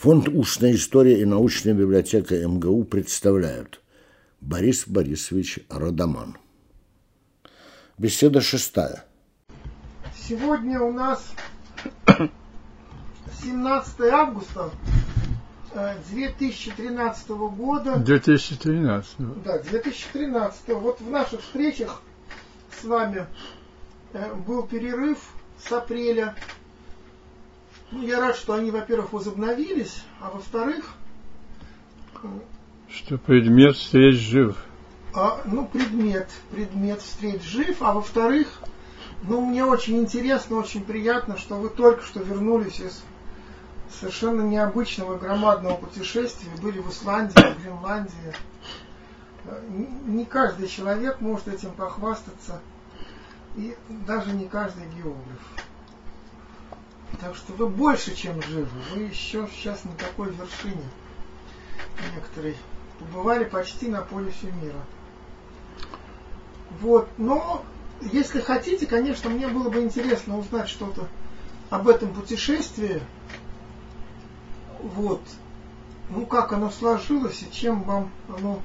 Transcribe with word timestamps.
Фонд 0.00 0.28
«Устная 0.30 0.76
история» 0.76 1.20
и 1.20 1.26
научная 1.26 1.74
библиотека 1.74 2.34
МГУ 2.34 2.84
представляют 2.84 3.82
Борис 4.40 4.88
Борисович 4.88 5.58
Радаман. 5.68 6.38
Беседа 7.98 8.40
шестая. 8.40 9.04
Сегодня 10.16 10.80
у 10.80 10.90
нас 10.90 11.34
17 13.42 14.00
августа 14.10 14.70
2013 15.74 17.28
э, 17.28 17.34
года. 17.34 17.96
2013. 17.96 19.16
Да, 19.44 19.58
2013. 19.58 20.68
Вот 20.68 20.98
в 21.02 21.10
наших 21.10 21.42
встречах 21.42 22.00
с 22.80 22.84
вами 22.84 23.26
э, 24.14 24.34
был 24.46 24.62
перерыв 24.62 25.18
с 25.62 25.70
апреля. 25.70 26.34
Ну, 27.92 28.02
я 28.02 28.20
рад, 28.20 28.36
что 28.36 28.54
они, 28.54 28.70
во-первых, 28.70 29.12
возобновились, 29.12 30.04
а 30.20 30.30
во-вторых... 30.30 30.94
Что 32.88 33.18
предмет 33.18 33.76
встреч 33.76 34.16
жив. 34.16 34.56
А, 35.14 35.40
ну, 35.44 35.66
предмет, 35.66 36.28
предмет 36.50 37.00
встреч 37.00 37.42
жив, 37.42 37.76
а 37.80 37.92
во-вторых, 37.92 38.60
ну, 39.22 39.40
мне 39.40 39.64
очень 39.64 39.98
интересно, 39.98 40.56
очень 40.56 40.84
приятно, 40.84 41.36
что 41.36 41.56
вы 41.56 41.68
только 41.68 42.02
что 42.04 42.20
вернулись 42.20 42.80
из 42.80 43.02
совершенно 43.98 44.42
необычного 44.42 45.18
громадного 45.18 45.76
путешествия, 45.76 46.50
были 46.62 46.78
в 46.78 46.90
Исландии, 46.90 47.32
в 47.32 47.62
Гренландии. 47.62 48.34
Не 50.06 50.24
каждый 50.24 50.68
человек 50.68 51.20
может 51.20 51.48
этим 51.48 51.72
похвастаться, 51.72 52.60
и 53.56 53.76
даже 54.06 54.32
не 54.32 54.46
каждый 54.46 54.86
географ. 54.96 55.40
Так 57.18 57.34
что 57.34 57.52
вы 57.54 57.68
больше, 57.68 58.14
чем 58.14 58.40
живы. 58.42 58.68
Вы 58.94 59.02
еще 59.02 59.48
сейчас 59.52 59.84
на 59.84 59.92
такой 59.92 60.30
вершине. 60.30 60.84
Некоторые 62.14 62.56
побывали 62.98 63.44
почти 63.44 63.88
на 63.88 64.02
полюсе 64.02 64.52
мира. 64.62 64.80
Вот, 66.80 67.08
но 67.18 67.64
если 68.00 68.40
хотите, 68.40 68.86
конечно, 68.86 69.28
мне 69.28 69.48
было 69.48 69.68
бы 69.68 69.82
интересно 69.82 70.38
узнать 70.38 70.68
что-то 70.68 71.08
об 71.68 71.88
этом 71.88 72.14
путешествии. 72.14 73.02
Вот. 74.78 75.20
Ну, 76.10 76.26
как 76.26 76.52
оно 76.52 76.70
сложилось 76.70 77.42
и 77.42 77.52
чем 77.52 77.82
вам 77.82 78.10
оно 78.28 78.60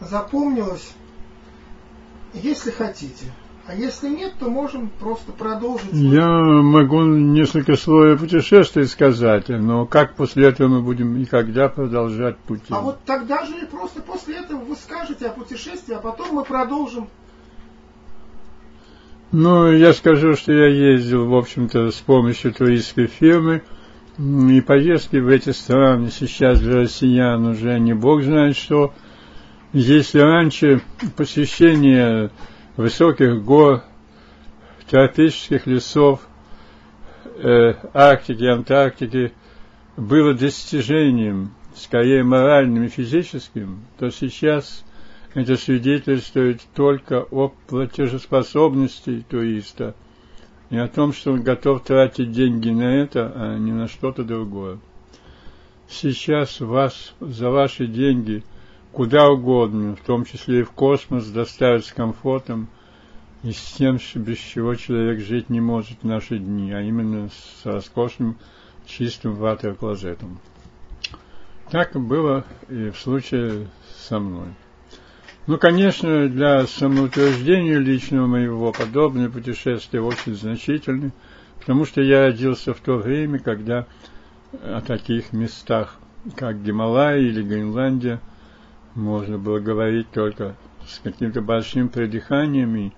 запомнилось, 0.00 0.92
если 2.32 2.70
хотите. 2.70 3.26
А 3.66 3.74
если 3.74 4.10
нет, 4.10 4.34
то 4.38 4.50
можем 4.50 4.90
просто 5.00 5.32
продолжить. 5.32 5.90
Я 5.92 6.28
могу 6.28 7.02
несколько 7.02 7.76
слов 7.76 8.14
о 8.14 8.18
путешествии 8.18 8.82
сказать, 8.82 9.48
но 9.48 9.86
как 9.86 10.16
после 10.16 10.48
этого 10.48 10.68
мы 10.68 10.82
будем 10.82 11.16
и 11.16 11.24
когда 11.24 11.70
продолжать 11.70 12.36
путь? 12.36 12.60
А 12.68 12.80
вот 12.80 12.98
тогда 13.06 13.44
же 13.46 13.54
просто 13.70 14.02
после 14.02 14.36
этого 14.36 14.60
вы 14.60 14.76
скажете 14.76 15.28
о 15.28 15.30
путешествии, 15.30 15.94
а 15.94 16.00
потом 16.00 16.34
мы 16.34 16.44
продолжим. 16.44 17.08
Ну, 19.32 19.72
я 19.72 19.94
скажу, 19.94 20.34
что 20.34 20.52
я 20.52 20.68
ездил, 20.68 21.26
в 21.26 21.34
общем-то, 21.34 21.90
с 21.90 21.96
помощью 21.96 22.52
туристской 22.52 23.06
фирмы, 23.06 23.62
и 24.18 24.60
поездки 24.60 25.16
в 25.16 25.28
эти 25.28 25.50
страны 25.50 26.10
сейчас 26.10 26.60
для 26.60 26.82
россиян 26.82 27.44
уже 27.46 27.80
не 27.80 27.94
бог 27.94 28.22
знает 28.22 28.56
что. 28.56 28.92
Если 29.72 30.20
раньше 30.20 30.82
посещение 31.16 32.30
высоких 32.76 33.42
гор, 33.44 33.82
тропических 34.88 35.66
лесов, 35.66 36.20
э, 37.36 37.74
Арктики, 37.92 38.44
Антарктики 38.44 39.32
было 39.96 40.34
достижением, 40.34 41.52
скорее 41.74 42.22
моральным 42.22 42.84
и 42.84 42.88
физическим, 42.88 43.84
то 43.98 44.10
сейчас 44.10 44.84
это 45.34 45.56
свидетельствует 45.56 46.62
только 46.74 47.22
о 47.22 47.52
платежеспособности 47.66 49.24
туриста 49.28 49.94
и 50.70 50.76
о 50.76 50.86
том, 50.86 51.12
что 51.12 51.32
он 51.32 51.42
готов 51.42 51.82
тратить 51.82 52.30
деньги 52.30 52.70
на 52.70 52.96
это, 52.96 53.32
а 53.34 53.58
не 53.58 53.72
на 53.72 53.88
что-то 53.88 54.22
другое. 54.22 54.78
Сейчас 55.88 56.60
вас 56.60 57.14
за 57.20 57.50
ваши 57.50 57.86
деньги– 57.86 58.42
куда 58.94 59.28
угодно, 59.28 59.96
в 59.96 60.00
том 60.00 60.24
числе 60.24 60.60
и 60.60 60.62
в 60.62 60.70
космос, 60.70 61.26
доставить 61.26 61.84
с 61.84 61.92
комфортом 61.92 62.68
и 63.42 63.52
с 63.52 63.60
тем, 63.72 63.98
без 64.14 64.38
чего 64.38 64.74
человек 64.76 65.20
жить 65.20 65.50
не 65.50 65.60
может 65.60 65.98
в 66.02 66.06
наши 66.06 66.38
дни, 66.38 66.72
а 66.72 66.80
именно 66.80 67.28
с 67.28 67.66
роскошным 67.66 68.36
чистым 68.86 69.34
ватер-клозетом. 69.34 70.38
Так 71.70 71.92
было 71.94 72.44
и 72.68 72.90
в 72.90 72.98
случае 72.98 73.68
со 73.96 74.20
мной. 74.20 74.54
Ну, 75.46 75.58
конечно, 75.58 76.28
для 76.28 76.66
самоутверждения 76.66 77.78
личного 77.78 78.26
моего 78.26 78.72
подобное 78.72 79.28
путешествие 79.28 80.02
очень 80.02 80.36
значительны, 80.36 81.12
потому 81.58 81.84
что 81.84 82.00
я 82.00 82.26
родился 82.26 82.72
в 82.72 82.80
то 82.80 82.96
время, 82.96 83.40
когда 83.40 83.86
о 84.62 84.80
таких 84.80 85.32
местах, 85.32 85.96
как 86.36 86.62
Гималай 86.62 87.24
или 87.24 87.42
Гренландия, 87.42 88.20
можно 88.94 89.38
было 89.38 89.58
говорить 89.58 90.10
только 90.10 90.54
с 90.86 91.00
каким-то 91.00 91.40
большим 91.40 91.88
придыханием, 91.88 92.76
и 92.76 92.92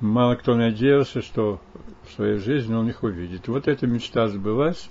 мало 0.00 0.34
кто 0.34 0.54
надеялся, 0.54 1.22
что 1.22 1.60
в 2.06 2.12
своей 2.14 2.38
жизни 2.38 2.74
он 2.74 2.88
их 2.88 3.02
увидит. 3.02 3.48
Вот 3.48 3.68
эта 3.68 3.86
мечта 3.86 4.28
сбылась. 4.28 4.88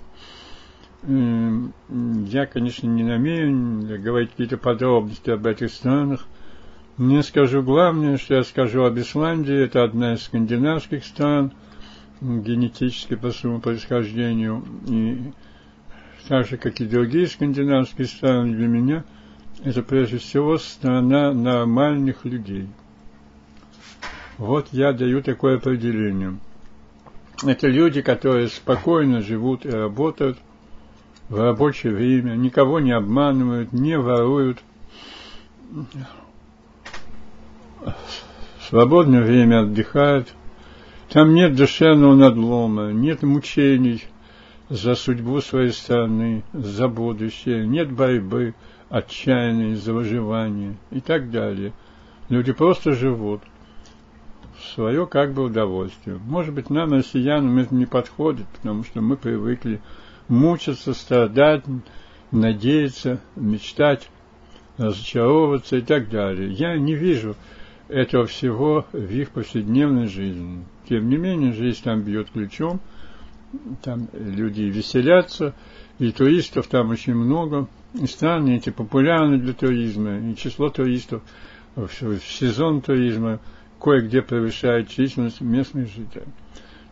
Я, 1.02 2.46
конечно, 2.46 2.86
не 2.86 3.04
намерен 3.04 4.02
говорить 4.02 4.30
какие-то 4.30 4.56
подробности 4.56 5.30
об 5.30 5.46
этих 5.46 5.70
странах. 5.70 6.26
Не 6.96 7.22
скажу 7.22 7.62
главное, 7.62 8.16
что 8.16 8.34
я 8.34 8.42
скажу 8.42 8.82
об 8.82 8.98
Исландии. 8.98 9.54
Это 9.54 9.84
одна 9.84 10.14
из 10.14 10.22
скандинавских 10.22 11.04
стран, 11.04 11.52
генетически 12.20 13.14
по 13.14 13.30
своему 13.30 13.60
происхождению. 13.60 14.64
И 14.88 15.32
так 16.26 16.48
же, 16.48 16.56
как 16.56 16.80
и 16.80 16.86
другие 16.86 17.28
скандинавские 17.28 18.06
страны, 18.06 18.54
для 18.54 18.66
меня– 18.66 19.04
это 19.64 19.82
прежде 19.82 20.18
всего 20.18 20.58
страна 20.58 21.32
нормальных 21.32 22.24
людей. 22.24 22.68
Вот 24.36 24.68
я 24.72 24.92
даю 24.92 25.22
такое 25.22 25.56
определение. 25.56 26.38
Это 27.44 27.68
люди, 27.68 28.02
которые 28.02 28.48
спокойно 28.48 29.20
живут 29.20 29.66
и 29.66 29.70
работают 29.70 30.38
в 31.28 31.38
рабочее 31.38 31.92
время, 31.92 32.32
никого 32.32 32.80
не 32.80 32.92
обманывают, 32.92 33.72
не 33.72 33.98
воруют. 33.98 34.58
В 37.80 37.94
свободное 38.68 39.22
время 39.22 39.62
отдыхают. 39.62 40.28
Там 41.10 41.34
нет 41.34 41.54
душевного 41.54 42.14
надлома, 42.14 42.92
нет 42.92 43.22
мучений 43.22 44.04
за 44.68 44.94
судьбу 44.94 45.40
своей 45.40 45.72
страны, 45.72 46.42
за 46.52 46.88
будущее, 46.88 47.66
нет 47.66 47.90
борьбы, 47.90 48.54
отчаяние 48.90 49.76
за 49.76 49.92
выживание 49.92 50.76
и 50.90 51.00
так 51.00 51.30
далее. 51.30 51.72
Люди 52.28 52.52
просто 52.52 52.92
живут 52.92 53.42
в 54.58 54.64
свое 54.74 55.06
как 55.06 55.32
бы 55.32 55.44
удовольствие. 55.44 56.18
Может 56.18 56.54
быть, 56.54 56.70
нам, 56.70 56.92
россиянам, 56.92 57.58
это 57.58 57.74
не 57.74 57.86
подходит, 57.86 58.46
потому 58.48 58.84
что 58.84 59.00
мы 59.00 59.16
привыкли 59.16 59.80
мучиться, 60.28 60.94
страдать, 60.94 61.64
надеяться, 62.30 63.20
мечтать, 63.36 64.08
разочаровываться 64.76 65.76
и 65.76 65.80
так 65.80 66.10
далее. 66.10 66.52
Я 66.52 66.76
не 66.76 66.94
вижу 66.94 67.36
этого 67.88 68.26
всего 68.26 68.86
в 68.92 69.10
их 69.10 69.30
повседневной 69.30 70.06
жизни. 70.06 70.64
Тем 70.88 71.08
не 71.08 71.16
менее, 71.16 71.52
жизнь 71.52 71.82
там 71.82 72.02
бьет 72.02 72.30
ключом, 72.30 72.80
там 73.82 74.08
люди 74.12 74.62
веселятся, 74.62 75.54
и 75.98 76.12
туристов 76.12 76.66
там 76.68 76.90
очень 76.90 77.14
много, 77.14 77.66
эти 77.94 78.70
популярны 78.70 79.38
для 79.38 79.52
туризма, 79.54 80.18
и 80.18 80.36
число 80.36 80.68
туристов 80.68 81.22
в 81.74 81.88
сезон 82.20 82.80
туризма 82.80 83.40
кое-где 83.80 84.22
превышает 84.22 84.88
численность 84.88 85.40
местных 85.40 85.88
жителей. 85.88 86.26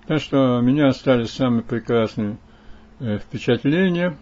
Так 0.07 0.21
что 0.21 0.59
у 0.59 0.63
меня 0.63 0.89
остались 0.89 1.31
самые 1.31 1.63
прекрасные 1.63 2.39
э, 3.01 3.19
впечатления. 3.19 4.17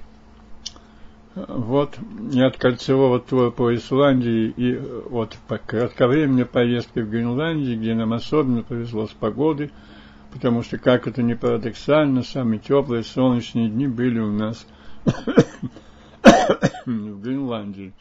Вот 1.34 1.98
и 2.32 2.40
от 2.40 2.56
кольцевого 2.56 3.18
тура 3.18 3.50
по 3.50 3.74
Исландии, 3.74 4.54
и 4.56 4.76
от 5.10 5.36
кратковременной 5.66 6.46
поездки 6.46 7.00
в 7.00 7.10
Гренландии, 7.10 7.74
где 7.74 7.94
нам 7.94 8.12
особенно 8.12 8.62
повезло 8.62 9.08
с 9.08 9.10
погодой, 9.10 9.72
потому 10.32 10.62
что, 10.62 10.78
как 10.78 11.08
это 11.08 11.22
ни 11.22 11.34
парадоксально, 11.34 12.22
самые 12.22 12.60
теплые 12.60 13.02
солнечные 13.02 13.68
дни 13.68 13.88
были 13.88 14.20
у 14.20 14.30
нас 14.30 14.64
в 16.86 17.20
Гренландии. 17.20 17.92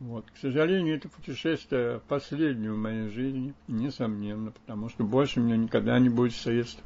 Вот. 0.00 0.26
К 0.32 0.38
сожалению, 0.38 0.96
это 0.96 1.08
путешествие 1.08 2.00
последнее 2.06 2.72
в 2.72 2.76
моей 2.76 3.08
жизни, 3.08 3.52
несомненно, 3.66 4.52
потому 4.52 4.88
что 4.88 5.02
больше 5.02 5.40
у 5.40 5.42
меня 5.42 5.56
никогда 5.56 5.98
не 5.98 6.08
будет 6.08 6.34
средств 6.34 6.82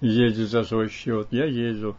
ездить 0.00 0.48
за 0.48 0.64
свой 0.64 0.88
счет. 0.88 1.28
Я 1.30 1.44
ездил 1.44 1.96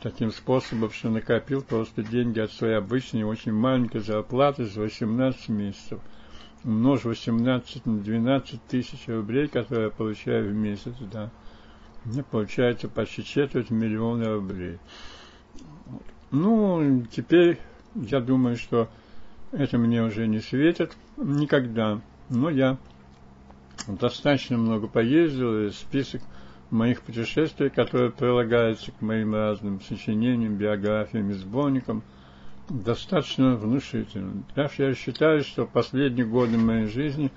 таким 0.00 0.30
способом, 0.30 0.90
что 0.90 1.10
накопил 1.10 1.62
просто 1.62 2.02
деньги 2.02 2.38
от 2.38 2.52
своей 2.52 2.76
обычной 2.76 3.24
очень 3.24 3.52
маленькой 3.52 4.00
зарплаты 4.00 4.66
за 4.66 4.82
18 4.82 5.48
месяцев. 5.48 6.00
Умножь 6.62 7.04
18 7.04 7.84
на 7.84 7.98
12 7.98 8.62
тысяч 8.66 9.08
рублей, 9.08 9.48
которые 9.48 9.86
я 9.86 9.90
получаю 9.90 10.50
в 10.50 10.54
месяц, 10.54 10.94
да. 11.12 11.30
Мне 12.04 12.22
получается 12.22 12.88
почти 12.88 13.24
четверть 13.24 13.70
миллиона 13.70 14.34
рублей. 14.34 14.78
Ну, 16.34 17.04
теперь 17.12 17.60
я 17.94 18.18
думаю, 18.20 18.56
что 18.56 18.88
это 19.52 19.78
мне 19.78 20.02
уже 20.02 20.26
не 20.26 20.40
светит 20.40 20.96
никогда. 21.16 22.00
Но 22.28 22.50
я 22.50 22.76
достаточно 23.86 24.58
много 24.58 24.88
поездил, 24.88 25.68
и 25.68 25.70
список 25.70 26.22
моих 26.70 27.02
путешествий, 27.02 27.70
которые 27.70 28.10
прилагаются 28.10 28.90
к 28.90 29.00
моим 29.00 29.32
разным 29.32 29.80
сочинениям, 29.80 30.56
биографиям 30.56 31.30
и 31.30 31.34
сборникам, 31.34 32.02
достаточно 32.68 33.54
внушительный. 33.54 34.42
Даже 34.56 34.74
я 34.78 34.94
считаю, 34.94 35.42
что 35.42 35.66
последние 35.66 36.26
годы 36.26 36.58
моей 36.58 36.86
жизни 36.86 37.30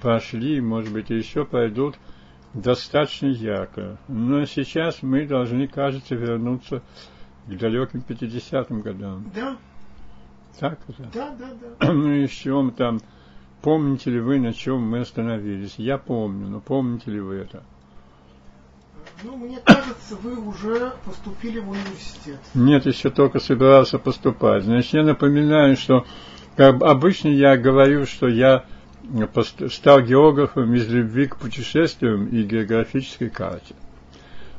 прошли, 0.00 0.60
может 0.60 0.92
быть, 0.92 1.10
и 1.10 1.16
еще 1.16 1.44
пройдут 1.44 1.96
достаточно 2.54 3.26
ярко. 3.26 3.98
Но 4.06 4.44
сейчас 4.44 5.02
мы 5.02 5.26
должны, 5.26 5.66
кажется, 5.66 6.14
вернуться 6.14 6.84
далеким 7.46 8.02
50-м 8.06 8.80
годам. 8.82 9.30
Да. 9.34 9.56
Так 10.58 10.78
это? 10.88 11.08
Да, 11.12 11.30
да, 11.38 11.48
да. 11.78 11.92
Ну 11.92 12.12
и 12.12 12.26
с 12.26 12.30
чем 12.30 12.72
там, 12.72 13.00
помните 13.62 14.10
ли 14.10 14.20
вы, 14.20 14.38
на 14.38 14.52
чем 14.52 14.82
мы 14.82 15.00
остановились? 15.00 15.74
Я 15.78 15.98
помню, 15.98 16.48
но 16.48 16.60
помните 16.60 17.10
ли 17.10 17.20
вы 17.20 17.36
это? 17.36 17.62
Ну, 19.22 19.36
мне 19.36 19.58
кажется, 19.64 20.16
вы 20.22 20.38
уже 20.38 20.92
поступили 21.04 21.58
в 21.58 21.68
университет. 21.68 22.38
Нет, 22.54 22.86
еще 22.86 23.10
только 23.10 23.38
собирался 23.38 23.98
поступать. 23.98 24.64
Значит, 24.64 24.94
я 24.94 25.02
напоминаю, 25.02 25.76
что 25.76 26.06
как 26.56 26.82
обычно 26.82 27.28
я 27.28 27.56
говорю, 27.56 28.06
что 28.06 28.28
я 28.28 28.64
стал 29.70 30.00
географом 30.02 30.74
из 30.74 30.88
любви 30.88 31.26
к 31.26 31.36
путешествиям 31.36 32.28
и 32.28 32.42
географической 32.42 33.30
карте. 33.30 33.74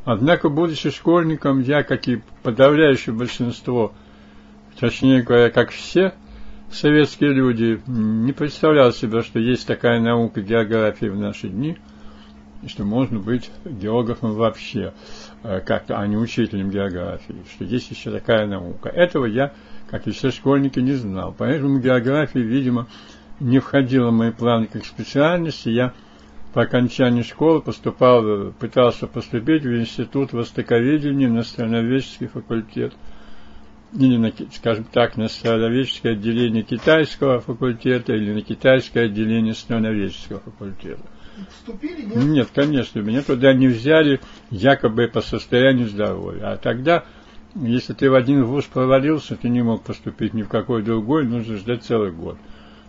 Однако, 0.03 0.49
будучи 0.49 0.89
школьником, 0.89 1.61
я, 1.61 1.83
как 1.83 2.07
и 2.07 2.21
подавляющее 2.43 3.13
большинство, 3.13 3.93
точнее 4.79 5.21
говоря, 5.21 5.49
как 5.49 5.69
все 5.69 6.13
советские 6.71 7.33
люди, 7.33 7.81
не 7.87 8.33
представлял 8.33 8.91
себе, 8.93 9.21
что 9.21 9.39
есть 9.39 9.67
такая 9.67 9.99
наука 9.99 10.41
географии 10.41 11.07
в 11.07 11.17
наши 11.17 11.49
дни– 11.49 11.77
что 12.67 12.83
можно 12.83 13.19
быть 13.19 13.49
географом 13.65 14.33
вообще, 14.33 14.93
э, 15.43 15.61
как-то, 15.61 15.99
а 15.99 16.07
не 16.07 16.17
учителем 16.17 16.69
географии, 16.69 17.35
что 17.53 17.63
есть 17.63 17.89
еще 17.89 18.11
такая 18.11 18.45
наука. 18.45 18.89
Этого 18.89 19.25
я, 19.25 19.53
как 19.89 20.07
и 20.07 20.11
все 20.11 20.31
школьники, 20.31 20.79
не 20.79 20.93
знал. 20.93 21.33
Поэтому 21.37 21.79
география, 21.79 22.41
видимо, 22.41 22.87
не 23.39 23.59
входила 23.59 24.09
в 24.09 24.13
мои 24.13 24.31
планы 24.31 24.67
как 24.67 24.85
специальности. 24.85 25.69
Я 25.69 25.93
по 26.53 26.63
окончании 26.63 27.21
школы 27.21 27.61
поступал, 27.61 28.51
пытался 28.59 29.07
поступить 29.07 29.63
в 29.63 29.79
институт 29.79 30.33
востоковедения 30.33 31.29
на 31.29 31.43
страноведческий 31.43 32.27
факультет 32.27 32.93
или, 33.93 34.17
на, 34.17 34.31
скажем 34.53 34.85
так, 34.85 35.17
на 35.17 35.27
страноведческое 35.27 36.13
отделение 36.13 36.63
китайского 36.63 37.39
факультета 37.39 38.13
или 38.13 38.33
на 38.33 38.41
китайское 38.41 39.05
отделение 39.05 39.53
страноведческого 39.53 40.39
факультета 40.39 41.03
вступили, 41.49 42.03
нет? 42.03 42.15
Нет, 42.15 42.49
конечно, 42.53 42.99
меня 42.99 43.21
туда 43.21 43.53
не 43.53 43.67
взяли 43.67 44.19
якобы 44.49 45.07
по 45.07 45.21
состоянию 45.21 45.87
здоровья. 45.87 46.53
А 46.53 46.57
тогда, 46.57 47.05
если 47.55 47.93
ты 47.93 48.09
в 48.09 48.15
один 48.15 48.43
вуз 48.43 48.65
провалился, 48.65 49.35
ты 49.35 49.49
не 49.49 49.61
мог 49.61 49.83
поступить 49.83 50.33
ни 50.33 50.43
в 50.43 50.47
какой 50.47 50.83
другой, 50.83 51.25
нужно 51.25 51.57
ждать 51.57 51.83
целый 51.83 52.11
год. 52.11 52.37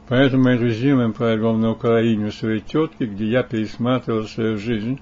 Поэтому 0.08 0.50
я 0.50 1.08
провел 1.10 1.54
на 1.54 1.70
Украине 1.70 2.26
у 2.26 2.32
своей 2.32 2.60
тетки, 2.60 3.04
где 3.04 3.26
я 3.26 3.42
пересматривал 3.42 4.24
свою 4.24 4.58
жизнь. 4.58 5.00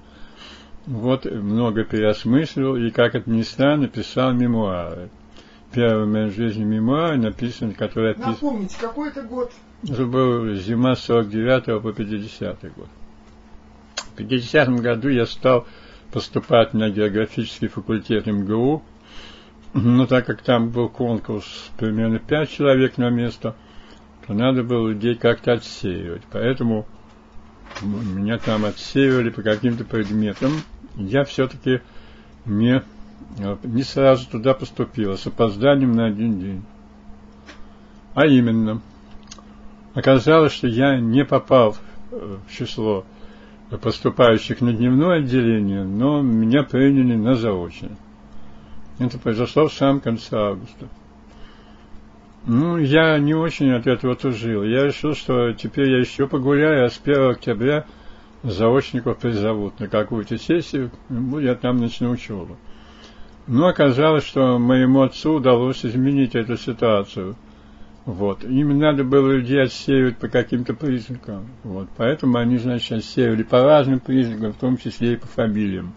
Вот 0.85 1.25
много 1.25 1.83
переосмыслил, 1.83 2.75
и, 2.75 2.89
как 2.91 3.15
это 3.15 3.29
ни 3.29 3.41
странно, 3.41 3.87
писал 3.87 4.33
мемуары. 4.33 5.09
Первый 5.71 6.05
в 6.05 6.09
моей 6.09 6.29
жизни 6.31 6.63
мемуар 6.63 7.17
написан, 7.17 7.73
который. 7.73 8.15
Напомните, 8.17 8.77
какой 8.79 9.09
это 9.09 9.21
год? 9.21 9.51
Это 9.83 10.05
был 10.05 10.53
зима 10.55 10.95
49 10.95 11.81
по 11.81 11.93
50 11.93 12.61
год. 12.75 12.87
В 13.95 14.15
50 14.15 14.69
году 14.81 15.09
я 15.09 15.25
стал 15.25 15.65
поступать 16.11 16.73
на 16.73 16.89
географический 16.89 17.67
факультет 17.67 18.27
МГУ, 18.27 18.83
но 19.73 20.05
так 20.05 20.25
как 20.25 20.41
там 20.41 20.69
был 20.69 20.89
конкурс 20.89 21.71
примерно 21.77 22.19
5 22.19 22.49
человек 22.49 22.97
на 22.97 23.09
место, 23.09 23.55
то 24.31 24.37
надо 24.37 24.63
было 24.63 24.87
людей 24.87 25.15
как-то 25.15 25.51
отсеивать. 25.51 26.21
Поэтому 26.31 26.85
меня 27.81 28.37
там 28.37 28.63
отсеивали 28.63 29.29
по 29.29 29.41
каким-то 29.41 29.83
предметам. 29.83 30.51
Я 30.95 31.25
все-таки 31.25 31.81
не, 32.45 32.81
не 33.63 33.83
сразу 33.83 34.29
туда 34.29 34.53
поступил, 34.53 35.11
а 35.11 35.17
с 35.17 35.27
опозданием 35.27 35.91
на 35.91 36.05
один 36.05 36.39
день. 36.39 36.63
А 38.13 38.25
именно, 38.25 38.81
оказалось, 39.95 40.53
что 40.53 40.67
я 40.67 40.97
не 40.97 41.25
попал 41.25 41.75
в 42.09 42.57
число 42.57 43.05
поступающих 43.81 44.61
на 44.61 44.71
дневное 44.71 45.19
отделение, 45.19 45.83
но 45.83 46.21
меня 46.21 46.63
приняли 46.63 47.17
на 47.17 47.35
заочное. 47.35 47.97
Это 48.97 49.19
произошло 49.19 49.67
в 49.67 49.73
самом 49.73 49.99
конце 49.99 50.37
августа. 50.37 50.87
Ну, 52.45 52.77
я 52.77 53.17
не 53.19 53.33
очень 53.33 53.71
от 53.71 53.87
этого 53.87 54.15
тужил. 54.15 54.63
Я 54.63 54.85
решил, 54.85 55.13
что 55.13 55.53
теперь 55.53 55.91
я 55.91 55.99
еще 55.99 56.27
погуляю, 56.27 56.85
а 56.85 56.89
с 56.89 56.99
1 57.03 57.31
октября 57.31 57.85
заочников 58.43 59.19
призовут 59.19 59.79
на 59.79 59.87
какую-то 59.87 60.37
сессию, 60.37 60.91
я 61.39 61.55
там 61.55 61.77
начну 61.77 62.09
учебу. 62.09 62.57
Но 63.47 63.67
оказалось, 63.67 64.25
что 64.25 64.57
моему 64.57 65.01
отцу 65.01 65.33
удалось 65.33 65.85
изменить 65.85 66.35
эту 66.35 66.57
ситуацию– 66.57 67.35
вот. 68.05 68.43
Им 68.43 68.79
надо 68.79 69.03
было 69.03 69.31
людей 69.31 69.61
отсеивать 69.61 70.17
по 70.17 70.27
каким-то 70.27 70.73
признакам. 70.73 71.47
Вот. 71.63 71.87
Поэтому 71.97 72.37
они, 72.37 72.57
значит, 72.57 72.91
отсеивали 72.91 73.43
по 73.43 73.61
разным 73.61 73.99
признакам, 73.99 74.53
в 74.53 74.57
том 74.57 74.77
числе 74.77 75.13
и 75.13 75.17
по 75.17 75.27
фамилиям. 75.27 75.93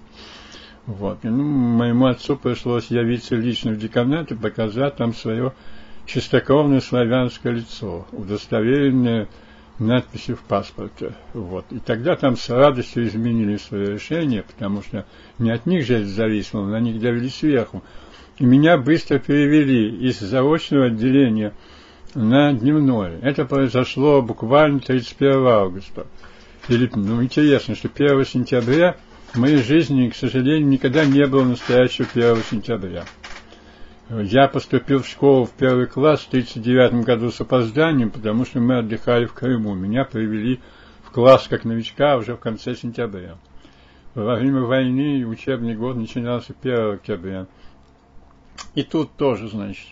Вот. 0.87 1.25
И, 1.25 1.29
ну, 1.29 1.43
моему 1.43 2.06
отцу 2.06 2.37
пришлось 2.37 2.88
явиться 2.88 3.37
лично 3.37 3.73
в 3.73 3.79
деканат 3.79 4.32
и 4.32 4.37
показать 4.37 4.97
там 4.97 5.14
свое 5.14 5.55
чистокровное 6.06 6.80
славянское 6.80 7.52
лицо, 7.52 8.06
удостоверенное 8.12 9.28
надписью 9.78 10.37
в 10.37 10.40
паспорте. 10.40 11.14
Вот. 11.32 11.66
И 11.70 11.78
тогда 11.78 12.16
там 12.16 12.37
с 12.37 12.49
радостью 12.49 13.06
изменили 13.06 13.56
свое 13.56 13.92
решение, 13.92 14.42
потому 14.42 14.82
что 14.82 15.06
не 15.38 15.50
от 15.50 15.66
них 15.66 15.84
же 15.84 15.94
это 15.94 16.06
зависело, 16.06 16.64
на 16.66 16.80
них 16.80 17.00
давили 17.00 17.28
сверху. 17.28 17.82
И 18.38 18.44
меня 18.44 18.78
быстро 18.78 19.18
перевели 19.18 20.08
из 20.08 20.18
заочного 20.18 20.87
отделения 20.87 21.54
на 22.14 22.52
дневное. 22.52 23.18
Это 23.20 23.44
произошло 23.44 24.23
буквально 24.23 24.80
31 24.80 25.46
августа. 25.46 26.06
Или, 26.68 26.90
ну, 26.94 27.23
интересно, 27.23 27.75
что 27.75 27.88
1 27.94 28.25
сентября 28.25 28.96
в 29.32 29.38
моей 29.38 29.62
жизни, 29.62 30.08
к 30.08 30.16
сожалению, 30.16 30.68
никогда 30.68 31.04
не 31.04 31.26
было 31.26 31.44
настоящего 31.44 32.08
1 32.12 32.37
сентября. 32.50 33.04
Я 34.11 34.49
поступил 34.49 35.02
в 35.02 35.08
школу 35.08 35.46
в 35.46 35.52
первый 35.52 35.87
класс 35.87 36.20
в 36.20 36.28
1939 36.28 37.04
году 37.06 37.30
с 37.30 37.40
опозданием, 37.40 38.11
потому 38.11 38.44
что 38.44 38.61
мы 38.61 38.78
отдыхали 38.78 39.25
в 39.25 39.32
Крыму. 39.32 39.75
Меня 39.75 40.04
привели 40.04 40.61
в 41.02 41.11
класс 41.11 41.46
как 41.49 41.64
новичка 41.64 42.18
уже 42.18 42.34
в 42.34 42.40
конце 42.40 42.75
сентября. 42.75 43.37
Во 44.14 44.37
время 44.37 44.61
войны 44.61 45.26
учебный 45.26 45.75
год 45.75 45.96
начинался 45.96 46.54
1 46.61 46.94
октября. 46.94 47.46
И 48.75 48.82
тут 48.82 49.16
тоже, 49.16 49.49
значит, 49.49 49.88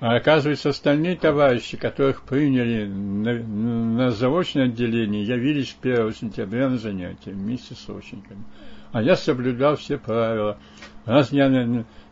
а 0.00 0.16
оказывается, 0.16 0.70
остальные 0.70 1.16
товарищи, 1.16 1.76
которых 1.76 2.22
приняли 2.22 2.86
на, 2.86 3.34
на 3.34 4.10
заочное 4.10 4.64
отделение, 4.64 5.22
явились 5.24 5.76
1 5.80 6.14
сентября 6.14 6.70
на 6.70 6.78
занятия 6.78 7.30
вместе 7.30 7.74
с 7.74 7.88
очниками. 7.88 8.42
А 8.90 9.00
я 9.00 9.14
соблюдал 9.14 9.76
все 9.76 9.98
правила. 9.98 10.58
Раз 11.04 11.30
я 11.32 11.48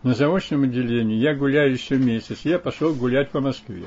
на, 0.02 0.14
заочном 0.14 0.64
отделении, 0.64 1.16
я 1.16 1.34
гуляю 1.34 1.72
еще 1.72 1.96
месяц, 1.96 2.40
я 2.44 2.58
пошел 2.58 2.94
гулять 2.94 3.30
по 3.30 3.40
Москве. 3.40 3.86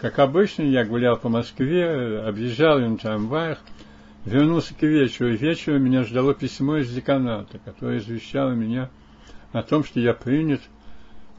Как 0.00 0.18
обычно, 0.18 0.62
я 0.62 0.84
гулял 0.84 1.16
по 1.16 1.28
Москве, 1.28 2.20
объезжал 2.20 2.80
на 2.80 2.96
трамваях, 2.96 3.58
вернулся 4.24 4.74
к 4.74 4.82
вечеру, 4.82 5.32
и 5.32 5.36
вечером 5.36 5.84
меня 5.84 6.02
ждало 6.02 6.34
письмо 6.34 6.78
из 6.78 6.92
деканата, 6.92 7.58
которое 7.64 7.98
извещало 7.98 8.50
меня 8.52 8.90
о 9.52 9.62
том, 9.62 9.84
что 9.84 10.00
я 10.00 10.12
принят 10.12 10.60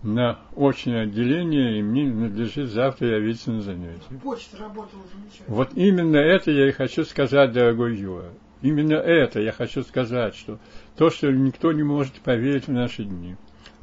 на 0.04 0.40
очное 0.56 1.04
отделение, 1.04 1.80
и 1.80 1.82
мне 1.82 2.06
надлежит 2.06 2.70
завтра 2.70 3.18
явиться 3.18 3.52
на 3.52 3.62
занятие. 3.62 4.04
Почта 4.22 4.58
работала 4.58 5.02
замечательно. 5.12 5.56
Вот 5.56 5.70
именно 5.74 6.18
это 6.18 6.52
я 6.52 6.70
и 6.70 6.72
хочу 6.72 7.04
сказать, 7.06 7.52
дорогой 7.52 7.98
Юра. 7.98 8.30
Именно 8.62 8.94
это 8.94 9.42
я 9.42 9.52
хочу 9.52 9.82
сказать, 9.84 10.36
что 10.36 10.60
то, 10.96 11.10
что 11.10 11.32
никто 11.32 11.72
не 11.72 11.84
может 11.84 12.14
поверить 12.22 12.68
в 12.68 12.72
наши 12.72 13.04
дни. 13.04 13.36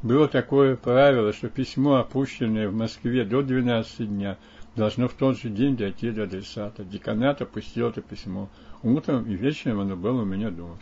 было 0.02 0.28
такое 0.28 0.76
правило, 0.76 1.32
что 1.32 1.48
письмо, 1.48 1.96
опущенное 1.96 2.68
в 2.68 2.74
Москве 2.74 3.24
до 3.24 3.42
12 3.42 4.08
дня, 4.08 4.38
должно 4.74 5.08
в 5.08 5.14
тот 5.14 5.38
же 5.38 5.48
день 5.50 5.76
дойти 5.76 6.10
до 6.10 6.24
адресата. 6.24 6.84
Деканат 6.84 7.42
опустил 7.42 7.88
это 7.88 8.00
письмо. 8.00 8.48
Утром 8.82 9.24
и 9.24 9.34
вечером 9.34 9.80
оно 9.80 9.96
было 9.96 10.22
у 10.22 10.24
меня 10.24 10.50
дома. 10.50 10.78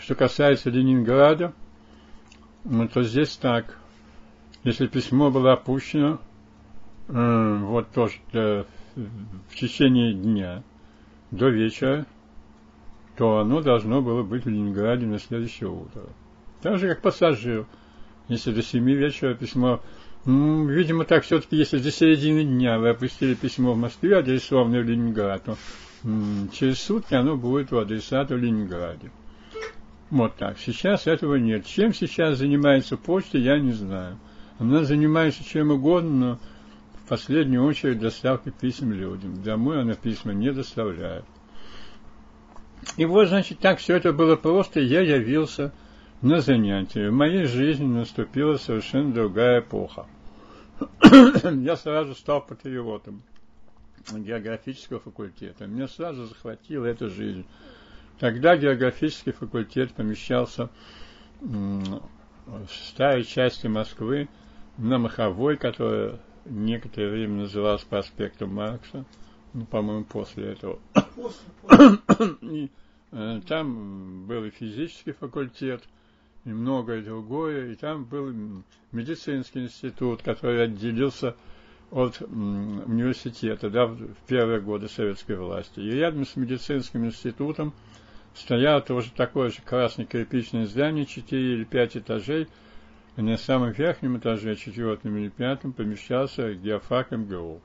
Что 0.00 0.14
касается 0.14 0.70
Ленинграда, 0.70 1.52
ну, 2.64 2.86
то 2.88 3.02
здесь 3.02 3.36
так. 3.36 3.78
Если 4.62 4.86
письмо 4.86 5.30
было 5.30 5.54
опущено, 5.54 6.20
э, 7.08 7.58
вот 7.62 7.90
тоже 7.90 8.18
э, 8.32 8.64
в 8.94 9.56
течение 9.56 10.14
дня 10.14 10.62
до 11.30 11.48
вечера, 11.48 12.06
то 13.22 13.38
оно 13.38 13.60
должно 13.60 14.02
было 14.02 14.24
быть 14.24 14.44
в 14.44 14.48
Ленинграде 14.48 15.06
на 15.06 15.20
следующее 15.20 15.70
утро. 15.70 16.02
Так 16.60 16.80
же, 16.80 16.88
как 16.88 17.02
пассажир. 17.02 17.66
Если 18.26 18.50
до 18.50 18.64
семи 18.64 18.96
вечера 18.96 19.34
письмо... 19.34 19.80
Ну, 20.24 20.66
видимо, 20.66 21.04
так 21.04 21.22
все-таки, 21.22 21.54
если 21.54 21.78
до 21.78 21.92
середины 21.92 22.42
дня 22.42 22.80
вы 22.80 22.88
опустили 22.88 23.34
письмо 23.34 23.74
в 23.74 23.76
Москве, 23.76 24.18
адресованное 24.18 24.82
в 24.82 24.86
Ленинград, 24.86 25.44
то 25.44 25.56
через 26.52 26.80
сутки 26.80 27.14
оно 27.14 27.36
будет 27.36 27.72
у 27.72 27.78
адресата 27.78 28.34
в 28.34 28.38
Ленинграде. 28.38 29.12
Вот 30.10 30.34
так. 30.34 30.58
Сейчас 30.58 31.06
этого 31.06 31.36
нет. 31.36 31.64
Чем 31.64 31.94
сейчас 31.94 32.38
занимается 32.38 32.96
почта, 32.96 33.38
я 33.38 33.56
не 33.60 33.70
знаю. 33.70 34.18
Она 34.58 34.82
занимается 34.82 35.44
чем 35.44 35.70
угодно, 35.70 36.10
но 36.10 36.38
в 37.04 37.08
последнюю 37.08 37.62
очередь 37.62 38.00
доставкой 38.00 38.52
писем 38.52 38.92
людям. 38.92 39.44
Домой 39.44 39.80
она 39.80 39.94
письма 39.94 40.32
не 40.32 40.50
доставляет. 40.50 41.24
И 42.96 43.04
вот, 43.04 43.28
значит, 43.28 43.58
так 43.58 43.78
все 43.78 43.96
это 43.96 44.12
было 44.12 44.36
просто. 44.36 44.80
Я 44.80 45.00
явился 45.00 45.72
на 46.20 46.40
занятие. 46.40 47.10
В 47.10 47.14
моей 47.14 47.44
жизни 47.44 47.86
наступила 47.86 48.56
совершенно 48.56 49.12
другая 49.12 49.60
эпоха. 49.60 50.06
Я 51.42 51.76
сразу 51.76 52.14
стал 52.14 52.44
патриотом 52.44 53.22
географического 54.10 55.00
факультета. 55.00 55.66
Меня 55.66 55.88
сразу 55.88 56.26
захватила 56.26 56.86
эта 56.86 57.08
жизнь. 57.08 57.46
Тогда 58.18 58.56
географический 58.56 59.32
факультет 59.32 59.92
помещался 59.94 60.70
в 61.40 62.68
старой 62.68 63.24
части 63.24 63.66
Москвы 63.66 64.28
на 64.78 64.98
Маховой, 64.98 65.56
которая 65.56 66.20
некоторое 66.44 67.10
время 67.10 67.42
называлась 67.42 67.82
проспектом 67.82 68.54
Маркса, 68.54 69.04
ну, 69.54 69.66
по-моему, 69.66 70.04
после 70.04 70.52
этого. 70.52 70.78
После, 71.14 71.98
после. 72.06 72.36
И, 72.42 72.70
э, 73.12 73.40
там 73.46 74.26
был 74.26 74.44
и 74.44 74.50
физический 74.50 75.12
факультет, 75.12 75.82
и 76.44 76.50
многое 76.50 77.02
другое, 77.02 77.72
и 77.72 77.74
там 77.74 78.04
был 78.04 78.32
медицинский 78.92 79.60
институт, 79.60 80.22
который 80.22 80.64
отделился 80.64 81.36
от 81.90 82.22
университета 82.22 83.68
да, 83.68 83.86
в 83.86 84.14
первые 84.26 84.60
годы 84.60 84.88
советской 84.88 85.36
власти. 85.36 85.80
И 85.80 85.90
рядом 85.90 86.24
с 86.24 86.36
медицинским 86.36 87.04
институтом 87.04 87.74
стояло 88.34 88.80
тоже 88.80 89.12
такое 89.12 89.50
же 89.50 89.60
красное 89.62 90.06
кирпичное 90.06 90.66
здание, 90.66 91.04
4 91.04 91.54
или 91.54 91.64
5 91.64 91.98
этажей, 91.98 92.48
и 93.16 93.22
на 93.22 93.36
самом 93.36 93.72
верхнем 93.72 94.16
этаже, 94.16 94.56
четвертом 94.56 95.18
или 95.18 95.28
пятом, 95.28 95.74
помещался 95.74 96.54
геофак 96.54 97.10
МГУ. 97.10 97.60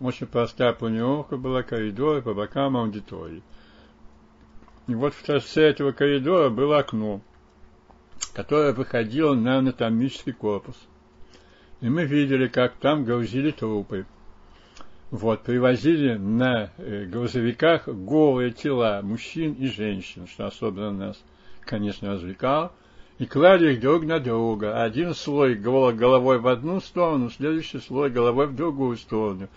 Очень 0.00 0.26
простая 0.28 0.72
планировка 0.72 1.36
была, 1.36 1.62
коридоры 1.62 2.22
по 2.22 2.32
бокам 2.32 2.76
аудитории. 2.76 3.42
И 4.86 4.94
вот 4.94 5.12
в 5.12 5.22
торце 5.22 5.62
этого 5.62 5.92
коридора 5.92 6.50
было 6.50 6.78
окно, 6.78 7.20
которое 8.32 8.72
выходило 8.72 9.34
на 9.34 9.58
анатомический 9.58 10.32
корпус. 10.32 10.76
И 11.80 11.88
мы 11.88 12.04
видели, 12.04 12.48
как 12.48 12.76
там 12.76 13.04
грузили 13.04 13.50
трупы. 13.50 14.06
Вот, 15.10 15.42
привозили 15.42 16.14
на 16.14 16.70
э, 16.76 17.06
грузовиках 17.06 17.88
голые 17.88 18.50
тела 18.50 19.00
мужчин 19.02 19.54
и 19.54 19.66
женщин, 19.66 20.26
что 20.26 20.46
особенно 20.46 20.90
нас, 20.90 21.22
конечно, 21.60 22.12
развлекало, 22.12 22.72
и 23.18 23.26
клали 23.26 23.72
их 23.72 23.80
друг 23.80 24.04
на 24.04 24.20
друга. 24.20 24.82
Один 24.82 25.14
слой 25.14 25.54
головой 25.54 26.38
в 26.38 26.46
одну 26.46 26.80
сторону, 26.80 27.30
следующий 27.30 27.78
слой 27.78 28.10
головой 28.10 28.46
в 28.46 28.54
другую 28.54 28.96
сторону, 28.96 29.48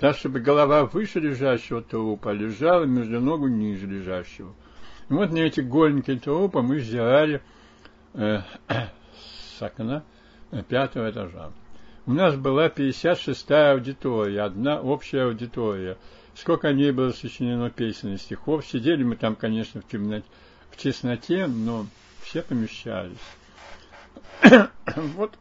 так, 0.00 0.16
чтобы 0.16 0.40
голова 0.40 0.86
выше 0.86 1.20
лежащего 1.20 1.82
трупа 1.82 2.30
лежала 2.30 2.84
между 2.84 3.20
ногу 3.20 3.48
ниже 3.48 3.86
лежащего. 3.86 4.54
И 5.10 5.12
вот 5.12 5.30
на 5.30 5.38
эти 5.38 5.60
голенькие 5.60 6.18
трупа 6.18 6.62
мы 6.62 6.76
взирали 6.76 7.42
э, 8.14 8.40
с 9.58 9.62
окна 9.62 10.02
э, 10.52 10.62
пятого 10.62 11.10
этажа. 11.10 11.52
У 12.06 12.12
нас 12.12 12.34
была 12.34 12.68
56-я 12.68 13.72
аудитория, 13.72 14.40
одна 14.40 14.80
общая 14.80 15.24
аудитория. 15.24 15.98
Сколько 16.34 16.68
о 16.68 16.72
ней 16.72 16.92
было 16.92 17.10
сочинено 17.10 17.68
песен 17.68 18.14
и 18.14 18.16
стихов. 18.16 18.64
Сидели 18.64 19.04
мы 19.04 19.16
там, 19.16 19.36
конечно, 19.36 19.82
в, 19.82 19.86
темноте, 19.86 20.24
в 20.70 20.78
тесноте, 20.78 21.46
но 21.46 21.86
все 22.22 22.40
помещались. 22.40 23.18
вот. 24.96 25.38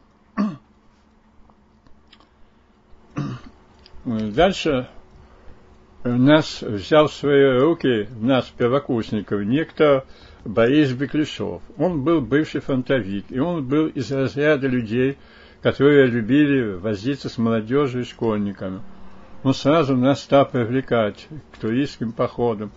Дальше 4.10 4.88
нас 6.04 6.64
взял 6.64 7.08
в 7.08 7.14
свои 7.14 7.60
руки, 7.60 8.10
нас, 8.20 8.52
первокурсников, 8.58 9.44
некто 9.44 10.04
Борис 10.44 10.94
Беклешов. 10.94 11.62
Он 11.78 12.04
был 12.04 12.20
бывший 12.20 12.62
фронтовик, 12.62 13.26
и 13.30 13.38
он 13.38 13.68
был 13.68 13.86
из 13.86 14.12
разряда 14.12 14.68
людей, 14.68 15.20
которые 15.62 16.08
любили 16.08 16.74
возиться 16.74 17.30
с 17.30 17.38
молодежью 17.38 18.02
и 18.02 18.06
школьниками. 18.06 18.82
Он 19.44 19.54
сразу 19.54 19.96
нас 19.96 20.24
стал 20.24 20.50
привлекать 20.50 21.28
к 21.52 21.58
туристским 21.60 22.12
походам. 22.12 22.72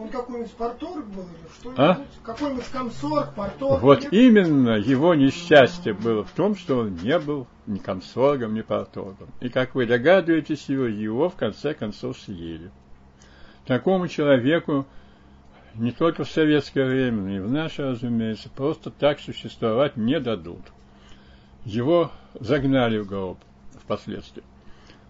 Он 0.00 0.08
какой-нибудь 0.08 0.52
порторг 0.52 1.04
был 1.08 1.24
или 1.24 1.52
что-нибудь? 1.58 1.78
А? 1.78 2.06
Какой-нибудь 2.22 2.68
комсорг, 2.68 3.34
порторг? 3.34 3.82
Вот 3.82 4.02
нет? 4.04 4.12
именно 4.14 4.70
его 4.78 5.14
несчастье 5.14 5.92
было 5.92 6.24
в 6.24 6.30
том, 6.30 6.56
что 6.56 6.78
он 6.78 6.94
не 6.94 7.18
был 7.18 7.46
ни 7.66 7.78
комсоргом, 7.78 8.54
ни 8.54 8.62
порторгом. 8.62 9.28
И, 9.40 9.50
как 9.50 9.74
вы 9.74 9.84
догадываетесь, 9.84 10.70
его, 10.70 10.86
его 10.86 11.28
в 11.28 11.36
конце 11.36 11.74
концов 11.74 12.18
съели. 12.18 12.70
Такому 13.66 14.08
человеку 14.08 14.86
не 15.74 15.92
только 15.92 16.24
в 16.24 16.30
советское 16.30 16.86
время, 16.86 17.20
но 17.20 17.30
и 17.30 17.40
в 17.40 17.50
наше, 17.50 17.82
разумеется, 17.82 18.48
просто 18.48 18.90
так 18.90 19.20
существовать 19.20 19.98
не 19.98 20.18
дадут. 20.18 20.62
Его 21.66 22.10
загнали 22.40 22.98
в 22.98 23.06
гроб 23.06 23.38
впоследствии 23.74 24.44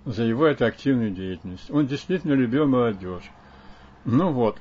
за 0.05 0.25
его 0.25 0.47
эту 0.47 0.65
активную 0.65 1.13
деятельность. 1.13 1.71
Он 1.71 1.87
действительно 1.87 2.33
любил 2.33 2.67
молодежь. 2.67 3.31
Ну 4.05 4.33
вот, 4.33 4.57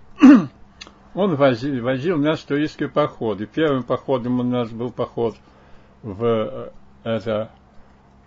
он 1.13 1.35
возил, 1.35 1.83
возил 1.83 2.17
нас 2.17 2.39
в 2.39 2.45
туристские 2.45 2.89
походы. 2.89 3.45
Первым 3.45 3.83
походом 3.83 4.39
у 4.39 4.43
нас 4.43 4.69
был 4.69 4.91
поход 4.91 5.35
в, 6.01 6.23
э, 6.23 6.71
это, 7.03 7.51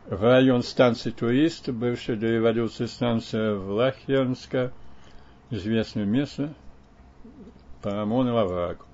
в 0.06 0.22
район 0.22 0.62
станции 0.62 1.10
турист, 1.10 1.68
бывшая 1.68 2.16
до 2.16 2.28
революции 2.28 2.86
станция 2.86 3.54
Влахернска, 3.54 4.72
известное 5.50 6.04
место, 6.04 6.54
Парамонов 7.82 8.36
овраг. 8.36 8.86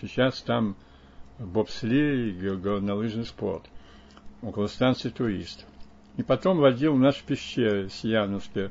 Сейчас 0.00 0.40
там 0.42 0.76
бобслей 1.38 2.30
и 2.30 2.50
горнолыжный 2.56 3.24
спорт 3.24 3.64
около 4.42 4.66
станции 4.66 5.08
турист. 5.08 5.64
И 6.16 6.22
потом 6.22 6.58
водил 6.58 6.94
наш 6.96 7.22
пещеры 7.22 7.88
Сияновские 7.88 8.70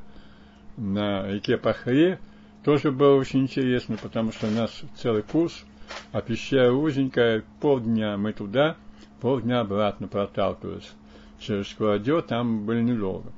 на 0.76 1.26
реке 1.26 1.58
Пахре. 1.58 2.18
Тоже 2.64 2.90
было 2.90 3.16
очень 3.16 3.42
интересно, 3.42 3.98
потому 4.00 4.32
что 4.32 4.46
у 4.46 4.50
нас 4.50 4.82
целый 4.96 5.22
курс, 5.22 5.64
а 6.12 6.22
пещера 6.22 6.72
узенькая, 6.72 7.44
полдня 7.60 8.16
мы 8.16 8.32
туда, 8.32 8.76
полдня 9.20 9.60
обратно 9.60 10.08
проталкивались 10.08 10.90
через 11.38 11.68
Складё, 11.68 12.22
там 12.22 12.64
были 12.64 12.80
недолго. 12.80 13.30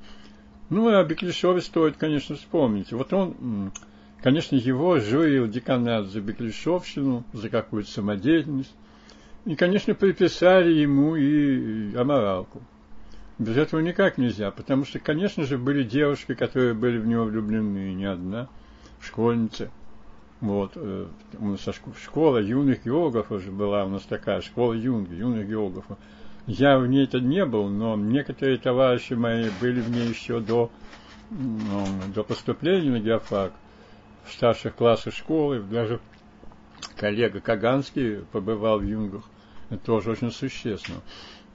Ну, 0.69 0.87
а 0.87 1.03
Беклишове 1.03 1.61
стоит, 1.61 1.97
конечно, 1.97 2.35
вспомнить. 2.35 2.93
Вот 2.93 3.11
он, 3.11 3.71
конечно, 4.21 4.55
его 4.55 4.99
журил 4.99 5.47
деканат 5.47 6.07
за 6.07 6.21
Беклишовщину, 6.21 7.25
за 7.33 7.49
какую-то 7.49 7.89
самодеятельность. 7.89 8.73
И, 9.45 9.55
конечно, 9.55 9.93
приписали 9.93 10.73
ему 10.73 11.15
и 11.15 11.95
аморалку. 11.95 12.61
Без 13.39 13.55
этого 13.55 13.81
никак 13.81 14.17
нельзя, 14.17 14.51
потому 14.51 14.83
что, 14.85 14.99
конечно 14.99 15.43
же, 15.43 15.57
были 15.57 15.83
девушки, 15.83 16.33
которые 16.33 16.73
были 16.73 16.97
в 16.97 17.07
него 17.07 17.23
влюблены, 17.25 17.93
не 17.93 18.05
одна, 18.05 18.49
школьницы. 19.01 19.69
Вот, 20.39 20.73
э, 20.75 21.07
у 21.39 21.45
нас 21.45 21.67
школа 22.03 22.37
юных 22.37 22.85
географов 22.85 23.39
уже 23.39 23.51
была, 23.51 23.85
у 23.85 23.89
нас 23.89 24.03
такая 24.03 24.41
школа 24.41 24.73
юных, 24.73 25.11
юных 25.11 25.47
географов. 25.47 25.97
Я 26.45 26.77
в 26.77 26.87
ней-то 26.87 27.19
не 27.19 27.43
был, 27.45 27.67
но 27.67 27.95
некоторые 27.95 28.57
товарищи 28.57 29.13
мои 29.13 29.49
были 29.59 29.81
в 29.81 29.89
ней 29.89 30.07
еще 30.07 30.39
до, 30.39 30.71
ну, 31.31 31.85
до 32.13 32.23
поступления 32.23 32.91
на 32.91 32.99
геофак, 32.99 33.53
в 34.25 34.31
старших 34.31 34.75
классах 34.75 35.13
школы, 35.13 35.61
даже 35.61 35.99
коллега 36.95 37.39
Каганский 37.39 38.19
побывал 38.31 38.79
в 38.79 38.83
юнгах 38.83 39.23
Это 39.69 39.83
тоже 39.83 40.11
очень 40.11 40.31
существенно. 40.31 41.01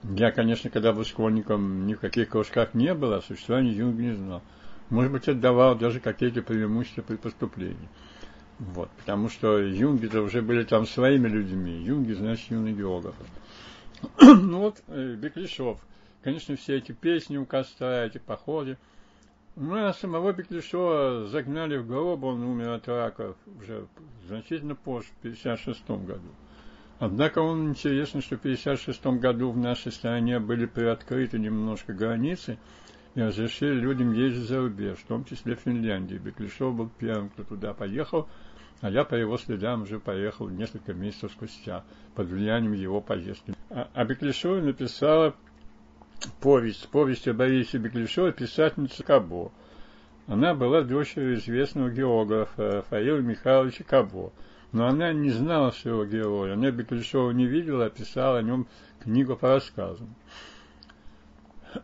Я, 0.03 0.33
конечно, 0.33 0.69
когда 0.69 0.93
был 0.93 1.05
школьником, 1.05 1.87
ни 1.87 1.95
в 1.95 2.01
каких 2.01 2.29
кружках 2.31 2.75
не 2.75 2.93
было, 2.95 3.19
о 3.19 3.23
существовании 3.23 3.75
юнга 3.75 4.03
не 4.03 4.13
знал. 4.15 4.43
Может 4.93 5.11
быть, 5.11 5.27
отдавал 5.27 5.75
даже 5.75 6.01
какие-то 6.01 6.43
преимущества 6.43 7.01
при 7.01 7.17
поступлении. 7.17 7.89
Вот, 8.59 8.91
потому 8.91 9.31
что 9.31 9.59
юнги-то 9.59 10.21
уже 10.21 10.43
были 10.43 10.65
там 10.65 10.85
своими 10.85 11.29
людьми. 11.29 11.83
Юнги, 11.83 12.13
значит, 12.13 12.51
юный 12.51 12.75
географ. 12.75 13.15
ну 14.21 14.59
вот, 14.59 14.83
э, 14.89 15.15
Беклишов. 15.15 15.81
Конечно, 16.23 16.57
все 16.57 16.77
эти 16.77 16.93
песни 16.93 17.39
у 17.39 17.47
костра, 17.47 18.05
эти 18.05 18.19
походы. 18.19 18.77
Ну, 19.57 19.83
а 19.83 19.95
самого 19.95 20.35
Беклишова 20.35 21.27
загнали 21.27 21.79
в 21.79 21.87
гроб, 21.87 22.25
он 22.25 22.43
умер 22.43 22.73
от 22.73 22.87
рака 22.87 23.35
уже 23.59 23.87
значительно 24.29 24.75
позже, 24.75 25.09
в 25.17 25.19
1956 25.21 26.07
году. 26.07 26.29
Однако 26.99 27.39
он 27.39 27.71
интересно, 27.71 28.21
что 28.21 28.37
в 28.37 28.41
1956 28.41 29.07
году 29.23 29.53
в 29.53 29.57
нашей 29.57 29.91
стране 29.91 30.39
были 30.39 30.67
приоткрыты 30.67 31.39
немножко 31.39 31.95
границы 31.95 32.59
и 33.15 33.21
разрешили 33.21 33.75
людям 33.75 34.13
ездить 34.13 34.49
за 34.49 34.61
рубеж, 34.61 34.99
в 34.99 35.07
том 35.07 35.25
числе 35.25 35.57
в 35.57 35.61
Финляндии. 35.61 36.17
Беклишов 36.17 36.75
был 36.75 36.91
первым, 36.99 37.29
кто 37.31 37.45
туда 37.45 37.75
поехал, 37.75 38.29
а 38.81 38.91
я 38.91 39.05
по 39.05 39.15
его 39.15 39.37
следам 39.39 39.83
уже 39.83 40.01
поехал 40.01 40.49
несколько 40.49 40.95
месяцев 40.95 41.33
спустя, 41.33 41.85
под 42.15 42.29
влиянием 42.29 42.73
его 42.73 43.01
поездки. 43.01 43.55
А, 43.71 43.89
а 43.93 44.05
Беклишов 44.05 44.63
написала 44.63 45.35
повесть, 46.41 46.89
повесть 46.89 47.29
о 47.29 47.35
Борисе 47.35 47.79
Беклишове, 47.79 48.33
писательница 48.33 49.03
Кабо. 49.05 49.53
Она 50.27 50.55
была 50.55 50.83
дочерью 50.83 51.35
известного 51.35 51.91
географа 51.91 52.77
Рафаила 52.77 53.19
Михайловича 53.19 53.85
Кабо– 53.85 54.33
но 54.73 54.87
она 54.87 55.13
не 55.13 55.31
знала 55.31 55.71
своего 55.71 56.05
героя. 56.05 56.55
Она 56.55 56.71
Беклишова 56.71 57.31
не 57.31 57.47
видела, 57.47 57.87
а 57.87 57.91
писала 57.91 58.39
о 58.39 58.43
нем 58.43 58.67
книгу 59.01 59.37
по 59.37 59.55
рассказам. 59.55 60.15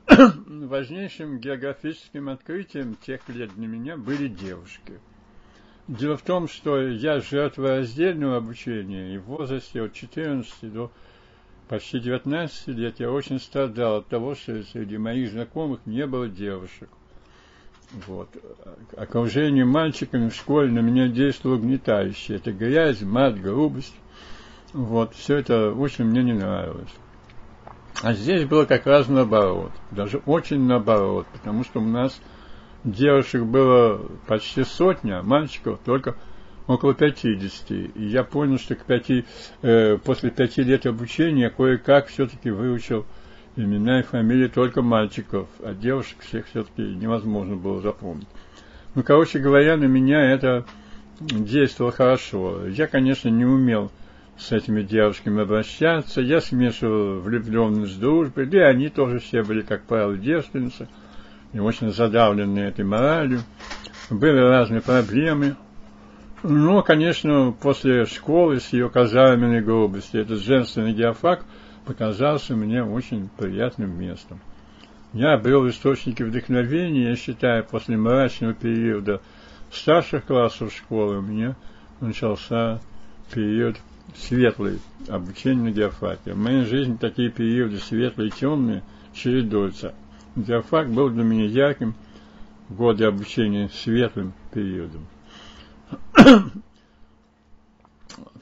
Важнейшим 0.06 1.38
географическим 1.38 2.28
открытием 2.28 2.96
тех 2.96 3.28
лет 3.28 3.50
для 3.54 3.66
меня 3.66 3.96
были 3.96 4.28
девушки. 4.28 5.00
Дело 5.86 6.16
в 6.16 6.22
том, 6.22 6.48
что 6.48 6.80
я 6.80 7.20
жертва 7.20 7.78
раздельного 7.78 8.36
обучения, 8.36 9.14
и 9.14 9.18
в 9.18 9.24
возрасте 9.24 9.82
от 9.82 9.94
14 9.94 10.70
до 10.70 10.92
почти 11.68 12.00
19 12.00 12.68
лет 12.68 13.00
я 13.00 13.10
очень 13.10 13.40
страдал 13.40 13.96
от 13.96 14.08
того, 14.08 14.34
что 14.34 14.62
среди 14.64 14.98
моих 14.98 15.30
знакомых 15.30 15.80
не 15.86 16.06
было 16.06 16.28
девушек. 16.28 16.90
Вот. 18.06 18.28
Окружение 18.96 19.64
мальчиками 19.64 20.28
в 20.28 20.34
школе 20.34 20.70
на 20.70 20.80
меня 20.80 21.08
действовало 21.08 21.58
гнетающе. 21.58 22.36
Это 22.36 22.52
грязь, 22.52 23.00
мат, 23.00 23.40
грубость. 23.40 23.96
Вот. 24.74 25.14
Все 25.14 25.36
это 25.36 25.72
очень 25.72 26.04
мне 26.04 26.22
не 26.22 26.34
нравилось. 26.34 26.92
А 28.02 28.12
здесь 28.12 28.44
было 28.44 28.64
как 28.64 28.86
раз 28.86 29.08
наоборот. 29.08 29.72
Даже 29.90 30.18
очень 30.26 30.60
наоборот. 30.60 31.26
Потому 31.32 31.64
что 31.64 31.80
у 31.80 31.84
нас 31.84 32.20
девушек 32.84 33.42
было 33.42 34.00
почти 34.26 34.64
сотня, 34.64 35.20
а 35.20 35.22
мальчиков 35.22 35.80
только 35.84 36.14
около 36.68 36.94
50. 36.94 37.70
И 37.70 37.90
я 37.96 38.22
понял, 38.22 38.58
что 38.58 38.76
к 38.76 38.84
пяти, 38.84 39.24
э, 39.62 39.98
после 39.98 40.30
пяти 40.30 40.62
лет 40.62 40.86
обучения 40.86 41.50
кое-как 41.50 42.06
все-таки 42.06 42.50
выучил 42.50 43.04
имена 43.56 44.00
и 44.00 44.04
фамилии 44.04 44.46
только 44.46 44.82
мальчиков, 44.82 45.48
а 45.60 45.74
девушек 45.74 46.18
всех 46.20 46.46
все-таки 46.46 46.82
невозможно 46.82 47.56
было 47.56 47.80
запомнить. 47.80 48.28
Ну, 48.94 49.02
короче 49.02 49.40
говоря, 49.40 49.76
на 49.76 49.86
меня 49.86 50.20
это 50.20 50.64
действовало 51.20 51.92
хорошо. 51.92 52.66
Я, 52.68 52.86
конечно, 52.86 53.28
не 53.28 53.44
умел 53.44 53.90
с 54.38 54.52
этими 54.52 54.82
девушками 54.82 55.42
обращаться. 55.42 56.20
Я 56.20 56.40
смешивал 56.40 57.20
влюбленность 57.20 57.94
с 57.94 57.96
дружбой, 57.96 58.46
да 58.46 58.58
и 58.58 58.72
они 58.72 58.88
тоже 58.88 59.18
все 59.18 59.42
были, 59.42 59.62
как 59.62 59.82
правило, 59.82 60.16
девственницы, 60.16 60.88
и 61.52 61.58
очень 61.58 61.90
задавленные 61.92 62.68
этой 62.68 62.84
моралью. 62.84 63.40
Были 64.10 64.38
разные 64.38 64.80
проблемы. 64.80 65.56
Но, 66.42 66.82
конечно, 66.82 67.52
после 67.60 68.06
школы 68.06 68.60
с 68.60 68.72
ее 68.72 68.88
казарменной 68.88 69.60
грубостью, 69.60 70.22
этот 70.22 70.40
женственный 70.40 70.92
геофак– 70.92 71.44
показался 71.88 72.54
мне 72.54 72.84
очень 72.84 73.30
приятным 73.38 73.98
местом. 73.98 74.40
Я 75.14 75.32
обрел 75.32 75.66
источники 75.66 76.22
вдохновения, 76.22 77.08
я 77.08 77.16
считаю, 77.16 77.64
после 77.64 77.96
мрачного 77.96 78.52
периода 78.52 79.22
старших 79.72 80.26
классов 80.26 80.70
школы 80.70 81.18
у 81.18 81.22
меня 81.22 81.56
начался 82.00 82.80
период 83.32 83.78
светлый, 84.16 84.80
обучение 85.08 85.72
геофаке. 85.72 86.32
В 86.32 86.38
моей 86.38 86.64
жизни 86.64 86.96
такие 86.96 87.30
периоды 87.30 87.78
светлые 87.78 88.28
и 88.28 88.32
темные 88.32 88.82
чередуются. 89.12 89.94
Геофак 90.36 90.90
был 90.90 91.10
для 91.10 91.24
меня 91.24 91.46
ярким 91.46 91.94
в 92.68 92.76
годы 92.76 93.04
обучения 93.04 93.68
светлым 93.68 94.32
периодом 94.52 95.06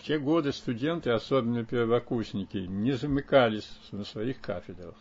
те 0.07 0.19
годы 0.21 0.53
студенты, 0.53 1.11
особенно 1.11 1.65
первокурсники, 1.65 2.59
не 2.59 2.93
замыкались 2.93 3.69
на 3.91 4.05
своих 4.05 4.41
кафедрах. 4.41 4.95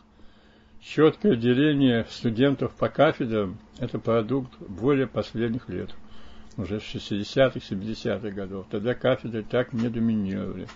Четкое 0.82 1.36
деление 1.36 2.08
студентов 2.10 2.74
по 2.74 2.90
кафедрам– 2.90 3.60
это 3.80 4.00
продукт 4.00 4.52
более 4.60 5.06
последних 5.06 5.70
лет, 5.70 5.94
уже 6.58 6.80
с 6.80 6.84
60-х, 6.84 7.60
70-х 7.60 8.30
годов. 8.32 8.66
Тогда 8.70 8.94
кафедры 8.94 9.44
так 9.44 9.74
не 9.74 9.90
доминировали. 9.90 10.68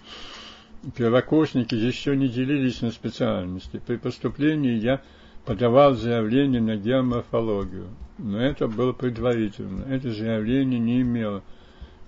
Первокурсники 0.96 1.76
еще 1.76 2.16
не 2.16 2.28
делились 2.28 2.82
на 2.82 2.92
специальности. 2.92 3.82
При 3.86 3.98
поступлении 3.98 4.74
я 4.74 5.02
подавал 5.46 5.96
заявление 5.96 6.62
на 6.62 6.78
геоморфологию, 6.78 7.88
но 8.18 8.42
это 8.42 8.68
было 8.68 8.94
предварительно. 8.94 9.84
Это 9.90 10.12
заявление 10.12 10.80
не 10.80 11.02
имело 11.02 11.44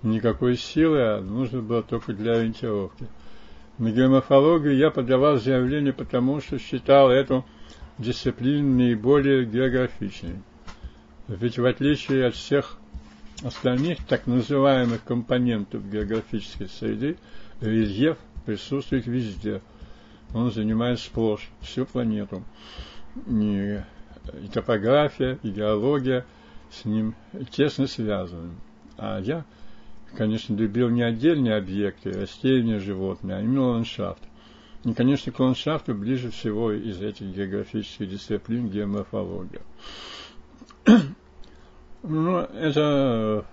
никакой 0.03 0.57
силы, 0.57 1.01
а 1.01 1.21
нужно 1.21 1.61
было 1.61 1.83
только 1.83 2.13
для 2.13 2.33
ориентировки. 2.33 3.07
На 3.77 3.91
геоморфологию 3.91 4.75
я 4.75 4.91
подавал 4.91 5.37
заявление, 5.37 5.93
потому 5.93 6.39
что 6.39 6.59
считал 6.59 7.09
эту 7.09 7.45
дисциплину 7.97 8.77
наиболее 8.77 9.45
географичной. 9.45 10.41
Ведь 11.27 11.57
в 11.57 11.65
отличие 11.65 12.27
от 12.27 12.35
всех 12.35 12.77
остальных 13.43 14.05
так 14.05 14.27
называемых 14.27 15.03
компонентов 15.03 15.89
географической 15.89 16.69
среды, 16.69 17.17
рельеф 17.59 18.17
присутствует 18.45 19.05
везде. 19.07 19.61
Он 20.33 20.51
занимает 20.51 20.99
сплошь 20.99 21.49
всю 21.61 21.85
планету. 21.85 22.43
И, 23.27 23.81
и 24.43 24.47
топография, 24.53 25.37
и 25.43 25.49
геология 25.49 26.25
с 26.71 26.85
ним 26.85 27.15
тесно 27.51 27.87
связаны. 27.87 28.51
А 28.97 29.19
я 29.19 29.45
конечно, 30.15 30.55
любил 30.55 30.89
не 30.89 31.03
отдельные 31.03 31.55
объекты, 31.55 32.11
растения, 32.11 32.79
животные, 32.79 33.37
а 33.37 33.41
именно 33.41 33.67
ландшафт. 33.67 34.21
И, 34.83 34.93
конечно, 34.93 35.31
к 35.31 35.39
ландшафту 35.39 35.93
ближе 35.93 36.31
всего 36.31 36.71
из 36.71 37.01
этих 37.01 37.27
географических 37.27 38.09
дисциплин 38.09 38.69
геоморфология. 38.69 39.61
Ну, 42.03 42.39
это 42.39 43.45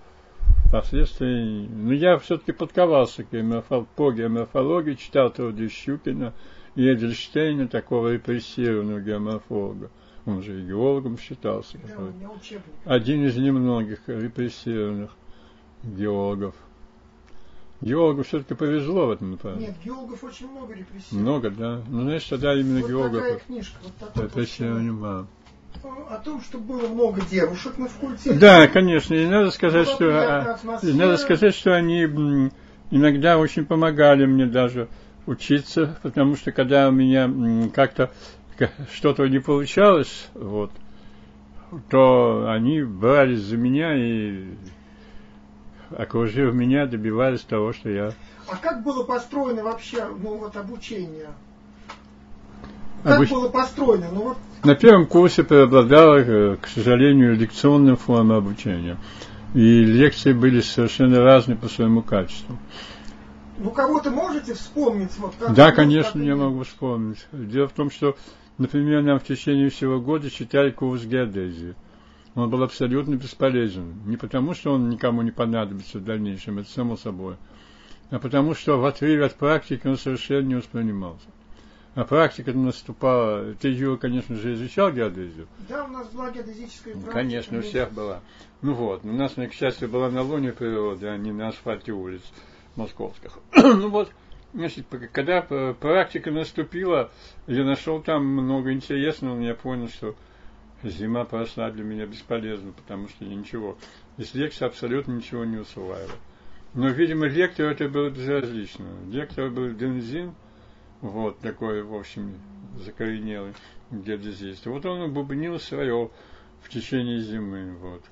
впоследствии... 0.67 1.67
Ну, 1.67 1.91
я 1.91 2.17
все-таки 2.17 2.51
подковался 2.51 3.23
к 3.23 3.31
геоморфол... 3.31 3.87
по 3.95 4.11
геоморфологии, 4.11 4.95
читал 4.95 5.31
труды 5.31 5.69
Щукина 5.69 6.33
и 6.75 6.91
Эдельштейна, 6.91 7.67
такого 7.67 8.13
репрессированного 8.13 9.01
геоморфолога. 9.01 9.89
Он 10.25 10.43
же 10.43 10.61
и 10.61 10.65
геологом 10.65 11.17
считался. 11.17 11.79
Да, 11.87 12.31
один 12.85 13.25
из 13.25 13.35
немногих 13.35 13.99
репрессированных 14.07 15.11
геологов. 15.83 16.55
Геологу 17.81 18.23
все-таки 18.23 18.55
повезло 18.55 19.07
в 19.07 19.11
этом 19.11 19.31
направлении. 19.31 19.67
Нет, 19.67 19.77
геологов 19.83 20.21
очень 20.23 20.51
много 20.51 20.73
репрессий. 20.73 21.15
Много, 21.15 21.49
да. 21.49 21.81
Ну, 21.87 22.01
знаешь, 22.01 22.25
тогда 22.25 22.53
именно 22.53 22.81
вот 22.81 22.89
геологов. 22.89 23.21
Такая 23.21 23.39
книжка, 23.39 23.77
вот 23.99 24.23
репрессирования 24.23 24.91
мало. 24.91 25.27
О 25.83 26.17
том, 26.17 26.41
что 26.41 26.57
было 26.57 26.87
много 26.87 27.21
девушек 27.21 27.77
на 27.77 27.87
факультете. 27.87 28.33
Да, 28.33 28.67
конечно. 28.67 29.13
И 29.13 29.25
надо 29.25 29.51
сказать, 29.51 29.87
что, 29.87 30.05
а, 30.09 30.59
и 30.83 30.93
надо 30.93 31.17
сказать, 31.17 31.55
что 31.55 31.75
они 31.75 32.03
иногда 32.91 33.37
очень 33.37 33.65
помогали 33.65 34.25
мне 34.25 34.45
даже 34.45 34.89
учиться, 35.25 35.97
потому 36.01 36.35
что 36.35 36.51
когда 36.51 36.89
у 36.89 36.91
меня 36.91 37.31
как-то 37.73 38.11
что-то 38.93 39.27
не 39.27 39.39
получалось, 39.39 40.27
вот, 40.33 40.71
то 41.89 42.49
они 42.49 42.81
брались 42.81 43.39
за 43.39 43.57
меня 43.57 43.95
и 43.95 44.55
окружив 45.95 46.53
меня, 46.53 46.85
добивались 46.85 47.41
того, 47.41 47.73
что 47.73 47.89
я... 47.89 48.13
А 48.47 48.57
как 48.57 48.83
было 48.83 49.03
построено 49.03 49.63
вообще 49.63 50.05
ну, 50.05 50.37
вот, 50.37 50.55
обучение? 50.55 51.27
Как 53.03 53.17
Обуч... 53.17 53.29
было 53.29 53.49
построено? 53.49 54.07
Ну, 54.11 54.21
вот... 54.21 54.37
На 54.63 54.75
первом 54.75 55.07
курсе 55.07 55.43
преобладала, 55.43 56.17
э, 56.17 56.57
к 56.61 56.67
сожалению, 56.67 57.35
лекционная 57.35 57.95
форма 57.95 58.37
обучения. 58.37 58.97
И 59.53 59.83
лекции 59.83 60.33
были 60.33 60.61
совершенно 60.61 61.21
разные 61.21 61.57
по 61.57 61.69
своему 61.69 62.01
качеству. 62.01 62.57
Ну, 63.57 63.71
кого-то 63.71 64.11
можете 64.11 64.53
вспомнить? 64.53 65.11
Вот, 65.17 65.33
как 65.39 65.53
да, 65.53 65.71
конечно, 65.71 66.21
я 66.21 66.35
могу 66.35 66.63
вспомнить. 66.63 67.25
Дело 67.31 67.67
в 67.67 67.73
том, 67.73 67.89
что, 67.89 68.15
например, 68.57 69.01
нам 69.01 69.19
в 69.19 69.23
течение 69.23 69.69
всего 69.69 69.99
года 69.99 70.29
читали 70.29 70.71
курс 70.71 71.03
геодезии. 71.03 71.75
Он 72.35 72.49
был 72.49 72.63
абсолютно 72.63 73.15
бесполезен. 73.15 73.95
Не 74.05 74.17
потому, 74.17 74.53
что 74.53 74.73
он 74.73 74.89
никому 74.89 75.23
не 75.23 75.31
понадобится 75.31 75.97
в 75.97 76.03
дальнейшем, 76.03 76.59
это 76.59 76.69
само 76.69 76.95
собой, 76.95 77.35
а 78.11 78.19
потому, 78.19 78.55
что 78.55 78.79
в 78.79 78.85
отрыве 78.85 79.25
от 79.25 79.35
практики 79.35 79.87
он 79.87 79.97
совершенно 79.97 80.45
не 80.45 80.55
воспринимался. 80.55 81.25
А 81.99 82.05
практика 82.05 82.53
наступала. 82.53 83.53
Ты 83.55 83.67
ее, 83.67 83.97
конечно 83.97 84.33
же, 84.33 84.53
изучал 84.53 84.89
геодезию? 84.89 85.49
Да, 85.67 85.83
у 85.83 85.89
нас 85.89 86.07
была 86.07 86.31
геодезическая 86.31 86.93
практика. 86.93 87.11
Конечно, 87.11 87.59
у 87.59 87.61
всех 87.61 87.91
была. 87.91 88.21
Ну 88.61 88.73
вот, 88.73 89.03
у 89.03 89.11
нас, 89.11 89.33
к 89.33 89.51
счастью, 89.51 89.89
была 89.89 90.09
на 90.09 90.21
лоне 90.21 90.53
природы, 90.53 91.07
а 91.07 91.17
не 91.17 91.33
на 91.33 91.49
асфальте 91.49 91.91
улиц 91.91 92.21
московских. 92.77 93.39
ну 93.53 93.89
вот, 93.89 94.11
значит, 94.53 94.85
когда 95.11 95.41
практика 95.41 96.31
наступила, 96.31 97.11
я 97.47 97.65
нашел 97.65 98.01
там 98.01 98.25
много 98.25 98.71
интересного, 98.71 99.35
но 99.35 99.43
я 99.43 99.53
понял, 99.53 99.89
что 99.89 100.15
зима 100.83 101.25
прошла 101.25 101.69
для 101.69 101.83
меня 101.83 102.05
бесполезно, 102.05 102.71
потому 102.71 103.09
что 103.09 103.25
я 103.25 103.35
ничего, 103.35 103.77
из 104.15 104.33
лекции 104.33 104.63
абсолютно 104.63 105.11
ничего 105.11 105.43
не 105.43 105.57
усваивал. 105.57 106.15
Но, 106.75 106.87
видимо, 106.87 107.25
лектору 107.25 107.71
это 107.71 107.89
было 107.89 108.09
безразлично. 108.09 108.85
Лектор 109.11 109.49
был 109.49 109.73
Дензин, 109.73 110.33
вот 111.01 111.39
такой, 111.39 111.83
в 111.83 111.95
общем, 111.95 112.35
закоренелый 112.77 113.53
геодезист. 113.91 114.65
Вот 114.65 114.85
он 114.85 115.11
бубнил 115.13 115.59
свое 115.59 116.11
в 116.61 116.69
течение 116.69 117.19
зимы, 117.19 117.75
вот. 117.77 118.03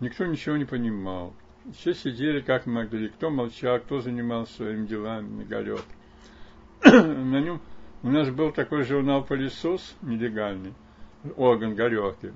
Никто 0.00 0.26
ничего 0.26 0.56
не 0.56 0.64
понимал. 0.64 1.34
Все 1.76 1.92
сидели 1.94 2.40
как 2.40 2.66
могли, 2.66 3.08
кто 3.08 3.30
молчал, 3.30 3.80
кто 3.80 4.00
занимался 4.00 4.54
своими 4.54 4.86
делами, 4.86 5.28
мегалет. 5.28 5.84
На 6.84 7.40
нем 7.40 7.60
у 8.02 8.08
нас 8.08 8.30
был 8.30 8.52
такой 8.52 8.84
журнал 8.84 9.24
«Пылесос» 9.24 9.96
нелегальный, 10.02 10.72
орган 11.36 11.74
Горелки. 11.74 12.32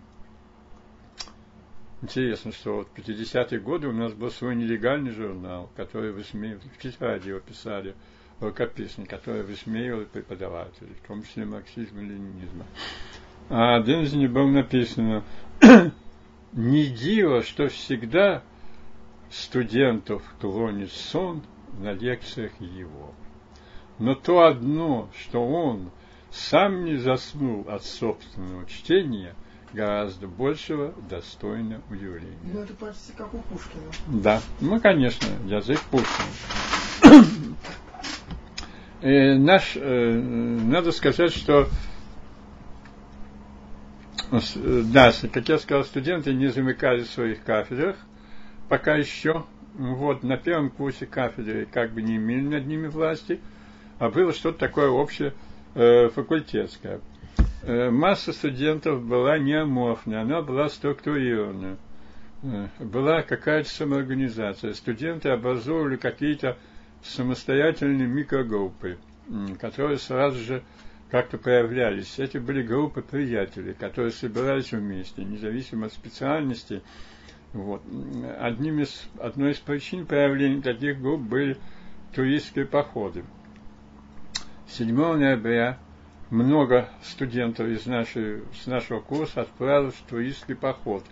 Интересно, 2.02 2.50
что 2.50 2.78
вот 2.78 2.88
в 2.88 2.98
50-е 2.98 3.60
годы 3.60 3.86
у 3.86 3.92
нас 3.92 4.12
был 4.12 4.32
свой 4.32 4.56
нелегальный 4.56 5.12
журнал, 5.12 5.70
который 5.76 6.10
высмеивали, 6.10 6.68
в 6.76 6.78
тетради 6.78 7.28
его 7.28 7.38
писали, 7.38 7.94
рукописный, 8.42 9.06
который 9.06 9.42
высмеивал 9.42 10.04
преподавателей, 10.04 10.94
в 11.02 11.06
том 11.06 11.22
числе 11.22 11.44
марксизма 11.44 12.02
и 12.02 12.06
ленинизма. 12.06 12.66
А 13.48 13.80
в 13.80 13.84
Дензине 13.84 14.28
было 14.28 14.48
написано, 14.48 15.24
не 16.52 16.86
диво, 16.86 17.42
что 17.42 17.68
всегда 17.68 18.42
студентов 19.30 20.22
клонит 20.40 20.92
сон 20.92 21.42
на 21.78 21.92
лекциях 21.92 22.52
его. 22.60 23.14
Но 23.98 24.14
то 24.14 24.42
одно, 24.44 25.08
что 25.18 25.46
он 25.46 25.90
сам 26.30 26.84
не 26.84 26.96
заснул 26.96 27.66
от 27.68 27.84
собственного 27.84 28.66
чтения, 28.66 29.34
гораздо 29.72 30.26
большего 30.26 30.94
достойно 31.08 31.80
удивления. 31.90 32.38
Ну, 32.44 32.60
это 32.60 32.74
почти 32.74 33.12
как 33.12 33.32
у 33.32 33.38
Пушкина. 33.38 33.84
Да, 34.08 34.40
ну, 34.60 34.80
конечно, 34.80 35.28
язык 35.46 35.80
Пушкина. 35.90 36.28
Э, 39.02 39.34
наш, 39.34 39.76
э, 39.76 40.12
надо 40.12 40.92
сказать, 40.92 41.34
что 41.34 41.68
да, 44.30 45.12
как 45.30 45.48
я 45.48 45.58
сказал, 45.58 45.84
студенты 45.84 46.32
не 46.32 46.48
замыкали 46.48 47.02
в 47.02 47.10
своих 47.10 47.44
кафедрах, 47.44 47.96
пока 48.68 48.94
еще, 48.94 49.44
вот, 49.74 50.22
на 50.22 50.38
первом 50.38 50.70
курсе 50.70 51.04
кафедры 51.04 51.66
как 51.70 51.92
бы 51.92 52.00
не 52.00 52.16
имели 52.16 52.48
над 52.48 52.66
ними 52.66 52.86
власти, 52.86 53.40
а 53.98 54.08
было 54.08 54.32
что-то 54.32 54.58
такое 54.58 54.88
общее 54.88 55.34
э, 55.74 56.08
факультетское. 56.08 57.00
Э, 57.62 57.90
масса 57.90 58.32
студентов 58.32 59.04
была 59.04 59.38
не 59.38 59.54
аморфная, 59.54 60.22
она 60.22 60.42
была 60.42 60.68
структурированная. 60.68 61.76
Э, 62.42 62.66
была 62.80 63.22
какая-то 63.22 63.68
самоорганизация. 63.68 64.72
Студенты 64.74 65.28
образовывали 65.28 65.96
какие-то 65.96 66.56
самостоятельные 67.04 68.06
микрогруппы, 68.06 68.98
которые 69.60 69.98
сразу 69.98 70.38
же 70.38 70.62
как-то 71.10 71.38
проявлялись. 71.38 72.18
Эти 72.18 72.38
были 72.38 72.62
группы 72.62 73.02
приятелей, 73.02 73.74
которые 73.74 74.12
собирались 74.12 74.72
вместе, 74.72 75.24
независимо 75.24 75.86
от 75.86 75.92
специальности, 75.92 76.82
вот. 77.52 77.82
Одним 78.40 78.80
из, 78.80 79.06
одной 79.20 79.52
из 79.52 79.58
причин 79.58 80.06
появления 80.06 80.62
таких 80.62 81.00
групп 81.00 81.20
были 81.20 81.58
туристские 82.14 82.64
походы. 82.64 83.24
7 84.70 84.94
ноября 84.94 85.78
много 86.30 86.88
студентов 87.02 87.66
из 87.66 87.84
нашей, 87.84 88.42
с 88.62 88.66
нашего 88.66 89.00
курса 89.00 89.42
отправилось 89.42 89.94
в 89.94 90.08
туристский 90.08 90.54
поход. 90.54 91.04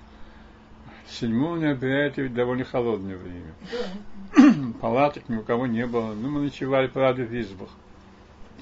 7 1.08 1.58
ноября 1.58 2.06
это 2.06 2.22
ведь 2.22 2.34
довольно 2.34 2.64
холодное 2.64 3.16
время. 3.16 4.72
Палаток 4.80 5.28
ни 5.28 5.36
у 5.36 5.42
кого 5.42 5.66
не 5.66 5.86
было. 5.86 6.14
Ну, 6.14 6.30
мы 6.30 6.42
ночевали, 6.42 6.86
правда, 6.86 7.22
в 7.22 7.40
избах. 7.40 7.70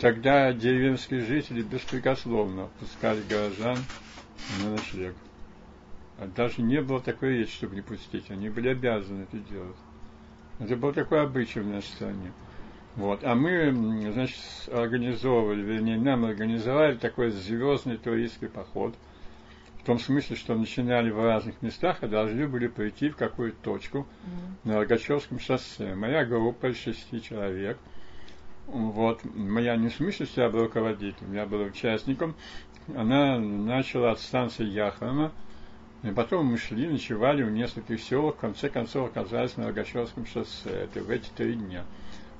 Тогда 0.00 0.52
деревенские 0.52 1.20
жители 1.22 1.62
беспрекословно 1.62 2.68
пускали 2.78 3.20
горожан 3.28 3.78
на 4.62 4.70
ночлег. 4.70 5.14
А 6.18 6.26
даже 6.26 6.62
не 6.62 6.80
было 6.80 7.00
такой 7.00 7.38
речи, 7.38 7.52
чтобы 7.52 7.76
не 7.76 7.82
пустить. 7.82 8.30
Они 8.30 8.48
были 8.48 8.68
обязаны 8.68 9.22
это 9.22 9.38
делать. 9.38 9.76
Это 10.58 10.76
был 10.76 10.92
такой 10.92 11.22
обычай 11.22 11.60
в 11.60 11.66
нашей 11.66 11.88
стране. 11.88 12.32
Вот. 12.96 13.22
А 13.22 13.34
мы, 13.34 13.72
значит, 14.12 14.40
организовывали, 14.72 15.62
вернее, 15.62 15.98
нам 15.98 16.24
организовали 16.24 16.96
такой 16.96 17.30
звездный 17.30 17.96
туристский 17.96 18.48
поход. 18.48 18.94
В 19.88 19.90
том 19.90 20.00
смысле, 20.00 20.36
что 20.36 20.54
начинали 20.54 21.08
в 21.08 21.18
разных 21.24 21.62
местах, 21.62 21.96
а 22.02 22.08
должны 22.08 22.46
были 22.46 22.66
прийти 22.66 23.08
в 23.08 23.16
какую-то 23.16 23.56
точку 23.62 23.98
mm-hmm. 24.00 24.68
на 24.68 24.80
Рогачевском 24.80 25.40
шоссе. 25.40 25.94
Моя 25.94 26.26
группа 26.26 26.66
из 26.66 26.76
шести 26.76 27.22
человек. 27.22 27.78
Вот. 28.66 29.22
Моя 29.24 29.76
не 29.76 29.88
в 29.88 29.94
смысле, 29.94 30.26
что 30.26 30.42
я 30.42 30.50
был 30.50 30.64
руководителем, 30.64 31.32
я 31.32 31.46
был 31.46 31.62
участником. 31.62 32.34
Она 32.94 33.38
начала 33.38 34.10
от 34.10 34.20
станции 34.20 34.66
Яхрома, 34.66 35.32
и 36.02 36.10
потом 36.10 36.44
мы 36.44 36.58
шли, 36.58 36.86
ночевали 36.86 37.42
в 37.42 37.50
нескольких 37.50 37.98
селах, 38.02 38.34
в 38.34 38.40
конце 38.40 38.68
концов 38.68 39.08
оказались 39.08 39.56
на 39.56 39.68
Рогачевском 39.68 40.26
шоссе. 40.26 40.68
Это 40.68 41.00
в 41.00 41.08
эти 41.08 41.30
три 41.30 41.54
дня. 41.54 41.86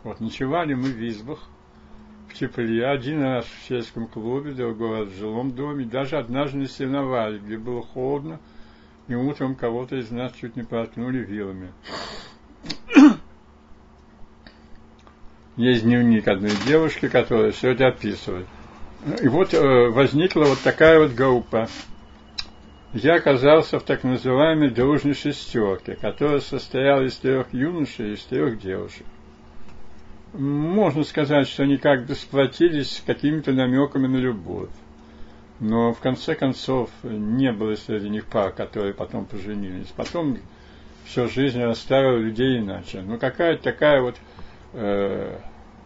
Вот, 0.04 0.20
ночевали 0.20 0.74
мы 0.74 0.90
в 0.90 1.08
избах, 1.08 1.48
в 2.28 2.34
тепле, 2.34 2.86
один 2.86 3.22
раз 3.22 3.46
в 3.46 3.68
сельском 3.68 4.06
клубе, 4.06 4.52
другой 4.52 5.00
раз 5.00 5.08
в 5.08 5.18
жилом 5.18 5.52
доме, 5.52 5.84
даже 5.84 6.16
однажды 6.16 6.58
на 6.58 6.68
сеновале, 6.68 7.38
где 7.38 7.56
было 7.56 7.82
холодно, 7.82 8.38
и 9.08 9.14
утром 9.14 9.54
кого-то 9.54 9.96
из 9.96 10.10
нас 10.10 10.32
чуть 10.40 10.56
не 10.56 10.62
проткнули 10.62 11.18
вилами. 11.18 11.72
Есть 15.56 15.82
дневник 15.82 16.28
одной 16.28 16.52
девушки, 16.66 17.08
которая 17.08 17.50
все 17.50 17.70
это 17.70 17.88
описывает. 17.88 18.46
И 19.20 19.28
вот 19.28 19.54
э, 19.54 19.88
возникла 19.90 20.44
вот 20.44 20.60
такая 20.60 21.00
вот 21.00 21.14
группа 21.14 21.68
я 22.94 23.16
оказался 23.16 23.78
в 23.78 23.82
так 23.82 24.02
называемой 24.02 24.70
дружной 24.70 25.14
шестерке, 25.14 25.94
которая 25.94 26.40
состояла 26.40 27.02
из 27.02 27.16
трех 27.16 27.52
юношей 27.52 28.10
и 28.10 28.14
из 28.14 28.24
трех 28.24 28.58
девушек. 28.60 29.06
Можно 30.32 31.04
сказать, 31.04 31.48
что 31.48 31.62
они 31.62 31.76
как 31.76 32.06
бы 32.06 32.14
сплотились 32.14 33.02
какими-то 33.06 33.52
намеками 33.52 34.06
на 34.06 34.16
любовь. 34.16 34.70
Но 35.60 35.92
в 35.92 35.98
конце 35.98 36.34
концов 36.34 36.90
не 37.02 37.52
было 37.52 37.74
среди 37.74 38.08
них 38.08 38.26
пар, 38.26 38.52
которые 38.52 38.94
потом 38.94 39.24
поженились. 39.24 39.88
Потом 39.96 40.38
всю 41.04 41.28
жизнь 41.28 41.60
расставила 41.62 42.18
людей 42.18 42.58
иначе. 42.58 43.00
Но 43.00 43.18
какая-то 43.18 43.62
такая 43.62 44.00
вот 44.02 44.16
э, 44.74 45.38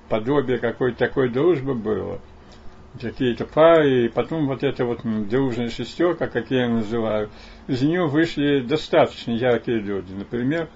подобие 0.09 0.59
какой-то 0.59 0.99
такой 0.99 1.29
дружбы 1.29 1.75
было– 1.75 2.21
какие-то 3.01 3.47
пары, 3.47 4.07
и 4.07 4.09
потом 4.09 4.47
вот 4.47 4.63
эта 4.63 4.85
вот 4.85 5.01
дружная 5.29 5.71
шестерка, 5.71 6.29
как 6.29 6.51
я 6.51 6.65
ее 6.65 6.69
называю, 6.69 7.31
из 7.67 7.83
нее 7.83 8.07
вышли 8.07 8.61
достаточно 8.61 9.33
яркие 9.33 9.79
люди. 9.79 10.13
Например, 10.13 10.69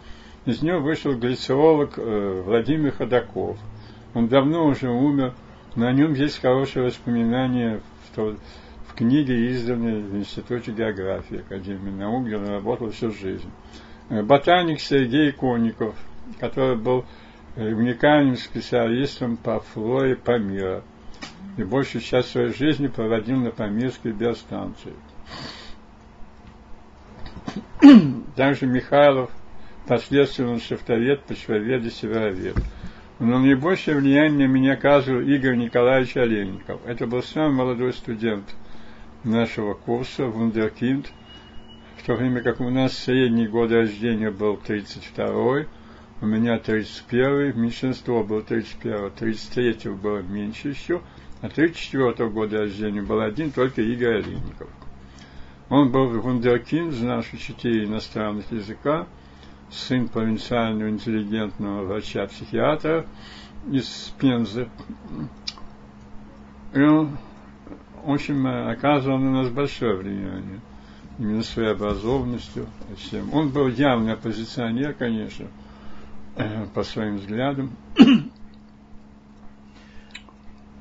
из 0.46 0.62
нее 0.62 0.78
вышел 0.78 1.14
глициолог 1.14 1.98
э, 1.98 2.42
Владимир 2.44 2.92
Ходаков. 2.92 3.58
Он 4.14 4.28
давно 4.28 4.66
уже 4.66 4.88
умер, 4.88 5.34
но 5.74 5.86
о 5.86 5.92
нем 5.92 6.14
есть 6.14 6.40
хорошее 6.40 6.86
воспоминание 6.86 7.80
в, 8.14 8.36
в 8.86 8.94
книге, 8.94 9.50
изданной 9.50 10.00
в 10.00 10.16
Институте 10.16 10.72
географии 10.72 11.40
Академии 11.40 11.90
наук, 11.90 12.26
где 12.26 12.36
он 12.36 12.46
работал 12.46 12.90
всю 12.90 13.10
жизнь. 13.10 13.50
Э, 14.08 14.22
ботаник 14.22 14.80
Сергей 14.80 15.32
Конников, 15.32 15.94
который 16.40 16.76
был 16.76 17.04
э, 17.56 17.74
уникальным 17.74 18.36
специалистом 18.36 19.36
по 19.36 19.60
флоре 19.60 20.16
Памира– 20.16 20.82
и 21.56 21.64
большую 21.64 22.02
часть 22.02 22.30
своей 22.30 22.52
жизни 22.52 22.86
проводил 22.86 23.38
на 23.38 23.50
Памирской 23.50 24.12
биостанции. 24.12 24.94
Также 28.36 28.66
Михайлов, 28.66 29.30
последственно 29.86 30.58
шифтовед, 30.60 31.22
почвовед 31.22 31.84
и 31.84 31.90
северовед. 31.90 32.56
Но 33.18 33.38
наибольшее 33.38 33.96
влияние 33.96 34.46
на 34.46 34.52
меня 34.52 34.74
оказывал 34.74 35.20
Игорь 35.20 35.56
Николаевич 35.56 36.16
Олейников. 36.16 36.80
Это 36.86 37.06
был 37.06 37.22
самый 37.22 37.54
молодой 37.54 37.92
студент 37.92 38.44
нашего 39.24 39.74
курса, 39.74 40.26
вундеркинд, 40.26 41.10
в 41.96 42.06
то 42.06 42.14
время 42.14 42.42
как 42.42 42.60
у 42.60 42.68
нас 42.68 42.96
средний 42.96 43.48
год 43.48 43.72
рождения 43.72 44.30
был 44.30 44.60
32-й, 44.64 45.66
у 46.20 46.26
меня 46.26 46.56
31-й, 46.56 47.52
меньшинство 47.58 48.22
было 48.22 48.40
31-го, 48.40 49.08
33-го 49.08 49.94
было 49.96 50.18
меньше 50.18 50.68
еще, 50.68 51.02
а 51.40 51.48
34-го 51.48 52.30
года 52.30 52.60
рождения 52.60 53.02
был 53.02 53.20
один 53.20 53.50
только 53.50 53.82
Игорь 53.82 54.18
Олейников. 54.18 54.68
Он 55.68 55.90
был 55.90 56.08
вундеркинд, 56.08 56.92
знавший 56.92 57.38
четыре 57.38 57.84
иностранных 57.84 58.50
языка, 58.52 59.06
сын 59.70 60.08
провинциального 60.08 60.88
интеллигентного 60.90 61.84
врача-психиатра 61.84 63.06
из 63.70 64.12
Пензы. 64.18 64.68
И 66.72 66.80
он, 66.80 67.16
в 68.04 68.12
общем, 68.12 68.46
оказывал 68.46 69.18
на 69.18 69.42
нас 69.42 69.50
большое 69.50 69.96
влияние. 69.96 70.60
Именно 71.18 71.42
своей 71.42 71.70
образованностью. 71.70 72.66
Всем. 72.96 73.32
Он 73.32 73.48
был 73.48 73.68
явный 73.68 74.12
оппозиционер, 74.12 74.92
конечно, 74.92 75.46
по 76.74 76.82
своим 76.82 77.16
взглядам. 77.16 77.70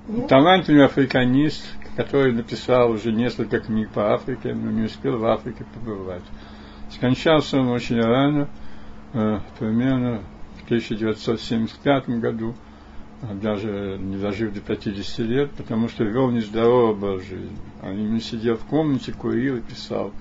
Ну, 0.07 0.27
Талантливый 0.27 0.85
африканист, 0.85 1.65
который 1.95 2.33
написал 2.33 2.91
уже 2.91 3.11
несколько 3.11 3.59
книг 3.59 3.89
по 3.89 4.13
Африке, 4.13 4.53
но 4.53 4.69
не 4.69 4.83
успел 4.83 5.17
в 5.17 5.25
Африке 5.25 5.65
побывать. 5.73 6.21
Скончался 6.91 7.59
он 7.59 7.69
очень 7.69 7.99
рано, 7.99 8.49
примерно 9.59 10.21
в 10.61 10.65
1975 10.65 12.09
году, 12.19 12.53
а 13.21 13.33
даже 13.33 13.97
не 13.99 14.17
дожив 14.17 14.53
до 14.53 14.59
50 14.59 15.19
лет, 15.19 15.51
потому 15.51 15.87
что 15.87 16.03
вел 16.03 16.31
нездоровый 16.31 16.91
образ 16.91 17.23
жизни. 17.27 17.57
А 17.81 17.91
именно 17.91 18.19
сидел 18.19 18.57
в 18.57 18.65
комнате, 18.65 19.13
курил 19.13 19.57
и 19.57 19.61
писал 19.61 20.11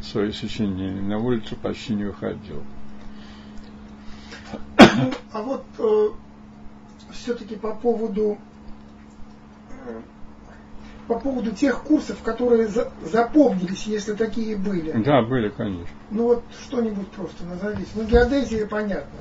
свои 0.00 0.32
сочинения. 0.32 1.02
На 1.02 1.18
улицу 1.18 1.56
почти 1.56 1.94
не 1.94 2.04
выходил. 2.04 2.62
Ну, 4.70 5.12
а 5.32 5.42
вот 5.42 5.64
э, 5.78 6.08
все-таки 7.12 7.56
по 7.56 7.74
поводу 7.74 8.38
по 11.08 11.18
поводу 11.18 11.52
тех 11.52 11.82
курсов, 11.82 12.22
которые 12.22 12.68
за, 12.68 12.92
запомнились, 13.02 13.86
если 13.86 14.12
такие 14.12 14.56
были. 14.56 14.92
Да, 15.02 15.22
были, 15.22 15.48
конечно. 15.48 15.88
Ну 16.10 16.24
вот 16.24 16.44
что-нибудь 16.66 17.08
просто 17.08 17.44
назовите. 17.44 17.88
Ну 17.94 18.04
геодезия 18.04 18.66
понятно. 18.66 19.18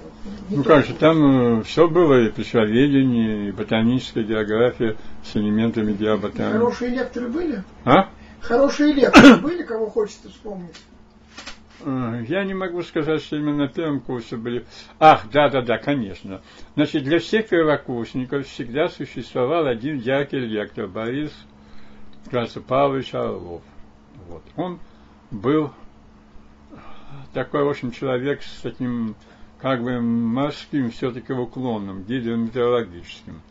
Не 0.50 0.58
ну 0.58 0.64
как 0.64 0.86
же, 0.86 0.94
там 0.94 1.60
э, 1.60 1.64
все 1.64 1.88
было, 1.88 2.26
и 2.26 2.30
пищеведение, 2.30 3.48
и 3.48 3.52
ботаническая 3.52 4.26
география 4.26 4.98
с 5.24 5.38
элементами 5.38 5.94
геоботаники. 5.94 6.58
Хорошие 6.58 6.92
лекторы 6.92 7.30
были? 7.30 7.64
А? 7.86 8.10
Хорошие 8.42 8.94
лекторы 8.94 9.38
были, 9.42 9.64
кого 9.64 9.90
хочется 9.90 10.28
вспомнить? 10.28 10.76
Э, 11.86 12.22
я 12.28 12.44
не 12.44 12.54
могу 12.54 12.82
сказать, 12.82 13.22
что 13.22 13.38
именно 13.38 13.56
на 13.56 13.68
первом 13.70 14.02
курсе 14.02 14.36
были. 14.36 14.66
Ах, 15.00 15.28
да, 15.32 15.48
да, 15.48 15.62
да, 15.62 15.78
конечно. 15.78 16.42
Значит, 16.76 17.06
для 17.06 17.20
всех 17.20 17.48
первокурсников 17.48 18.46
всегда 18.46 18.90
существовал 18.90 19.68
один 19.68 20.00
яркий 20.00 20.40
лектор 20.40 20.88
Борис 20.88 21.32
кажется, 22.30 22.62
Павлович 22.62 23.14
Орлов. 23.16 23.62
Вот. 24.28 24.44
Он 24.56 24.80
был 25.32 25.72
такой, 27.34 27.64
в 27.64 27.70
общем, 27.70 27.92
человек 27.92 28.42
с 28.42 28.62
таким 28.62 29.16
как 29.60 29.84
бы 29.84 30.00
морским 30.00 30.92
все-таки 30.92 31.34
уклоном, 31.34 32.04
гидрометеорологическим. 32.04 33.42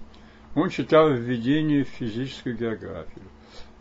Он 0.55 0.70
читал 0.70 1.11
введение 1.11 1.85
в 1.85 1.88
физическую 1.88 2.57
географию. 2.57 3.24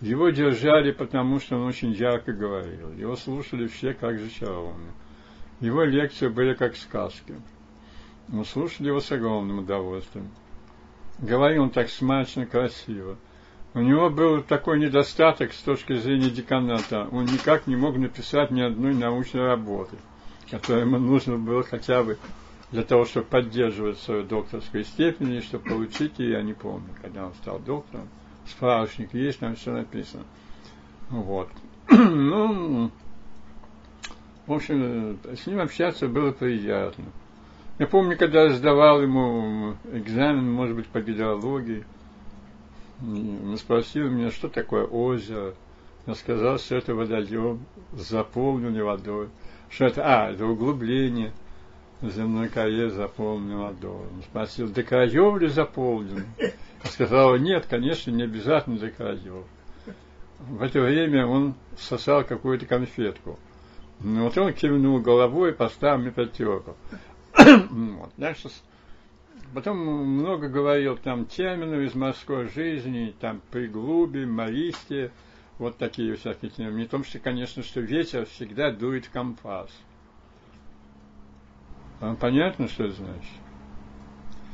Его 0.02 0.30
держали, 0.30 0.91
потому 0.91 1.39
что 1.39 1.56
он 1.56 1.67
очень 1.67 1.93
ярко 1.93 2.34
говорил. 2.34 2.91
Его 2.93 3.15
слушали 3.15 3.67
все 3.67 3.93
как 3.93 4.19
зачарованные. 4.19 4.91
Его 5.62 5.84
лекции 5.84 6.28
были 6.28 6.54
как 6.54 6.76
сказки. 6.76 7.36
Мы 8.28 8.43
слушали 8.43 8.88
его 8.88 9.00
с 9.00 9.12
огромным 9.12 9.60
удовольствием. 9.60 10.30
Говорил 11.19 11.63
он 11.63 11.69
так 11.69 11.89
смачно, 11.89 12.45
красиво. 12.45 13.17
У 13.76 13.82
него 13.82 14.10
был 14.10 14.42
такой 14.42 14.80
недостаток 14.80 15.52
с 15.52 15.62
точки 15.62 15.98
зрения 15.98 16.30
деканата. 16.30 17.10
Он 17.12 17.26
никак 17.26 17.68
не 17.68 17.76
мог 17.76 17.98
написать 17.98 18.50
ни 18.50 18.62
одной 18.62 18.94
научной 18.94 19.46
работы, 19.46 19.98
которую 20.50 20.86
ему 20.86 20.98
нужно 20.98 21.38
было 21.38 21.62
хотя 21.62 22.02
бы 22.02 22.18
для 22.72 22.84
того, 22.84 23.04
чтобы 23.04 23.26
поддерживать 23.26 24.00
свою 24.00 24.24
докторскую 24.24 24.86
степень, 24.86 25.34
и 25.34 25.42
чтобы 25.42 25.66
получить 25.66 26.20
ее, 26.20 26.32
я 26.32 26.42
не 26.42 26.54
помню, 26.54 26.88
когда 27.02 27.26
он 27.26 27.34
стал 27.34 27.60
доктором. 27.60 28.08
Справочник 28.48 29.14
есть, 29.14 29.40
там 29.40 29.58
все 29.58 29.74
написано. 29.74 30.24
Вот. 31.10 31.50
ну, 31.90 32.92
в 34.48 34.54
общем, 34.54 35.20
с 35.36 35.46
ним 35.48 35.60
общаться 35.60 36.08
было 36.08 36.32
приятно. 36.32 37.04
Я 37.78 37.88
помню, 37.88 38.18
когда 38.18 38.44
я 38.44 38.54
сдавал 38.54 39.02
ему 39.02 39.76
экзамен, 39.92 40.50
может 40.50 40.78
быть, 40.78 40.88
по 40.88 41.02
гидрологии, 41.02 41.84
он 43.02 43.58
спросил 43.58 44.10
меня, 44.10 44.32
что 44.32 44.50
такое 44.50 44.86
озеро. 44.86 45.54
Я 46.06 46.16
сказал, 46.16 46.60
что 46.60 46.76
это 46.76 46.94
водоем, 46.94 47.66
заполненный 47.94 48.84
водой. 48.84 49.30
Что 49.70 49.86
это? 49.86 50.04
А, 50.06 50.32
это 50.32 50.46
углубление 50.46 51.34
земной 52.02 52.50
коре 52.50 52.90
заполненной 52.90 53.58
водой. 53.58 54.08
Он 54.14 54.22
спросил, 54.24 54.70
до 54.70 54.84
краев 54.84 55.40
ли 55.40 55.48
заполнен? 55.48 56.26
Я 56.38 56.90
сказал, 56.90 57.36
нет, 57.38 57.66
конечно, 57.70 58.12
не 58.12 58.24
обязательно 58.24 58.78
до 58.78 58.92
краев. 58.92 59.46
В 60.40 60.62
это 60.62 60.82
время 60.82 61.26
он 61.26 61.56
сосал 61.78 62.24
какую-то 62.24 62.66
конфетку. 62.66 63.40
Ну, 64.02 64.26
вот 64.26 64.38
он 64.38 64.54
кивнул 64.54 65.00
головой, 65.00 65.54
поставил 65.54 66.00
мне 66.00 66.12
пятерку. 66.12 66.76
вот. 67.34 68.12
Дальше 68.18 68.50
Потом 69.56 69.78
много 69.78 70.50
говорил 70.50 70.98
там 70.98 71.26
терминов 71.26 71.80
из 71.80 71.96
морской 71.96 72.50
жизни, 72.50 73.15
там 73.22 73.41
приглуби, 73.52 74.26
мористе, 74.26 75.12
вот 75.60 75.78
такие 75.78 76.18
всякие 76.18 76.52
термины. 76.52 76.80
Не 76.80 76.88
том, 76.88 77.06
что, 77.06 77.20
конечно, 77.20 77.63
что 77.63 77.80
ветер 77.80 78.26
всегда 78.26 78.72
дует 78.72 79.08
компас. 79.08 79.70
Вам 82.02 82.18
понятно, 82.18 82.68
что 82.68 82.84
это 82.84 82.96
значит? 82.96 83.32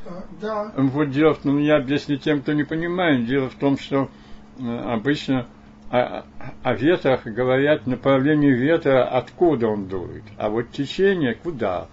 А, 0.05 0.23
да. 0.39 0.71
Вот 0.77 1.09
дело 1.09 1.33
в 1.33 1.39
том, 1.39 1.57
я 1.57 1.77
объясню 1.77 2.17
тем, 2.17 2.43
кто 2.43 2.53
не 2.53 2.63
понимает, 2.63 3.25
дело 3.25 3.49
в 3.49 3.55
том, 3.55 3.79
что 3.79 4.07
э, 4.59 4.63
обычно 4.63 5.47
о, 5.89 6.25
о 6.61 6.73
ветрах 6.75 7.23
говорят 7.23 7.87
направление 7.87 8.53
ветра, 8.53 9.03
откуда 9.05 9.67
он 9.67 9.87
дует, 9.87 10.25
а 10.37 10.49
вот 10.49 10.69
течение 10.69 11.33
куда. 11.33 11.87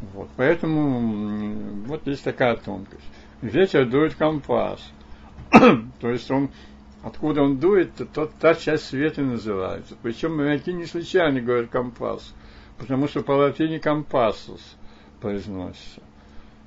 Вот, 0.00 0.28
поэтому 0.36 1.84
вот 1.86 2.06
есть 2.06 2.24
такая 2.24 2.56
тонкость. 2.56 3.04
Ветер 3.42 3.88
дует 3.88 4.14
компас. 4.14 4.80
То 5.50 6.08
есть 6.10 6.30
он, 6.30 6.50
откуда 7.02 7.42
он 7.42 7.58
дует, 7.58 7.94
то 7.94 8.04
тот, 8.04 8.34
та 8.34 8.54
часть 8.54 8.84
света 8.84 9.22
называется. 9.22 9.96
Причем 10.02 10.36
моряки 10.36 10.72
не 10.72 10.86
случайно 10.86 11.40
говорят 11.40 11.70
компас, 11.70 12.34
потому 12.76 13.08
что 13.08 13.22
по 13.22 13.32
латыни 13.32 13.78
компасус 13.78 14.76
произносится. 15.20 16.02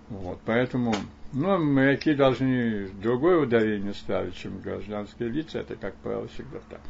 Вот, 0.10 0.40
поэтому, 0.46 0.94
ну, 1.32 1.58
моряки 1.58 2.14
должны 2.14 2.90
другое 3.02 3.38
ударение 3.38 3.94
ставить, 3.94 4.36
чем 4.36 4.60
гражданские 4.60 5.30
лица, 5.30 5.60
это, 5.60 5.76
как 5.78 5.96
правило, 5.96 6.28
всегда 6.28 6.60
так. 6.70 6.82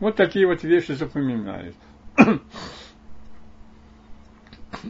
Вот 0.00 0.16
такие 0.16 0.46
вот 0.46 0.64
вещи 0.64 0.92
запоминают. 0.92 1.76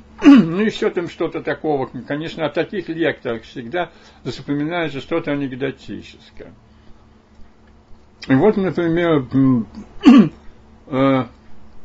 ну, 0.22 0.60
еще 0.60 0.90
там 0.90 1.08
что-то 1.08 1.42
такого. 1.42 1.86
Конечно, 2.06 2.44
о 2.44 2.50
таких 2.50 2.88
лекторах 2.88 3.42
всегда 3.42 3.90
запоминается 4.22 5.00
что-то 5.00 5.32
анекдотическое. 5.32 6.52
И 8.28 8.34
вот, 8.34 8.56
например, 8.56 9.26
э, 10.86 11.24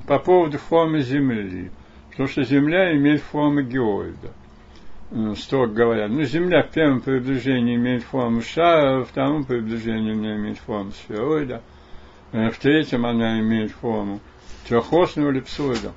по 0.08 0.20
поводу 0.20 0.58
формы 0.58 1.02
Земли. 1.02 1.72
Потому 2.10 2.28
что 2.28 2.44
Земля 2.44 2.96
имеет 2.98 3.22
форму 3.22 3.62
геоида, 3.62 4.34
э, 5.12 5.36
строго 5.38 5.74
говоря. 5.74 6.08
Ну, 6.08 6.24
Земля 6.24 6.64
в 6.64 6.70
первом 6.72 7.02
приближении 7.02 7.76
имеет 7.76 8.04
форму 8.04 8.42
шара, 8.42 9.00
во 9.00 9.06
втором 9.06 9.46
приближении 9.46 10.14
она 10.14 10.36
имеет 10.36 10.58
форму 10.58 10.92
сфероида, 10.92 11.62
э, 12.32 12.50
в 12.50 12.58
третьем 12.58 13.06
она 13.06 13.40
имеет 13.40 13.72
форму 13.72 14.20
трехосного 14.68 15.30
эллипсоида. 15.30 15.94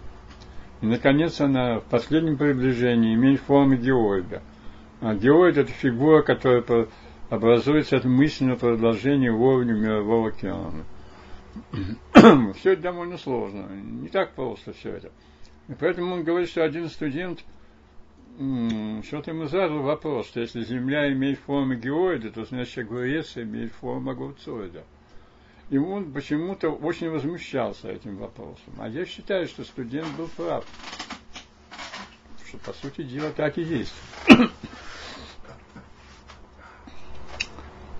И, 0.82 0.86
наконец, 0.86 1.40
она 1.40 1.78
в 1.78 1.84
последнем 1.84 2.36
приближении 2.36 3.14
имеет 3.14 3.40
форму 3.40 3.76
диоида. 3.76 4.42
А 5.00 5.14
диоид– 5.14 5.56
это 5.58 5.70
фигура, 5.70 6.22
которая 6.22 6.88
образуется 7.30 7.96
от 7.96 8.04
мысленного 8.04 8.58
продолжения 8.58 9.30
уровня 9.30 9.74
мирового 9.74 10.28
океана. 10.28 10.84
все 12.56 12.72
это 12.72 12.82
довольно 12.82 13.16
сложно, 13.16 13.68
не 13.68 14.08
так 14.08 14.34
просто 14.34 14.72
все 14.72 14.90
это. 14.90 15.12
И 15.68 15.74
поэтому 15.78 16.14
он 16.14 16.24
говорит, 16.24 16.48
что 16.48 16.64
один 16.64 16.88
студент 16.88 17.44
что-то 19.04 19.30
ему 19.30 19.46
задал 19.46 19.82
вопрос, 19.82 20.26
что 20.28 20.40
если 20.40 20.64
Земля 20.64 21.12
имеет 21.12 21.38
форму 21.38 21.74
геоида, 21.74 22.30
то 22.30 22.44
значит 22.44 22.88
Греция 22.88 23.44
имеет 23.44 23.72
форму 23.72 24.10
огурцоида. 24.10 24.84
И 25.72 25.78
он 25.78 26.12
почему-то 26.12 26.68
очень 26.68 27.08
возмущался 27.08 27.88
этим 27.88 28.18
вопросом. 28.18 28.74
А 28.76 28.90
я 28.90 29.06
считаю, 29.06 29.46
что 29.46 29.64
студент 29.64 30.06
был 30.18 30.28
прав. 30.28 30.66
Что, 32.46 32.58
по 32.58 32.74
сути 32.74 33.02
дела, 33.02 33.30
так 33.30 33.56
и 33.56 33.62
есть. 33.62 33.94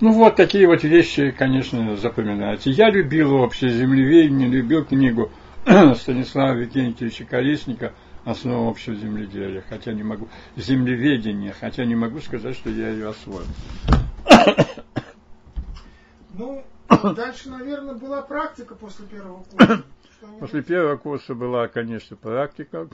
Ну 0.01 0.13
вот 0.13 0.37
такие 0.37 0.67
вот 0.67 0.85
вещи, 0.85 1.31
конечно, 1.31 1.97
запоминаются. 1.97 2.69
Я 2.69 2.91
любил 2.91 3.33
общее 3.37 3.71
землеведение, 3.71 4.49
любил 4.49 4.85
книгу 4.85 5.33
Станислава 5.65 6.53
Викентьевича 6.53 7.25
Колесника 7.25 7.95
«Основа 8.27 8.69
общего 8.69 8.95
земледелия», 8.95 9.65
хотя 9.67 9.95
не 9.95 10.03
могу, 10.03 10.29
землеведения, 10.57 11.55
хотя 11.59 11.87
не 11.87 11.95
могу 11.95 12.21
сказать, 12.21 12.55
что 12.55 12.69
я 12.69 12.91
ее 12.91 13.09
освоил. 13.09 13.47
Ну, 16.35 16.65
дальше, 17.03 17.51
наверное, 17.51 17.95
была 17.95 18.23
практика 18.23 18.75
после 18.75 19.07
первого 19.07 19.45
курса. 19.45 19.85
После 20.39 20.63
первого 20.63 20.97
курса 20.97 21.35
была, 21.35 21.67
конечно, 21.67 22.17
практика. 22.17 22.89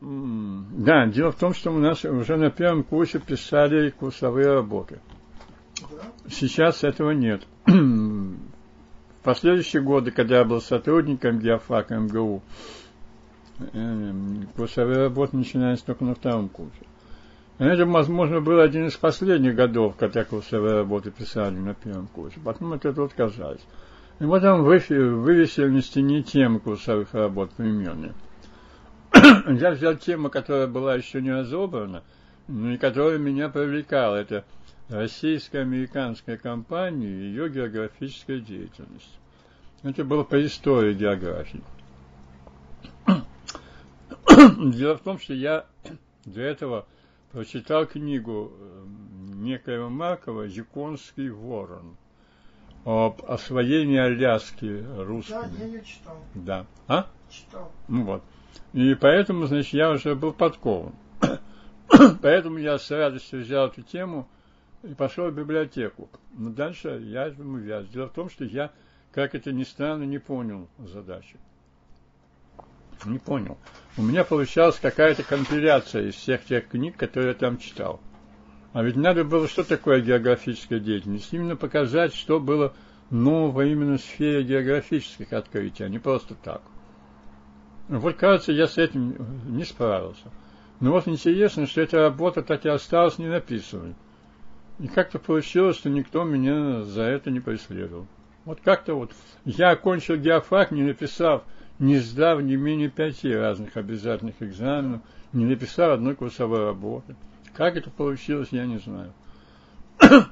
Да, 0.00 1.06
дело 1.06 1.32
в 1.32 1.36
том, 1.36 1.52
что 1.52 1.70
у 1.70 1.78
нас 1.78 2.04
уже 2.04 2.36
на 2.36 2.50
первом 2.50 2.82
курсе 2.82 3.18
писали 3.18 3.90
курсовые 3.90 4.48
работы. 4.48 5.00
Сейчас 6.28 6.82
этого 6.82 7.10
нет. 7.10 7.46
В 7.66 8.34
последующие 9.22 9.82
годы, 9.82 10.10
когда 10.10 10.38
я 10.38 10.44
был 10.44 10.60
сотрудником 10.60 11.38
геофака 11.38 11.96
МГУ, 11.96 12.42
курсовые 14.56 14.98
работы 14.98 15.36
начинаются 15.36 15.86
только 15.86 16.04
на 16.04 16.14
втором 16.14 16.48
курсе. 16.48 16.86
Это, 17.62 17.86
возможно, 17.86 18.40
был 18.40 18.58
один 18.58 18.88
из 18.88 18.96
последних 18.96 19.54
годов, 19.54 19.94
когда 19.96 20.24
курсовые 20.24 20.74
работы 20.74 21.12
писали 21.12 21.54
на 21.54 21.74
первом 21.74 22.08
курсе. 22.08 22.40
Потом 22.44 22.72
от 22.72 22.84
этого 22.84 23.06
отказались. 23.06 23.64
И 24.18 24.26
потом 24.26 24.64
вывесили 24.64 25.68
на 25.68 25.80
стене 25.80 26.24
темы 26.24 26.58
курсовых 26.58 27.14
работ 27.14 27.52
примерные. 27.52 28.14
Я 29.14 29.70
взял 29.70 29.94
тему, 29.94 30.28
которая 30.28 30.66
была 30.66 30.96
еще 30.96 31.22
не 31.22 31.30
разобрана, 31.30 32.02
но 32.48 32.72
и 32.72 32.78
которая 32.78 33.18
меня 33.18 33.48
привлекала. 33.48 34.16
Это 34.16 34.44
российско-американская 34.88 36.38
компания 36.38 37.06
и 37.06 37.26
ее 37.28 37.48
географическая 37.48 38.40
деятельность. 38.40 39.20
Это 39.84 40.02
было 40.02 40.24
по 40.24 40.44
истории 40.44 40.94
географии. 40.94 41.62
Дело 44.74 44.96
в 44.96 45.02
том, 45.02 45.20
что 45.20 45.32
я 45.32 45.66
до 46.24 46.40
этого 46.40 46.86
прочитал 47.32 47.86
книгу 47.86 48.52
э, 48.54 48.84
некоего 49.34 49.88
Маркова 49.88 50.42
«Яконский 50.42 51.30
ворон» 51.30 51.96
об 52.84 53.22
освоении 53.26 53.98
Аляски 53.98 54.84
русскими. 54.98 55.40
Да, 55.40 55.50
я 55.58 55.66
ее 55.66 55.84
читал. 55.84 56.16
Да. 56.34 56.66
А? 56.88 57.06
Читал. 57.30 57.70
Ну 57.88 58.04
вот. 58.04 58.22
И 58.72 58.94
поэтому, 58.94 59.46
значит, 59.46 59.72
я 59.72 59.90
уже 59.90 60.14
был 60.14 60.32
подкован. 60.32 60.94
поэтому 62.22 62.58
я 62.58 62.78
с 62.78 62.90
радостью 62.90 63.40
взял 63.40 63.68
эту 63.68 63.82
тему– 63.82 64.28
и 64.82 64.94
пошел 64.94 65.30
в 65.30 65.34
библиотеку. 65.34 66.10
Но 66.32 66.50
дальше 66.50 67.00
я 67.04 67.26
этому 67.26 67.58
вяз. 67.58 67.86
Дело 67.88 68.08
в 68.08 68.12
том, 68.12 68.28
что 68.28 68.44
я, 68.44 68.72
как 69.12 69.34
это 69.34 69.52
ни 69.52 69.64
странно, 69.64 70.04
не 70.04 70.18
понял 70.18 70.68
задачи. 70.78 71.36
Не 73.04 73.18
понял. 73.18 73.58
У 73.96 74.02
меня 74.02 74.24
получалась 74.24 74.78
какая-то 74.80 75.22
компиляция 75.22 76.08
из 76.08 76.14
всех 76.14 76.44
тех 76.44 76.68
книг, 76.68 76.96
которые 76.96 77.30
я 77.30 77.34
там 77.34 77.58
читал. 77.58 78.00
А 78.72 78.82
ведь 78.82 78.96
надо 78.96 79.24
было, 79.24 79.48
что 79.48 79.64
такое 79.64 80.00
географическая 80.00 80.78
деятельность? 80.78 81.32
Именно 81.32 81.56
показать, 81.56 82.14
что 82.14 82.40
было 82.40 82.74
нового 83.10 83.66
именно 83.66 83.98
в 83.98 84.00
сфере 84.00 84.42
географических 84.42 85.32
открытий, 85.32 85.84
а 85.84 85.88
не 85.88 85.98
просто 85.98 86.34
так. 86.34 86.62
Вот, 87.88 88.16
кажется, 88.16 88.52
я 88.52 88.66
с 88.66 88.78
этим 88.78 89.16
не 89.46 89.64
справился. 89.64 90.30
Но 90.80 90.92
вот 90.92 91.06
интересно, 91.06 91.66
что 91.66 91.82
эта 91.82 91.98
работа 91.98 92.42
так 92.42 92.64
и 92.64 92.68
осталась 92.68 93.18
не 93.18 93.28
написанной. 93.28 93.94
И 94.78 94.88
как-то 94.88 95.18
получилось, 95.18 95.76
что 95.76 95.90
никто 95.90 96.24
меня 96.24 96.82
за 96.82 97.02
это 97.02 97.30
не 97.30 97.40
преследовал. 97.40 98.06
Вот 98.44 98.60
как-то 98.62 98.94
вот 98.94 99.12
я 99.44 99.70
окончил 99.70 100.16
геофак, 100.16 100.70
не 100.70 100.82
написав, 100.82 101.42
не 101.78 101.98
сдав 101.98 102.40
не 102.42 102.56
менее 102.56 102.88
пяти 102.88 103.32
разных 103.32 103.76
обязательных 103.76 104.40
экзаменов, 104.40 105.02
не 105.32 105.44
написав 105.44 105.92
одной 105.92 106.14
курсовой 106.14 106.64
работы. 106.64 107.16
Как 107.54 107.76
это 107.76 107.90
получилось, 107.90 108.48
я 108.50 108.66
не 108.66 108.78
знаю. 108.78 109.12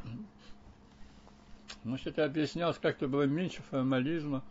Может, 1.84 2.08
это 2.08 2.24
объяснялось, 2.24 2.78
как-то 2.80 3.08
было 3.08 3.22
меньше 3.22 3.62
формализма 3.70 4.42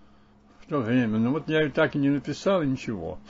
в 0.60 0.68
то 0.68 0.80
время. 0.80 1.20
Но 1.20 1.32
вот 1.32 1.48
я 1.48 1.64
и 1.64 1.70
так 1.70 1.96
и 1.96 2.00
не 2.00 2.10
написал, 2.10 2.64
ничего. 2.64 3.20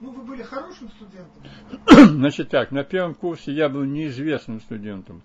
Ну, 0.00 0.12
вы 0.12 0.22
были 0.22 0.44
хорошим 0.44 0.88
студентом? 0.90 1.42
Значит 2.20 2.50
так, 2.50 2.70
на 2.70 2.84
первом 2.84 3.14
курсе 3.14 3.50
я 3.52 3.68
был 3.68 3.82
неизвестным 3.82 4.60
студентом. 4.60 5.22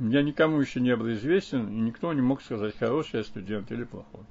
Я 0.00 0.22
никому 0.22 0.60
еще 0.60 0.80
не 0.80 0.96
был 0.96 1.12
известен, 1.12 1.68
и 1.68 1.80
никто 1.80 2.12
не 2.12 2.20
мог 2.20 2.42
сказать, 2.42 2.76
хороший 2.76 3.18
я 3.18 3.22
студент 3.22 3.70
или 3.70 3.84
плохой. 3.84 4.24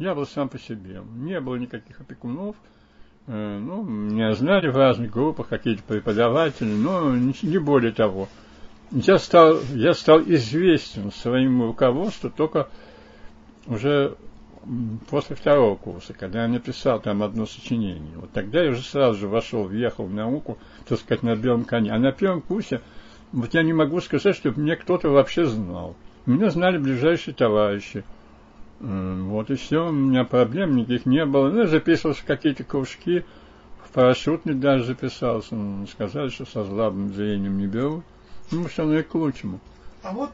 Я 0.00 0.14
был 0.14 0.26
сам 0.26 0.48
по 0.48 0.58
себе. 0.58 1.02
Не 1.16 1.40
было 1.40 1.56
никаких 1.56 2.00
опекунов. 2.00 2.56
Э, 3.26 3.58
ну, 3.58 3.82
меня 3.82 4.32
знали 4.32 4.68
в 4.68 4.76
разных 4.76 5.10
группах, 5.10 5.48
какие-то 5.48 5.82
преподаватели, 5.82 6.72
но 6.72 7.14
не 7.14 7.58
более 7.58 7.92
того. 7.92 8.30
Я 8.92 9.18
стал, 9.18 9.58
я 9.74 9.92
стал 9.92 10.22
известен 10.22 11.12
своему 11.12 11.66
руководству 11.66 12.30
только 12.30 12.70
уже 13.66 14.16
после 15.10 15.36
второго 15.36 15.76
курса, 15.76 16.14
когда 16.14 16.44
я 16.44 16.48
написал 16.48 16.98
там 16.98 17.22
одно 17.22 17.44
сочинение. 17.44 18.16
Вот 18.16 18.30
тогда 18.32 18.62
я 18.62 18.70
уже 18.70 18.82
сразу 18.82 19.18
же 19.18 19.28
вошел, 19.28 19.64
въехал 19.64 20.06
в 20.06 20.14
науку, 20.14 20.56
так 20.88 20.98
сказать, 20.98 21.22
на 21.22 21.36
белом 21.36 21.64
коне. 21.64 21.92
А 21.92 21.98
на 21.98 22.10
первом 22.10 22.40
курсе 22.40 22.80
вот 23.32 23.52
я 23.52 23.62
не 23.62 23.74
могу 23.74 24.00
сказать, 24.00 24.34
чтобы 24.34 24.62
мне 24.62 24.76
кто-то 24.76 25.10
вообще 25.10 25.44
знал. 25.44 25.94
Меня 26.24 26.48
знали 26.48 26.78
ближайшие 26.78 27.34
товарищи. 27.34 28.02
Вот 28.80 29.50
и 29.50 29.56
все, 29.56 29.88
у 29.88 29.92
меня 29.92 30.24
проблем 30.24 30.74
никаких 30.74 31.04
не 31.06 31.24
было. 31.26 31.50
Ну, 31.50 31.66
записывался 31.66 32.24
какие-то 32.24 32.64
кружки, 32.64 33.24
в 33.84 33.90
парашютный 33.90 34.54
даже 34.54 34.84
записался. 34.84 35.54
Ну, 35.54 35.86
сказали, 35.86 36.30
что 36.30 36.46
со 36.46 36.64
слабым 36.64 37.12
зрением 37.12 37.58
не 37.58 37.66
беру. 37.66 38.02
Ну, 38.50 38.66
все 38.66 38.84
ну 38.84 38.94
и 38.94 39.02
к 39.02 39.14
лучшему. 39.14 39.60
А 40.02 40.12
вот 40.12 40.30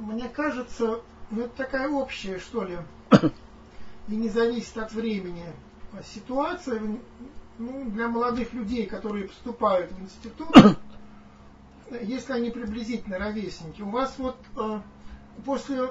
мне 0.00 0.28
кажется, 0.28 1.00
ну 1.30 1.42
это 1.42 1.56
такая 1.56 1.88
общая, 1.88 2.38
что 2.38 2.64
ли, 2.64 2.78
и 4.08 4.16
не 4.16 4.28
зависит 4.28 4.76
от 4.78 4.92
времени. 4.92 5.44
Ситуация 6.04 6.80
ну, 7.58 7.90
для 7.90 8.08
молодых 8.08 8.52
людей, 8.52 8.86
которые 8.86 9.28
поступают 9.28 9.92
в 9.92 10.02
институт, 10.02 10.78
если 12.02 12.32
они 12.32 12.50
приблизительно 12.50 13.18
ровесники, 13.18 13.82
у 13.82 13.90
вас 13.90 14.14
вот 14.18 14.36
э, 14.56 14.80
после, 15.44 15.90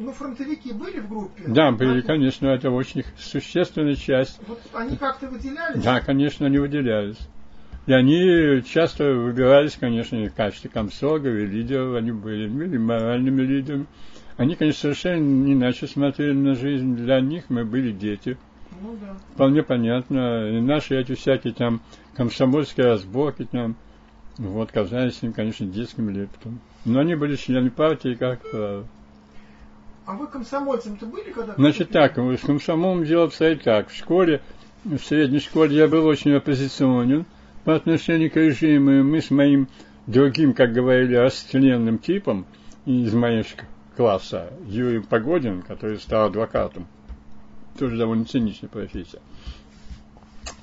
ну, 0.00 0.12
фронтовики 0.12 0.72
были 0.72 0.98
в 0.98 1.08
группе? 1.08 1.44
Да, 1.46 1.70
были, 1.72 2.00
конечно, 2.00 2.48
это 2.48 2.70
очень 2.70 3.04
существенная 3.18 3.96
часть. 3.96 4.40
Вот 4.46 4.58
они 4.72 4.96
как-то 4.96 5.28
выделялись? 5.28 5.82
Да, 5.82 6.00
конечно, 6.00 6.46
они 6.46 6.58
выделялись. 6.58 7.18
И 7.86 7.92
они 7.92 8.62
часто 8.62 9.12
выбирались, 9.12 9.76
конечно, 9.78 10.18
в 10.24 10.34
качестве 10.34 10.70
комсоргов 10.70 11.34
и 11.34 11.46
лидеров, 11.46 11.96
они 11.96 12.12
были, 12.12 12.46
были 12.46 12.78
моральными 12.78 13.42
лидерами. 13.42 13.86
Они, 14.38 14.54
конечно, 14.54 14.80
совершенно 14.80 15.52
иначе 15.52 15.86
смотрели 15.86 16.32
на 16.32 16.54
жизнь. 16.54 16.96
Для 16.96 17.20
них 17.20 17.44
мы 17.50 17.66
были 17.66 17.92
дети. 17.92 18.38
Ну 18.80 18.96
да. 18.98 19.16
Вполне 19.34 19.62
понятно. 19.62 20.48
И 20.48 20.60
наши 20.62 20.98
эти 20.98 21.14
всякие 21.14 21.52
там 21.52 21.82
комсомольские 22.14 22.86
разборки 22.86 23.46
там, 23.50 23.76
вот, 24.38 24.72
казались 24.72 25.18
им, 25.22 25.34
конечно, 25.34 25.66
детским 25.66 26.08
лептом. 26.08 26.58
Но 26.86 27.00
они 27.00 27.16
были 27.16 27.36
членами 27.36 27.68
партии, 27.68 28.14
как 28.14 28.40
А 30.10 30.14
вы 30.14 30.26
комсомольцем-то 30.26 31.06
были 31.06 31.30
когда 31.30 31.54
Значит 31.54 31.90
так, 31.90 32.18
с 32.18 32.40
комсомолом 32.40 33.04
дело 33.04 33.26
обстоит 33.26 33.62
так. 33.62 33.90
В 33.90 33.94
школе, 33.94 34.40
в 34.82 34.98
средней 34.98 35.38
школе 35.38 35.76
я 35.76 35.86
был 35.86 36.04
очень 36.04 36.32
оппозиционен 36.32 37.26
по 37.64 37.76
отношению 37.76 38.28
к 38.28 38.34
режиму. 38.34 39.04
Мы 39.04 39.22
с 39.22 39.30
моим 39.30 39.68
другим, 40.08 40.52
как 40.52 40.72
говорили, 40.72 41.14
растленным 41.14 41.98
типом 41.98 42.44
из 42.86 43.14
моего 43.14 43.44
класса, 43.96 44.50
Юрием 44.66 45.04
Погодин, 45.04 45.62
который 45.62 46.00
стал 46.00 46.26
адвокатом, 46.26 46.88
тоже 47.78 47.96
довольно 47.96 48.24
циничная 48.24 48.68
профессия, 48.68 49.20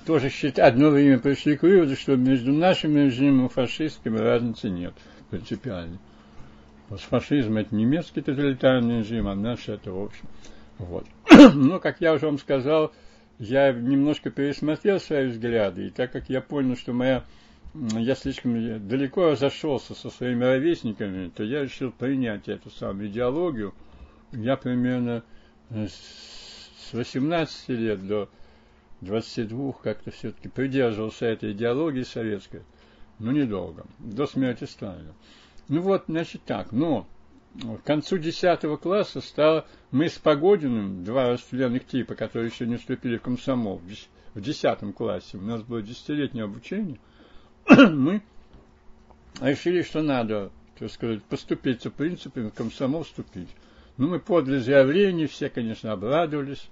тоже 0.06 0.30
считать, 0.30 0.60
одно 0.60 0.90
время 0.90 1.20
пришли 1.20 1.56
к 1.56 1.62
выводу, 1.62 1.96
что 1.96 2.18
между 2.18 2.52
нашим 2.52 2.98
режимом 2.98 3.46
и 3.46 3.50
фашистским 3.50 4.18
разницы 4.18 4.70
нет 4.70 4.94
принципиально. 5.30 6.00
Вот 6.90 7.02
фашизм 7.02 7.58
это 7.58 7.76
немецкий 7.76 8.22
тоталитарный 8.22 9.00
режим, 9.00 9.28
а 9.28 9.36
наш 9.36 9.68
это 9.68 9.92
в 9.92 10.04
общем. 10.04 10.26
Вот. 10.78 11.06
Но, 11.54 11.80
как 11.80 12.02
я 12.02 12.14
уже 12.14 12.28
вам 12.28 12.38
сказал, 12.38 12.94
я 13.40 13.72
немножко 13.72 14.30
пересмотрел 14.30 15.00
свои 15.00 15.28
взгляды, 15.28 15.88
и 15.88 15.90
так 15.90 16.12
как 16.12 16.30
я 16.30 16.42
понял, 16.42 16.76
что 16.76 16.94
моя 16.94 17.24
я 17.74 18.16
слишком 18.16 18.88
далеко 18.88 19.36
зашелся 19.36 19.94
со 19.94 20.10
своими 20.10 20.44
ровесниками, 20.44 21.30
то 21.30 21.44
я 21.44 21.64
решил 21.64 21.92
принять 21.92 22.48
эту 22.48 22.72
самую 22.72 23.10
идеологию. 23.10 23.74
Я 24.32 24.58
примерно 24.58 25.24
с 25.70 26.94
18 26.94 27.70
лет 27.70 28.08
до 28.08 28.30
22 29.02 29.74
как-то 29.84 30.12
все-таки 30.12 30.50
придерживался 30.50 31.26
этой 31.26 31.52
идеологии 31.52 32.04
советской. 32.04 32.62
Но 33.20 33.32
недолго, 33.32 33.86
до 34.00 34.26
смерти 34.26 34.64
Сталина. 34.64 35.14
Ну 35.70 35.82
вот, 35.82 36.06
значит 36.08 36.42
так, 36.46 36.72
но 36.72 37.08
к 37.62 37.84
концу 37.84 38.18
10 38.18 38.80
класса 38.80 39.22
стало, 39.22 39.66
мы 39.92 40.10
с 40.10 40.18
Погодиным, 40.18 41.04
два 41.04 41.38
студентных 41.38 41.86
типа, 41.86 42.16
которые 42.16 42.50
еще 42.50 42.66
не 42.66 42.78
вступили 42.78 43.18
в 43.18 43.22
комсомол, 43.22 43.82
в 44.34 44.42
10 44.42 44.96
классе, 44.96 45.38
у 45.38 45.42
нас 45.42 45.64
было 45.64 45.82
десятилетнее 45.82 46.46
обучение, 46.46 47.00
мы 47.68 48.22
решили, 49.42 49.82
что 49.82 50.02
надо, 50.02 50.52
так 50.78 50.92
сказать, 50.92 51.24
поступить 51.24 51.84
по 51.84 51.90
принципам, 51.90 52.50
в 52.50 52.54
комсомол 52.54 53.04
вступить. 53.04 53.50
Ну, 53.98 54.10
мы 54.10 54.20
подали 54.20 54.60
заявление, 54.60 55.28
все, 55.28 55.50
конечно, 55.50 55.92
обрадовались, 55.92 56.70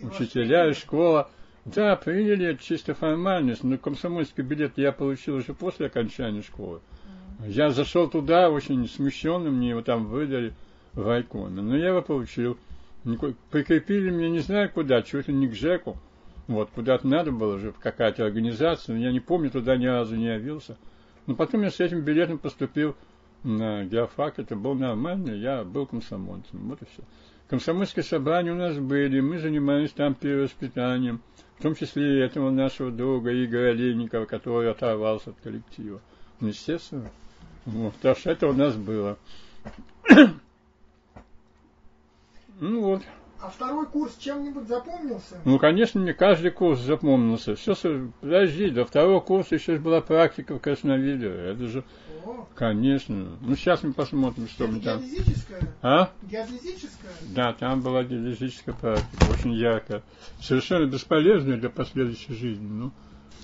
учителя 0.00 0.68
и 0.68 0.74
школа. 0.74 1.30
Да, 1.64 1.96
приняли 1.96 2.56
чисто 2.60 2.94
формальность, 2.94 3.64
но 3.64 3.76
комсомольский 3.78 4.44
билет 4.44 4.74
я 4.76 4.92
получил 4.92 5.36
уже 5.36 5.52
после 5.52 5.86
окончания 5.86 6.42
школы. 6.42 6.80
Я 7.44 7.70
зашел 7.70 8.08
туда 8.08 8.50
очень 8.50 8.88
смущенным, 8.88 9.56
мне 9.56 9.70
его 9.70 9.82
там 9.82 10.06
выдали 10.06 10.54
в 10.94 11.06
райкоме. 11.06 11.60
Но 11.60 11.76
я 11.76 11.88
его 11.88 12.02
получил. 12.02 12.56
Прикрепили 13.50 14.10
меня 14.10 14.30
не 14.30 14.40
знаю 14.40 14.70
куда, 14.72 15.02
чего-то 15.02 15.32
не 15.32 15.48
к 15.48 15.54
ЖЭКу. 15.54 15.96
Вот, 16.48 16.70
куда-то 16.70 17.06
надо 17.06 17.32
было 17.32 17.58
же, 17.58 17.74
какая-то 17.78 18.24
организация, 18.24 18.94
но 18.94 19.02
я 19.02 19.12
не 19.12 19.20
помню, 19.20 19.50
туда 19.50 19.76
ни 19.76 19.86
разу 19.86 20.16
не 20.16 20.26
явился. 20.26 20.76
Но 21.26 21.34
потом 21.34 21.62
я 21.62 21.70
с 21.70 21.80
этим 21.80 22.02
билетом 22.02 22.38
поступил 22.38 22.94
на 23.42 23.84
геофак, 23.84 24.38
это 24.38 24.54
был 24.54 24.74
нормально, 24.74 25.32
я 25.32 25.64
был 25.64 25.86
комсомольцем, 25.86 26.68
вот 26.68 26.82
и 26.82 26.84
все. 26.84 27.02
Комсомольские 27.48 28.04
собрания 28.04 28.52
у 28.52 28.56
нас 28.56 28.76
были, 28.78 29.20
мы 29.20 29.38
занимались 29.38 29.90
там 29.90 30.14
перевоспитанием, 30.14 31.20
в 31.58 31.62
том 31.62 31.74
числе 31.74 32.16
и 32.16 32.20
этого 32.20 32.50
нашего 32.50 32.90
друга 32.90 33.32
Игоря 33.32 33.70
Олейникова, 33.70 34.24
который 34.24 34.70
оторвался 34.70 35.30
от 35.30 35.36
коллектива. 35.42 36.00
Ну, 36.40 36.48
естественно. 36.48 37.10
Вот, 37.66 37.94
так 38.00 38.16
что 38.16 38.30
это 38.30 38.46
у 38.46 38.52
нас 38.52 38.76
было. 38.76 39.18
ну 42.60 42.80
вот. 42.80 43.02
А 43.40 43.50
второй 43.50 43.86
курс 43.86 44.16
чем-нибудь 44.18 44.66
запомнился? 44.66 45.36
Ну, 45.44 45.58
конечно, 45.58 46.00
мне 46.00 46.14
каждый 46.14 46.50
курс 46.50 46.80
запомнился. 46.80 47.54
Все, 47.54 47.74
подожди, 48.20 48.70
до 48.70 48.84
второго 48.86 49.20
курса 49.20 49.56
еще 49.56 49.76
была 49.78 50.00
практика 50.00 50.54
в 50.54 50.60
Красновиде. 50.60 51.28
Это 51.28 51.66
же, 51.66 51.84
О. 52.24 52.46
конечно. 52.54 53.36
Ну, 53.40 53.56
сейчас 53.56 53.82
мы 53.82 53.92
посмотрим, 53.92 54.48
что 54.48 54.66
мы 54.68 54.80
там. 54.80 55.00
Геодезическая? 55.00 55.60
А? 55.82 56.10
Геодезическая? 56.22 57.12
Да, 57.34 57.52
там 57.52 57.82
была 57.82 58.04
геодезическая 58.04 58.74
практика, 58.74 59.24
очень 59.30 59.52
яркая. 59.52 60.02
Совершенно 60.40 60.86
бесполезная 60.86 61.58
для 61.58 61.68
последующей 61.68 62.32
жизни. 62.32 62.66
Ну, 62.66 62.92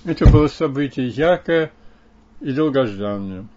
это 0.05 0.27
было 0.31 0.47
событие 0.47 1.07
яркое 1.07 1.71
и 2.41 2.51
долгожданное. 2.51 3.47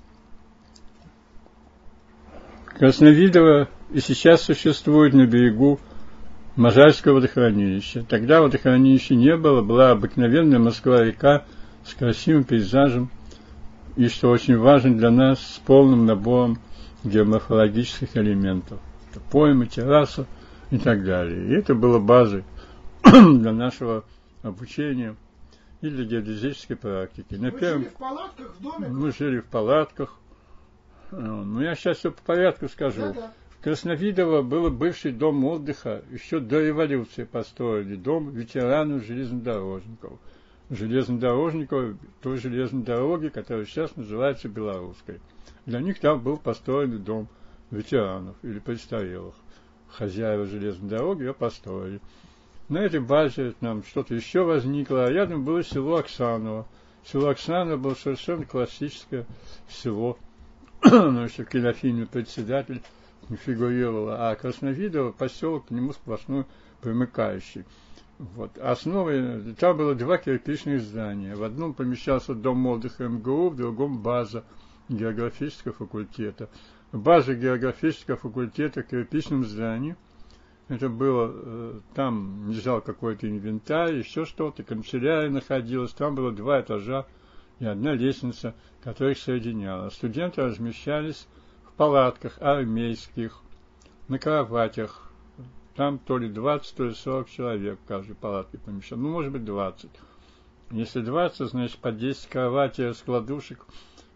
Красновидово 2.79 3.68
и 3.91 4.01
сейчас 4.01 4.43
существует 4.43 5.14
на 5.14 5.27
берегу 5.27 5.81
Можайского 6.57 7.14
водохранилища. 7.14 8.05
Тогда 8.05 8.43
водохранилища 8.43 9.14
не 9.14 9.35
было, 9.37 9.62
была 9.62 9.93
обыкновенная 9.93 10.59
Москва-река 10.59 11.45
с 11.87 11.95
красивым 11.95 12.45
пейзажем 12.45 13.11
и, 13.97 14.09
что 14.09 14.29
очень 14.29 14.59
важно 14.59 14.95
для 14.95 15.11
нас, 15.11 15.41
с 15.41 15.59
полным 15.61 16.05
набором 16.05 16.59
геоморфологических 17.03 18.14
элементов. 18.14 18.79
Это 19.11 19.20
поймы, 19.20 19.66
терраса 19.66 20.27
и 20.70 20.77
так 20.77 21.03
далее. 21.03 21.49
И 21.49 21.53
это 21.53 21.74
было 21.74 21.99
базой 21.99 22.45
для 23.05 23.53
нашего 23.53 24.05
обучения 24.43 25.16
и 25.81 25.89
для 25.89 26.05
геодезической 26.05 26.77
практики. 26.77 27.37
На 27.37 27.51
Вы 27.51 27.59
первом... 27.59 27.83
жили 27.83 27.89
в 27.89 27.99
палатках, 27.99 28.55
в 28.59 28.62
доме? 28.62 28.89
Мы 28.89 29.12
жили 29.12 29.41
в 29.41 29.45
палатках, 29.47 30.18
ну, 31.11 31.61
я 31.61 31.75
сейчас 31.75 31.99
все 31.99 32.11
по 32.11 32.23
порядку 32.23 32.69
скажу. 32.69 33.01
Да-да. 33.01 33.33
В 33.51 33.63
Красновидово 33.63 34.43
был 34.43 34.71
бывший 34.71 35.13
дом 35.13 35.45
отдыха, 35.45 36.03
еще 36.11 36.41
до 36.41 36.61
революции 36.61 37.25
построили, 37.25 37.97
дом 37.97 38.31
ветеранов 38.31 39.05
железнодорожников. 39.05 40.19
Железнодорожников 40.71 41.97
той 42.23 42.39
железной 42.39 42.83
дороги, 42.83 43.29
которая 43.29 43.65
сейчас 43.67 43.95
называется 43.97 44.49
Белорусской. 44.49 45.21
Для 45.65 45.81
них 45.81 46.01
там 46.01 46.21
был 46.21 46.37
построен 46.37 47.03
дом 47.03 47.29
ветеранов 47.71 48.37
или 48.43 48.59
престарелых. 48.59 49.35
Хозяева 49.89 50.47
железной 50.47 50.91
дороги 50.91 51.23
ее 51.23 51.35
построили. 51.35 52.01
На 52.69 52.79
этой 52.79 53.01
базе 53.01 53.55
нам 53.61 53.85
что-то 53.85 54.15
еще 54.15 54.43
возникло, 54.43 55.05
а 55.05 55.11
рядом 55.11 55.45
было 55.45 55.63
село 55.63 55.97
Оксаново. 55.97 56.67
Село 57.05 57.29
Оксаново 57.29 57.77
было 57.77 57.95
совершенно 57.95 58.45
классическое 58.45 59.25
село 59.69 60.19
но 60.85 61.24
еще 61.24 61.45
в 61.45 61.49
кинофильме 61.49 62.07
председатель 62.07 62.83
фигурировала, 63.45 64.31
а 64.31 64.35
Красновидово 64.37 65.12
поселок 65.12 65.66
к 65.66 65.70
нему 65.70 65.93
сплошной 65.93 66.45
примыкающий. 66.81 67.64
Вот. 68.18 68.57
Основой, 68.59 69.55
там 69.55 69.77
было 69.77 69.95
два 69.95 70.16
кирпичных 70.16 70.81
здания. 70.81 71.35
В 71.35 71.43
одном 71.43 71.74
помещался 71.74 72.35
дом 72.35 72.66
отдыха 72.66 73.09
МГУ, 73.09 73.51
в 73.51 73.57
другом 73.57 74.01
база 74.01 74.45
географического 74.89 75.74
факультета. 75.74 76.49
База 76.93 77.35
географического 77.35 78.16
факультета 78.16 78.83
в 78.83 78.87
кирпичном 78.87 79.45
здании. 79.45 79.97
Это 80.68 80.89
было, 80.89 81.33
э, 81.33 81.81
там 81.95 82.51
лежал 82.51 82.81
какой-то 82.81 83.29
инвентарь, 83.29 83.99
еще 83.99 84.24
что-то, 84.24 84.64
канцелярия 84.64 85.31
находилась, 85.31 85.93
там 85.93 86.16
было 86.16 86.33
два 86.33 86.61
этажа 86.61 87.07
и 87.61 87.64
одна 87.64 87.93
лестница, 87.93 88.55
которая 88.87 89.14
их 89.14 89.18
соединяла. 89.18 89.91
Студенты 89.91 90.43
размещались 90.43 91.26
в 91.64 91.72
палатках 91.72 92.41
армейских, 92.41 93.41
на 94.07 94.20
кроватях. 94.20 95.11
Там 95.74 95.99
то 95.99 96.18
ли 96.18 96.28
20, 96.28 96.76
то 96.76 96.84
ли 96.84 96.95
40 96.95 97.28
человек 97.28 97.80
в 97.80 97.89
каждой 97.89 98.14
палатке 98.14 98.59
помещалось. 98.59 99.03
Ну, 99.03 99.11
может 99.11 99.32
быть, 99.32 99.45
20. 99.45 99.91
Если 100.70 101.01
20, 101.01 101.51
значит, 101.51 101.78
по 101.78 101.91
10 101.91 102.28
кроватей 102.28 102.87
раскладушек 102.87 103.66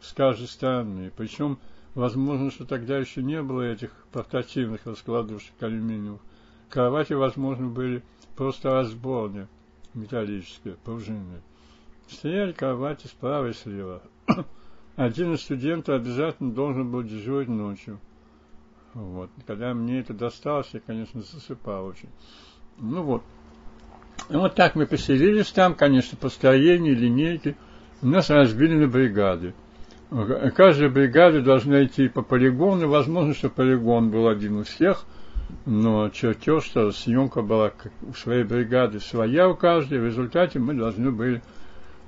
с 0.01 0.13
каждой 0.13 0.47
стороны. 0.47 1.11
Причем, 1.17 1.59
возможно, 1.97 2.53
что 2.53 2.65
тогда 2.65 2.97
еще 2.97 3.25
не 3.25 3.43
было 3.43 3.63
этих 3.63 3.91
портативных 4.13 4.87
раскладушек 4.87 5.61
алюминиевых. 5.61 6.21
Кровати, 6.69 7.15
возможно, 7.15 7.67
были 7.67 8.05
просто 8.37 8.71
разборные, 8.71 9.49
металлические, 9.95 10.77
пружинные. 10.85 11.43
Стояли 12.09 12.53
кровати 12.53 13.09
справа 13.09 13.49
и 13.49 13.53
слева. 13.53 14.01
Один 14.97 15.35
из 15.35 15.41
студентов 15.43 15.95
обязательно 15.95 16.53
должен 16.53 16.91
был 16.91 17.03
дежурить 17.03 17.49
ночью. 17.49 17.99
Вот. 18.95 19.31
Когда 19.47 19.73
мне 19.73 20.01
это 20.01 20.13
досталось, 20.13 20.69
я, 20.73 20.81
конечно, 20.81 21.23
засыпал 21.23 21.87
очень. 21.87 22.09
Ну 22.79 23.03
вот. 23.03 23.23
И 24.29 24.35
вот 24.35 24.55
так 24.55 24.75
мы 24.75 24.87
поселились 24.87 25.51
там, 25.53 25.75
конечно, 25.75 26.19
построение, 26.19 26.95
линейки. 26.95 27.57
Нас 28.03 28.31
разбили 28.31 28.75
на 28.75 28.89
бригады. 28.89 29.55
Каждая 30.57 30.91
бригада 30.91 31.41
должна 31.41 31.85
идти 31.85 32.09
по 32.09 32.23
полигону. 32.23 32.89
Возможно, 32.89 33.33
что 33.33 33.49
полигон 33.49 34.11
был 34.11 34.29
один 34.29 34.57
у 34.57 34.65
всех, 34.65 35.05
но 35.67 36.09
чертеж, 36.09 36.65
что 36.65 36.91
съемка 36.91 37.43
была 37.43 37.73
у 38.03 38.13
своей 38.15 38.43
бригады 38.43 38.99
своя 38.99 39.49
у 39.49 39.55
каждой. 39.55 40.01
В 40.01 40.07
результате 40.07 40.59
мы 40.59 40.75
должны 40.75 41.13
были 41.13 41.43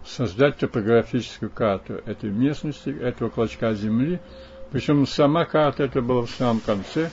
создать 0.07 0.59
топографическую 0.59 1.51
карту 1.51 1.95
этой 1.95 2.31
местности, 2.31 2.91
этого 2.91 3.29
клочка 3.29 3.75
земли. 3.75 4.21
Причем 4.71 5.07
сама 5.07 5.45
карта 5.45 5.85
это 5.85 6.01
была 6.01 6.23
в 6.23 6.31
самом 6.31 6.61
конце, 6.61 7.11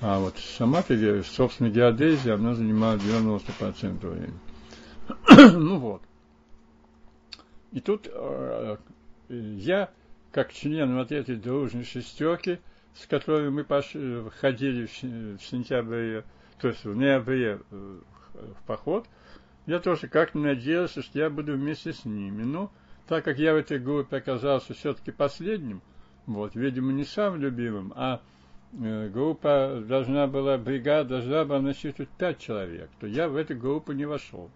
а 0.00 0.18
вот 0.18 0.36
сама, 0.38 0.82
собственно, 1.24 1.70
геодезия, 1.70 2.34
она 2.34 2.54
занимала 2.54 2.96
90% 2.96 4.06
времени. 4.06 4.38
ну 5.56 5.78
вот. 5.78 6.02
И 7.72 7.80
тут 7.80 8.08
э, 8.12 8.76
я, 9.28 9.90
как 10.32 10.52
член 10.52 10.96
вот 10.96 11.12
этой 11.12 11.36
дружной 11.36 11.84
шестерки, 11.84 12.58
с 12.94 13.06
которой 13.06 13.50
мы 13.50 13.62
пошли, 13.62 14.24
ходили 14.40 14.86
в, 14.86 15.02
в 15.02 15.42
сентябре, 15.42 16.24
то 16.60 16.68
есть 16.68 16.84
в 16.84 16.96
ноябре 16.96 17.60
э, 17.70 17.98
в 18.34 18.66
поход– 18.66 19.06
я 19.66 19.78
тоже 19.78 20.08
как-то 20.08 20.38
надеялся, 20.38 21.02
что 21.02 21.18
я 21.18 21.30
буду 21.30 21.54
вместе 21.54 21.92
с 21.92 22.04
ними. 22.04 22.42
Но 22.42 22.72
так 23.06 23.24
как 23.24 23.38
я 23.38 23.54
в 23.54 23.56
этой 23.56 23.78
группе 23.78 24.16
оказался 24.16 24.74
все-таки 24.74 25.10
последним, 25.10 25.82
вот, 26.26 26.54
видимо, 26.54 26.92
не 26.92 27.04
самым 27.04 27.40
любимым, 27.40 27.92
а 27.96 28.20
э, 28.72 29.08
группа 29.08 29.82
должна 29.86 30.26
была, 30.26 30.58
бригада 30.58 31.20
должна 31.20 31.44
была 31.44 31.60
насчитывать 31.60 32.10
пять 32.10 32.38
человек, 32.38 32.88
то 33.00 33.06
я 33.06 33.28
в 33.28 33.36
эту 33.36 33.56
группу 33.56 33.92
не 33.92 34.04
вошел. 34.04 34.50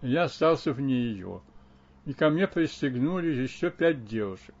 Я 0.00 0.24
остался 0.24 0.72
вне 0.72 0.94
ее. 0.94 1.42
и 2.06 2.12
ко 2.12 2.30
мне 2.30 2.48
пристегнули 2.48 3.28
еще 3.28 3.70
пять 3.70 4.06
девушек. 4.06 4.54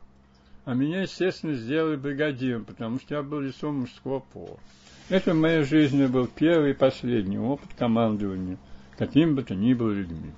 А 0.64 0.74
меня, 0.74 1.02
естественно, 1.02 1.54
сделали 1.54 1.96
бригадиром, 1.96 2.64
потому 2.64 3.00
что 3.00 3.16
я 3.16 3.22
был 3.22 3.40
лицом 3.40 3.80
мужского 3.80 4.20
пола. 4.20 4.60
Это 5.08 5.32
в 5.32 5.36
моей 5.36 5.64
жизни 5.64 6.06
был 6.06 6.28
первый 6.28 6.70
и 6.70 6.74
последний 6.74 7.38
опыт 7.38 7.68
командования 7.76 8.58
каким 9.02 9.34
бы 9.34 9.42
то 9.42 9.56
ни 9.56 9.74
было 9.74 9.90
людьми. 9.90 10.30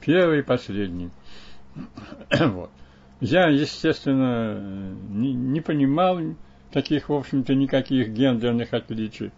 Первый 0.00 0.38
и 0.38 0.42
последний. 0.42 1.10
вот. 2.30 2.70
Я, 3.20 3.48
естественно, 3.48 4.94
не, 5.10 5.32
не 5.34 5.60
понимал 5.60 6.20
таких, 6.70 7.08
в 7.08 7.12
общем-то, 7.12 7.56
никаких 7.56 8.10
гендерных 8.10 8.72
отличий 8.72 9.32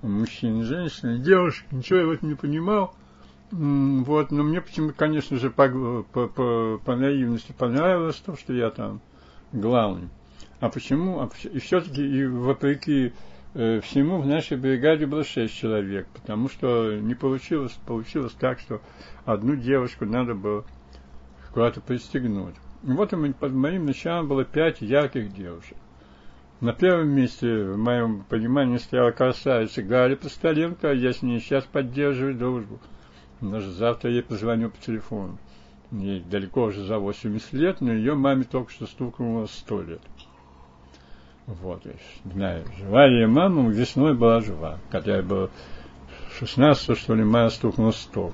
мужчин 0.00 0.60
и 0.60 0.64
женщин, 0.64 1.20
девушек, 1.20 1.66
ничего 1.70 1.98
я 1.98 2.06
в 2.06 2.10
этом 2.12 2.30
не 2.30 2.34
понимал. 2.36 2.94
Вот, 3.50 4.30
но 4.30 4.42
мне 4.42 4.62
почему 4.62 4.92
конечно 4.96 5.36
же, 5.36 5.50
по, 5.50 5.68
по, 6.10 6.26
по, 6.26 6.80
по 6.82 6.96
наивности 6.96 7.52
понравилось 7.52 8.16
то, 8.16 8.34
что 8.34 8.54
я 8.54 8.70
там 8.70 9.02
главный. 9.52 10.08
А 10.60 10.70
почему? 10.70 11.20
А, 11.20 11.30
и 11.52 11.58
все-таки, 11.58 12.02
и 12.02 12.24
вопреки 12.24 13.08
э, 13.08 13.12
всему, 13.56 14.18
в 14.18 14.26
нашей 14.26 14.58
бригаде 14.58 15.06
было 15.06 15.24
шесть 15.24 15.54
человек, 15.54 16.06
потому 16.08 16.48
что 16.48 16.94
не 16.96 17.14
получилось, 17.14 17.72
получилось 17.86 18.34
так, 18.38 18.60
что 18.60 18.82
одну 19.24 19.56
девушку 19.56 20.04
надо 20.04 20.34
было 20.34 20.64
куда-то 21.54 21.80
пристегнуть. 21.80 22.54
И 22.82 22.90
вот 22.90 23.14
под 23.40 23.52
моим 23.52 23.86
началом 23.86 24.28
было 24.28 24.44
пять 24.44 24.82
ярких 24.82 25.34
девушек. 25.34 25.76
На 26.60 26.72
первом 26.72 27.08
месте, 27.08 27.64
в 27.64 27.78
моем 27.78 28.24
понимании, 28.24 28.76
стояла 28.76 29.10
красавица 29.10 29.82
Галя 29.82 30.16
Постоленко, 30.16 30.90
а 30.90 30.94
я 30.94 31.12
с 31.12 31.22
ней 31.22 31.40
сейчас 31.40 31.64
поддерживаю 31.64 32.34
дружбу. 32.34 32.78
Даже 33.40 33.70
завтра 33.72 34.10
ей 34.10 34.22
позвоню 34.22 34.70
по 34.70 34.78
телефону. 34.78 35.38
Ей 35.90 36.20
далеко 36.20 36.64
уже 36.64 36.84
за 36.84 36.98
80 36.98 37.52
лет, 37.52 37.80
но 37.80 37.92
ее 37.92 38.14
маме 38.14 38.44
только 38.44 38.70
что 38.70 38.86
стукнуло 38.86 39.46
100 39.46 39.82
лет. 39.82 40.00
Вот, 41.46 41.82
знаю, 42.24 42.64
жива 42.76 43.06
ее 43.06 43.28
мама 43.28 43.70
весной 43.70 44.14
была 44.14 44.40
жива. 44.40 44.78
Когда 44.90 45.16
я 45.16 45.22
был 45.22 45.48
16, 46.40 46.98
что 46.98 47.14
ли, 47.14 47.22
мая 47.22 47.50
стукнула 47.50 47.92
100. 47.92 48.32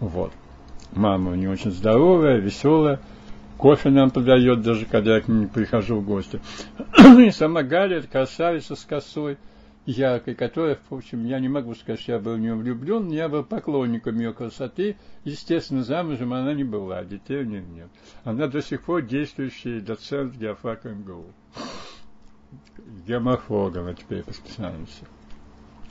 Вот. 0.00 0.32
Мама 0.92 1.36
не 1.36 1.48
очень 1.48 1.72
здоровая, 1.72 2.36
веселая. 2.36 3.00
Кофе 3.56 3.90
нам 3.90 4.10
подает, 4.10 4.62
даже 4.62 4.86
когда 4.86 5.16
я 5.16 5.20
к 5.20 5.26
ним 5.26 5.48
прихожу 5.48 5.96
в 5.96 6.04
гости. 6.04 6.40
и 7.18 7.30
сама 7.32 7.64
Галя, 7.64 8.02
красавица 8.02 8.76
с 8.76 8.84
косой 8.84 9.36
яркой, 9.84 10.36
которая, 10.36 10.76
впрочем, 10.76 11.24
я 11.24 11.40
не 11.40 11.48
могу 11.48 11.74
сказать, 11.74 12.00
что 12.00 12.12
я 12.12 12.18
был 12.20 12.34
в 12.34 12.38
нее 12.38 12.54
влюблен, 12.54 13.08
я 13.10 13.28
был 13.28 13.42
поклонником 13.42 14.16
ее 14.16 14.32
красоты. 14.32 14.96
Естественно, 15.24 15.82
замужем 15.82 16.32
она 16.32 16.54
не 16.54 16.62
была, 16.62 17.02
детей 17.02 17.40
у 17.40 17.46
нее 17.46 17.62
нет. 17.62 17.88
Она 18.22 18.46
до 18.46 18.62
сих 18.62 18.82
пор 18.82 19.02
действующий 19.02 19.80
доцент 19.80 20.36
геофака 20.36 20.90
МГУ. 20.90 21.26
Геоморфологом, 23.06 23.86
а 23.86 23.94
теперь 23.94 24.22
по 24.22 24.32
специальности. 24.32 25.06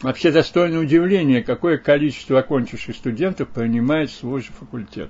Вообще 0.01 0.31
достойно 0.31 0.79
удивления, 0.79 1.41
какое 1.41 1.77
количество 1.77 2.39
окончивших 2.39 2.95
студентов 2.95 3.49
принимает 3.49 4.11
свой 4.11 4.41
же 4.41 4.51
факультет. 4.51 5.09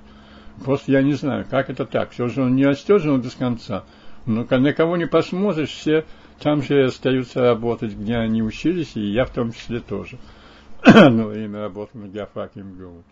Просто 0.64 0.92
я 0.92 1.02
не 1.02 1.12
знаю, 1.12 1.46
как 1.48 1.68
это 1.68 1.84
так. 1.84 2.10
Все 2.10 2.28
же 2.28 2.42
он 2.42 2.56
не 2.56 2.66
он 2.66 3.20
без 3.20 3.34
конца. 3.34 3.84
Но 4.24 4.44
на 4.44 4.72
кого 4.72 4.96
не 4.96 5.06
посмотришь, 5.06 5.70
все 5.70 6.04
там 6.40 6.62
же 6.62 6.84
остаются 6.84 7.40
работать, 7.42 7.94
где 7.94 8.16
они 8.16 8.42
учились, 8.42 8.96
и 8.96 9.00
я 9.00 9.24
в 9.24 9.30
том 9.30 9.52
числе 9.52 9.80
тоже. 9.80 10.18
Одно 10.82 11.26
время 11.26 11.60
работал 11.60 12.00
на 12.00 12.08
геофаке 12.08 12.60
МГУ. 12.60 13.02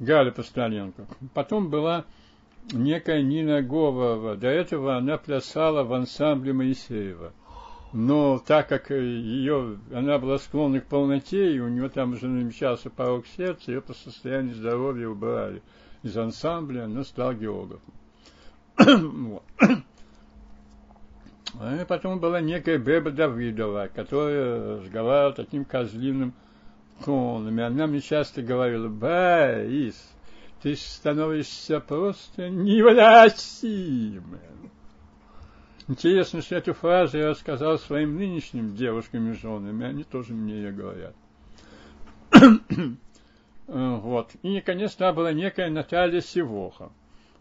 Галя 0.00 0.30
Постоленко. 0.32 1.06
Потом 1.32 1.70
была 1.70 2.04
некая 2.72 3.22
Нина 3.22 3.62
Говорова. 3.62 4.36
До 4.36 4.48
этого 4.48 4.96
она 4.96 5.16
плясала 5.18 5.84
в 5.84 5.92
ансамбле 5.92 6.52
Моисеева. 6.52 7.32
Но 7.94 8.42
так 8.44 8.68
как 8.68 8.90
ее, 8.90 9.78
она 9.92 10.18
была 10.18 10.38
склонна 10.38 10.80
к 10.80 10.86
полноте, 10.86 11.54
и 11.54 11.60
у 11.60 11.68
нее 11.68 11.88
там 11.88 12.14
уже 12.14 12.26
намечался 12.26 12.90
порог 12.90 13.24
сердца, 13.36 13.70
ее 13.70 13.80
по 13.80 13.94
состоянию 13.94 14.56
здоровья 14.56 15.06
убрали 15.06 15.62
из 16.02 16.18
ансамбля, 16.18 16.84
она 16.86 17.04
стала 17.04 17.34
географом. 17.34 17.94
вот. 18.78 19.44
И 19.60 19.76
потом 21.86 22.18
была 22.18 22.40
некая 22.40 22.78
Беба 22.78 23.12
Давидова, 23.12 23.88
которая 23.94 24.80
разговаривала 24.80 25.32
таким 25.32 25.64
козлиным 25.64 26.34
тоном. 27.04 27.56
И 27.56 27.62
она 27.62 27.86
мне 27.86 28.00
часто 28.00 28.42
говорила, 28.42 28.88
Борис, 28.88 30.12
ты 30.62 30.74
становишься 30.74 31.78
просто 31.78 32.50
невыносимым. 32.50 34.53
Интересно, 35.88 36.40
что 36.42 36.56
эту 36.56 36.72
фразу 36.74 37.18
я 37.18 37.30
рассказал 37.30 37.78
своим 37.78 38.16
нынешним 38.16 38.74
девушкам 38.74 39.30
и 39.30 39.34
женам, 39.34 39.82
и 39.82 39.84
они 39.84 40.04
тоже 40.04 40.32
мне 40.32 40.54
ее 40.54 40.72
говорят. 40.72 41.14
вот. 43.66 44.30
И, 44.42 44.60
конечно, 44.60 45.12
была 45.12 45.32
некая 45.32 45.70
Наталья 45.70 46.20
Сивоха 46.20 46.90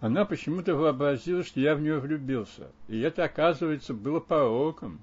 она 0.04 0.26
почему-то 0.26 0.76
вообразила, 0.76 1.46
что 1.46 1.62
я 1.62 1.76
в 1.76 1.80
нее 1.80 1.98
влюбился. 1.98 2.70
И 2.90 3.00
это, 3.00 3.24
оказывается, 3.24 3.94
было 3.94 4.20
пороком. 4.20 5.00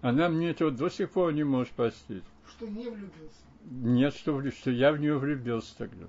Она 0.00 0.28
мне 0.28 0.50
этого 0.50 0.72
до 0.72 0.88
сих 0.88 1.10
пор 1.10 1.32
не 1.32 1.44
может 1.44 1.72
простить. 1.74 2.24
Что 2.48 2.66
не 2.66 2.82
влюбился? 2.82 3.44
Нет, 3.62 4.12
что, 4.12 4.50
что 4.50 4.72
я 4.72 4.90
в 4.90 4.98
нее 4.98 5.18
влюбился 5.18 5.78
тогда. 5.78 6.06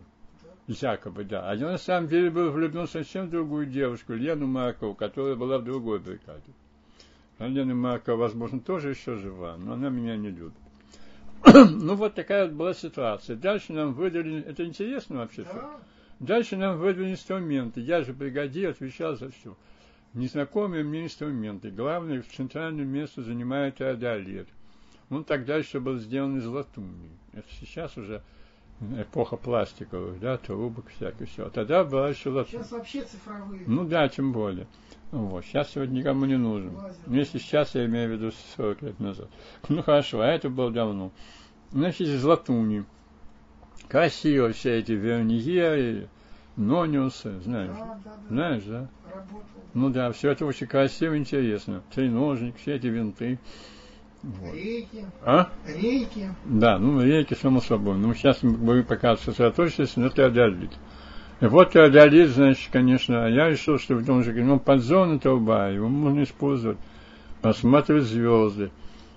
Якобы, 0.67 1.23
да. 1.23 1.49
А 1.49 1.55
я 1.55 1.71
на 1.71 1.77
самом 1.77 2.07
деле 2.07 2.29
был 2.31 2.49
влюблен 2.51 2.87
совсем 2.87 3.27
в 3.27 3.29
другую 3.29 3.67
девушку, 3.67 4.13
Лену 4.13 4.47
Маркову, 4.47 4.95
которая 4.95 5.35
была 5.35 5.59
в 5.59 5.63
другой 5.63 5.99
бригаде. 5.99 6.53
А 7.37 7.47
Лена 7.47 7.75
Маркова, 7.75 8.15
возможно, 8.15 8.59
тоже 8.59 8.91
еще 8.91 9.15
жива, 9.15 9.57
но 9.57 9.73
она 9.73 9.89
меня 9.89 10.15
не 10.15 10.29
любит. 10.29 10.57
ну, 11.53 11.95
вот 11.95 12.15
такая 12.15 12.45
вот 12.45 12.53
была 12.55 12.73
ситуация. 12.73 13.35
Дальше 13.35 13.73
нам 13.73 13.93
выдали... 13.93 14.41
Это 14.41 14.63
интересно 14.65 15.17
вообще? 15.17 15.43
Да. 15.43 15.79
Дальше 16.19 16.55
нам 16.55 16.77
выдали 16.77 17.11
инструменты. 17.11 17.81
Я 17.81 18.03
же 18.03 18.13
бригадир, 18.13 18.69
отвечал 18.69 19.17
за 19.17 19.29
все. 19.31 19.55
Незнакомые 20.13 20.85
мне 20.85 21.03
инструменты. 21.03 21.71
Главное, 21.71 22.21
в 22.21 22.27
центральном 22.29 22.87
месте 22.87 23.21
занимает 23.21 23.77
теодолит. 23.77 24.47
Он 25.09 25.25
тогда 25.25 25.57
еще 25.57 25.81
был 25.81 25.97
сделан 25.97 26.37
из 26.37 26.45
латуни. 26.45 27.09
Это 27.33 27.47
сейчас 27.59 27.97
уже 27.97 28.23
эпоха 28.81 29.37
пластиковых, 29.37 30.19
да, 30.19 30.37
трубок 30.37 30.89
всяких, 30.89 31.29
все. 31.29 31.49
Тогда 31.49 31.83
была 31.83 32.09
еще 32.09 32.29
латунь. 32.29 32.59
Сейчас 32.59 32.71
вообще 32.71 33.03
цифровые. 33.03 33.63
Ну 33.67 33.85
да, 33.85 34.07
тем 34.09 34.31
более. 34.31 34.67
Вот. 35.11 35.45
Сейчас 35.45 35.71
сегодня 35.71 35.99
никому 35.99 36.25
не 36.25 36.37
нужен. 36.37 36.75
Лазер. 36.75 36.97
Ну, 37.05 37.15
если 37.15 37.37
сейчас, 37.37 37.75
я 37.75 37.85
имею 37.85 38.09
в 38.09 38.11
виду 38.13 38.31
40 38.57 38.81
лет 38.81 38.99
назад. 38.99 39.29
Ну 39.69 39.81
хорошо, 39.81 40.21
а 40.21 40.27
это 40.27 40.49
было 40.49 40.71
давно. 40.71 41.11
Значит, 41.71 42.07
из 42.07 42.23
латуни 42.23 42.85
красиво 43.87 44.51
все 44.51 44.79
эти 44.79 44.91
верньеры, 44.91 46.09
нониусы, 46.55 47.39
знаешь, 47.41 47.75
да, 47.77 47.85
да, 47.85 47.99
да. 48.03 48.27
знаешь, 48.29 48.63
да? 48.63 48.89
Работал. 49.13 49.41
Ну 49.73 49.89
да, 49.89 50.11
все 50.11 50.31
это 50.31 50.45
очень 50.45 50.67
красиво, 50.67 51.17
интересно. 51.17 51.83
Треножник, 51.93 52.55
все 52.57 52.75
эти 52.75 52.87
винты. 52.87 53.39
Вот. 54.25 54.55
Рейки. 54.55 55.05
А? 55.23 55.49
Рейки. 55.67 56.29
Да, 56.45 56.79
ну 56.79 56.99
рейки, 56.99 57.35
само 57.35 57.61
собой. 57.61 57.95
Ну, 57.95 58.11
сейчас 58.15 58.41
мы 58.41 58.81
пока 58.81 59.17
сосредоточились 59.17 59.97
на 59.97 60.09
теодолит. 60.09 60.71
И 61.41 61.45
вот 61.45 61.73
теодолит, 61.73 62.29
значит, 62.29 62.71
конечно, 62.71 63.25
а 63.25 63.29
я 63.29 63.49
решил, 63.49 63.77
что 63.77 63.93
в 63.93 64.03
том 64.03 64.23
же, 64.23 64.33
ну, 64.33 64.59
подзона 64.59 65.19
труба, 65.19 65.67
его 65.67 65.87
можно 65.89 66.23
использовать, 66.23 66.79
посмотреть 67.43 68.05
звезды. 68.05 68.71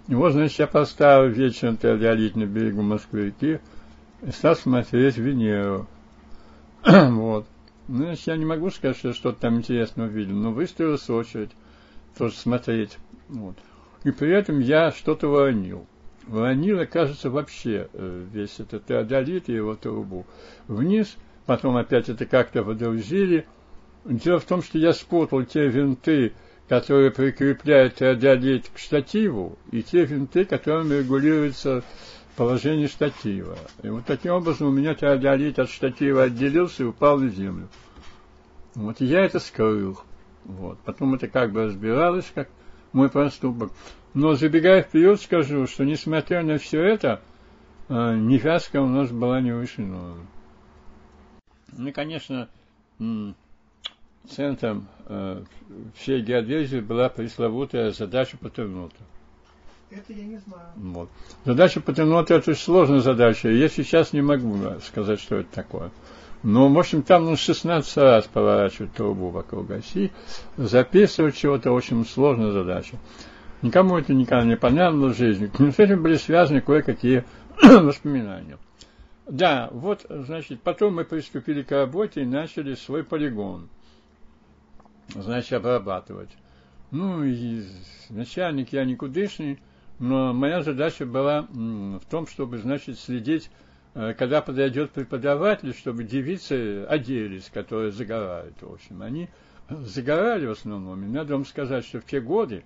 И 0.08 0.14
вот, 0.14 0.32
значит, 0.32 0.58
я 0.58 0.66
поставил 0.66 1.30
вечером 1.30 1.78
теодолит 1.78 2.36
на 2.36 2.44
берегу 2.44 2.82
Москвы-реки, 2.82 3.60
и 4.20 4.30
стал 4.30 4.56
смотреть 4.56 5.16
Венеру. 5.16 5.86
вот. 6.84 7.46
Ну, 7.86 7.96
значит, 8.04 8.26
я 8.26 8.36
не 8.36 8.44
могу 8.44 8.68
сказать, 8.70 8.98
что 8.98 9.14
что-то 9.14 9.40
там 9.40 9.56
интересного 9.56 10.08
видел, 10.08 10.34
но 10.34 10.52
выстроилась 10.52 11.08
очередь 11.08 11.52
тоже 12.18 12.34
смотреть. 12.34 12.98
Вот. 13.28 13.56
И 14.04 14.10
при 14.10 14.30
этом 14.30 14.60
я 14.60 14.90
что-то 14.92 15.28
воронил. 15.28 15.86
Воронил, 16.26 16.86
кажется, 16.86 17.30
вообще 17.30 17.88
э, 17.92 18.24
весь 18.32 18.60
этот 18.60 18.86
теодолит 18.86 19.48
и 19.48 19.54
его 19.54 19.74
трубу. 19.74 20.26
Вниз, 20.66 21.16
потом 21.46 21.76
опять 21.76 22.08
это 22.08 22.26
как-то 22.26 22.62
водрузили. 22.62 23.46
Дело 24.04 24.38
в 24.38 24.44
том, 24.44 24.62
что 24.62 24.78
я 24.78 24.92
спутал 24.92 25.44
те 25.44 25.68
винты, 25.68 26.32
которые 26.68 27.10
прикрепляют 27.10 27.96
теодолит 27.96 28.68
к 28.68 28.78
штативу, 28.78 29.58
и 29.72 29.82
те 29.82 30.04
винты, 30.04 30.44
которыми 30.44 30.96
регулируется 30.96 31.82
положение 32.36 32.88
штатива. 32.88 33.58
И 33.82 33.88
вот 33.88 34.04
таким 34.06 34.32
образом 34.32 34.68
у 34.68 34.70
меня 34.70 34.94
теодолит 34.94 35.58
от 35.58 35.70
штатива 35.70 36.24
отделился 36.24 36.84
и 36.84 36.86
упал 36.86 37.18
на 37.18 37.28
землю. 37.30 37.68
Вот 38.74 39.00
я 39.00 39.24
это 39.24 39.40
скрыл. 39.40 39.98
Вот. 40.44 40.78
Потом 40.84 41.14
это 41.14 41.26
как 41.26 41.52
бы 41.52 41.64
разбиралось, 41.64 42.30
как 42.34 42.48
мой 42.98 43.08
проступок. 43.08 43.72
Но 44.12 44.34
забегая 44.34 44.82
вперед, 44.82 45.20
скажу, 45.20 45.66
что 45.66 45.84
несмотря 45.84 46.42
на 46.42 46.58
все 46.58 46.82
это, 46.82 47.20
э, 47.88 48.16
невязка 48.16 48.82
у 48.82 48.86
нас 48.86 49.10
была 49.10 49.40
не 49.40 49.52
выше 49.52 49.82
нормы. 49.82 50.26
Ну, 51.76 51.92
конечно, 51.92 52.48
центром 54.28 54.88
э, 55.06 55.44
всей 55.94 56.22
геодезии 56.22 56.80
была 56.80 57.08
пресловутая 57.08 57.92
задача 57.92 58.36
Патернота. 58.36 58.96
Это 59.90 60.12
я 60.12 60.24
не 60.24 60.38
знаю. 60.38 60.68
Вот. 60.74 61.08
Задача 61.44 61.80
Патернота 61.80 62.34
это 62.34 62.50
очень 62.50 62.60
сложная 62.60 63.00
задача. 63.00 63.48
Я 63.48 63.68
сейчас 63.68 64.12
не 64.12 64.22
могу 64.22 64.80
сказать, 64.80 65.20
что 65.20 65.36
это 65.36 65.54
такое. 65.54 65.90
Но, 66.42 66.68
в 66.68 66.78
общем, 66.78 67.02
там 67.02 67.24
ну, 67.24 67.36
16 67.36 67.96
раз 67.96 68.26
поворачивать 68.26 68.92
трубу 68.92 69.30
вокруг 69.30 69.70
оси, 69.70 70.12
записывать 70.56 71.36
чего-то 71.36 71.72
очень 71.72 72.04
сложная 72.06 72.52
задача. 72.52 72.96
Никому 73.60 73.98
это 73.98 74.14
никогда 74.14 74.44
не 74.44 74.56
понятно 74.56 75.08
в 75.08 75.16
жизни. 75.16 75.50
Но 75.58 75.72
с 75.72 75.78
этим 75.78 76.02
были 76.02 76.16
связаны 76.16 76.60
кое-какие 76.60 77.24
воспоминания. 77.62 78.58
Да, 79.26 79.68
вот, 79.72 80.06
значит, 80.08 80.62
потом 80.62 80.94
мы 80.94 81.04
приступили 81.04 81.62
к 81.62 81.72
работе 81.72 82.22
и 82.22 82.26
начали 82.26 82.74
свой 82.74 83.04
полигон, 83.04 83.68
значит, 85.08 85.52
обрабатывать. 85.52 86.30
Ну, 86.90 87.22
и 87.24 87.62
начальник 88.08 88.72
я 88.72 88.84
никудышный, 88.84 89.58
но 89.98 90.32
моя 90.32 90.62
задача 90.62 91.04
была 91.04 91.42
в 91.42 92.00
том, 92.08 92.26
чтобы, 92.26 92.56
значит, 92.56 92.98
следить, 92.98 93.50
когда 94.16 94.40
подойдет 94.40 94.92
преподаватель, 94.92 95.74
чтобы 95.74 96.04
девицы 96.04 96.84
оделись, 96.84 97.50
которые 97.52 97.90
загорают, 97.90 98.54
в 98.60 98.72
общем. 98.72 99.02
Они 99.02 99.28
загорали 99.68 100.46
в 100.46 100.52
основном. 100.52 101.04
И 101.04 101.08
надо 101.08 101.34
вам 101.34 101.44
сказать, 101.44 101.84
что 101.84 102.00
в 102.00 102.06
те 102.06 102.20
годы, 102.20 102.62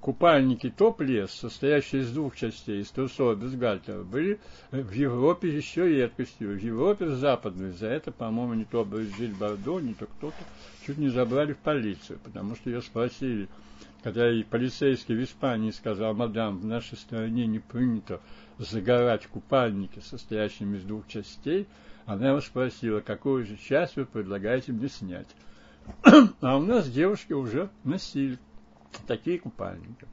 купальники 0.00 0.68
топ-лес, 0.68 1.30
состоящие 1.30 2.02
из 2.02 2.12
двух 2.12 2.36
частей, 2.36 2.82
из 2.82 2.90
трусов 2.90 3.38
без 3.40 3.54
гальтера, 3.54 4.02
были 4.02 4.40
в 4.70 4.92
Европе 4.92 5.48
еще 5.48 5.88
редкостью. 5.88 6.50
В 6.50 6.62
Европе 6.62 7.08
западной 7.08 7.72
за 7.72 7.86
это, 7.86 8.12
по-моему, 8.12 8.52
не 8.52 8.66
то 8.66 8.84
Бразиль 8.84 9.34
Бордо, 9.34 9.80
не 9.80 9.94
то 9.94 10.04
кто-то 10.04 10.36
чуть 10.86 10.98
не 10.98 11.08
забрали 11.08 11.54
в 11.54 11.58
полицию, 11.58 12.18
потому 12.22 12.56
что 12.56 12.68
ее 12.68 12.82
спросили, 12.82 13.48
когда 14.02 14.30
и 14.30 14.42
полицейский 14.42 15.16
в 15.16 15.24
Испании 15.24 15.70
сказал, 15.70 16.12
мадам, 16.14 16.58
в 16.58 16.66
нашей 16.66 16.98
стране 16.98 17.46
не 17.46 17.58
принято 17.58 18.20
загорать 18.58 19.26
купальники, 19.26 20.00
состоящими 20.00 20.76
из 20.76 20.82
двух 20.82 21.06
частей, 21.06 21.66
она 22.06 22.28
его 22.30 22.40
спросила, 22.40 23.00
какую 23.00 23.44
же 23.46 23.56
часть 23.56 23.96
вы 23.96 24.06
предлагаете 24.06 24.72
мне 24.72 24.88
снять. 24.88 25.28
а 26.40 26.56
у 26.56 26.62
нас 26.62 26.88
девушки 26.90 27.32
уже 27.32 27.70
носили 27.84 28.38
такие 29.06 29.38
купальники. 29.38 30.06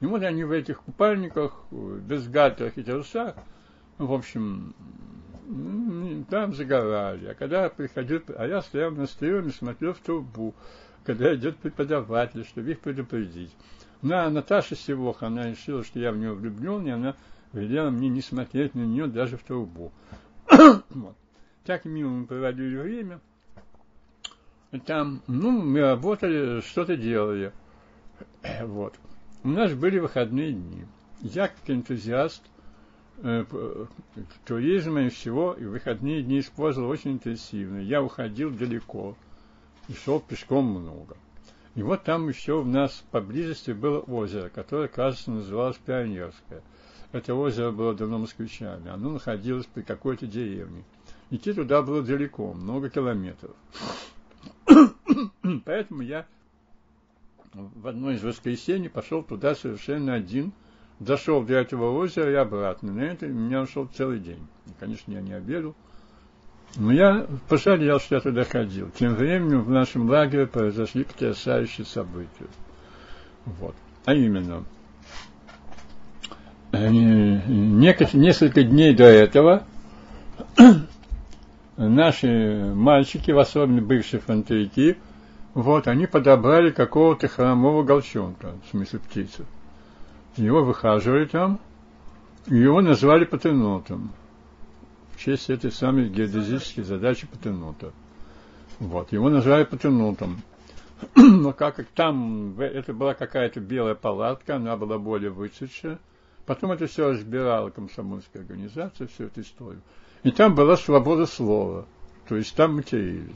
И 0.00 0.06
вот 0.06 0.22
они 0.22 0.44
в 0.44 0.52
этих 0.52 0.80
купальниках, 0.80 1.64
без 1.70 2.28
гатрах 2.28 2.76
и 2.76 2.82
трусах, 2.82 3.34
в 3.98 4.12
общем, 4.12 4.74
там 6.30 6.54
загорали. 6.54 7.26
А 7.26 7.34
когда 7.34 7.68
приходил, 7.68 8.22
а 8.36 8.46
я 8.46 8.62
стоял 8.62 8.92
на 8.92 9.06
стреме, 9.06 9.50
смотрел 9.50 9.94
в 9.94 9.98
трубу, 9.98 10.54
когда 11.04 11.34
идет 11.34 11.56
преподаватель, 11.56 12.44
чтобы 12.44 12.70
их 12.70 12.80
предупредить. 12.80 13.54
Ну, 14.02 14.14
а 14.14 14.30
Наташа 14.30 14.76
Севох, 14.76 15.22
она 15.22 15.50
решила, 15.50 15.82
что 15.82 15.98
я 15.98 16.12
в 16.12 16.16
нее 16.16 16.32
влюблен, 16.32 16.86
и 16.86 16.90
она 16.90 17.16
велела 17.52 17.90
мне 17.90 18.08
не 18.08 18.20
смотреть 18.20 18.74
на 18.74 18.82
нее 18.82 19.06
даже 19.06 19.36
в 19.36 19.42
трубу. 19.42 19.92
вот. 20.90 21.16
Так 21.64 21.84
мило 21.84 22.08
мы 22.10 22.26
проводили 22.26 22.76
время. 22.76 23.20
Там, 24.84 25.22
ну, 25.26 25.50
мы 25.50 25.80
работали, 25.80 26.60
что-то 26.60 26.96
делали. 26.96 27.52
Вот. 28.62 28.94
У 29.44 29.48
нас 29.48 29.72
были 29.72 29.98
выходные 29.98 30.52
дни. 30.52 30.84
Я, 31.20 31.48
как 31.48 31.70
энтузиаст 31.70 32.42
э, 33.18 33.44
туризма 34.44 35.02
и 35.02 35.08
всего, 35.08 35.54
и 35.54 35.64
выходные 35.64 36.22
дни 36.22 36.40
использовал 36.40 36.90
очень 36.90 37.12
интенсивно. 37.12 37.78
Я 37.78 38.02
уходил 38.02 38.50
далеко 38.50 39.16
и 39.88 39.94
шел 39.94 40.20
пешком 40.20 40.66
много. 40.66 41.16
И 41.74 41.82
вот 41.82 42.02
там 42.02 42.28
еще 42.28 42.54
у 42.54 42.64
нас 42.64 43.04
поблизости 43.10 43.70
было 43.70 44.00
озеро, 44.00 44.48
которое, 44.48 44.88
кажется, 44.88 45.30
называлось 45.30 45.76
Пионерское. 45.76 46.62
Это 47.12 47.34
озеро 47.34 47.70
было 47.70 47.94
давно 47.94 48.18
москвичами. 48.18 48.90
Оно 48.90 49.10
находилось 49.10 49.66
при 49.66 49.82
какой-то 49.82 50.26
деревне. 50.26 50.84
Идти 51.30 51.52
туда 51.52 51.82
было 51.82 52.02
далеко, 52.02 52.52
много 52.52 52.90
километров. 52.90 53.56
Поэтому 55.64 56.02
я 56.02 56.26
в 57.54 57.86
одно 57.86 58.10
из 58.10 58.22
воскресений 58.22 58.88
пошел 58.88 59.22
туда 59.22 59.54
совершенно 59.54 60.14
один, 60.14 60.52
дошел 61.00 61.42
до 61.42 61.54
этого 61.54 61.96
озера 61.96 62.30
и 62.30 62.34
обратно. 62.34 62.92
На 62.92 63.00
это 63.00 63.26
у 63.26 63.30
меня 63.30 63.62
ушел 63.62 63.88
целый 63.94 64.20
день. 64.20 64.46
Конечно, 64.78 65.12
я 65.12 65.20
не 65.20 65.32
обедал. 65.32 65.74
Но 66.76 66.92
я 66.92 67.26
пожалел, 67.48 67.98
что 67.98 68.16
я 68.16 68.20
туда 68.20 68.44
ходил. 68.44 68.90
Тем 68.90 69.14
временем 69.14 69.62
в 69.62 69.70
нашем 69.70 70.08
лагере 70.08 70.46
произошли 70.46 71.04
потрясающие 71.04 71.86
события. 71.86 72.48
Вот. 73.46 73.74
А 74.04 74.14
именно, 74.14 74.64
несколько 76.86 78.62
дней 78.62 78.94
до 78.94 79.04
этого 79.04 79.64
наши 81.76 82.72
мальчики, 82.74 83.30
в 83.30 83.38
особенно 83.38 83.82
бывшие 83.82 84.20
фронтовики, 84.20 84.96
вот, 85.54 85.88
они 85.88 86.06
подобрали 86.06 86.70
какого-то 86.70 87.28
хромого 87.28 87.82
голчонка, 87.82 88.54
в 88.66 88.70
смысле 88.70 88.98
птицу. 89.00 89.44
Его 90.36 90.62
выхаживали 90.62 91.24
там, 91.24 91.58
и 92.46 92.56
его 92.56 92.80
назвали 92.80 93.24
патенотом 93.24 94.12
в 95.18 95.20
честь 95.20 95.50
этой 95.50 95.72
самой 95.72 96.08
геодезической 96.08 96.84
задачи 96.84 97.26
патенота. 97.26 97.92
Вот, 98.78 99.10
его 99.12 99.28
назвали 99.28 99.64
патенотом. 99.64 100.42
Но 101.16 101.52
как, 101.52 101.74
как 101.76 101.86
там, 101.88 102.58
это 102.60 102.92
была 102.92 103.14
какая-то 103.14 103.58
белая 103.58 103.96
палатка, 103.96 104.56
она 104.56 104.76
была 104.76 104.96
более 104.98 105.30
выцветшая. 105.30 105.98
Потом 106.48 106.72
это 106.72 106.86
все 106.86 107.10
разбирала 107.10 107.68
комсомольская 107.68 108.40
организация, 108.40 109.06
всю 109.06 109.24
эту 109.24 109.42
историю. 109.42 109.82
И 110.22 110.30
там 110.30 110.54
была 110.54 110.78
свобода 110.78 111.26
слова, 111.26 111.84
то 112.26 112.36
есть 112.36 112.56
там 112.56 112.76
матерились. 112.76 113.34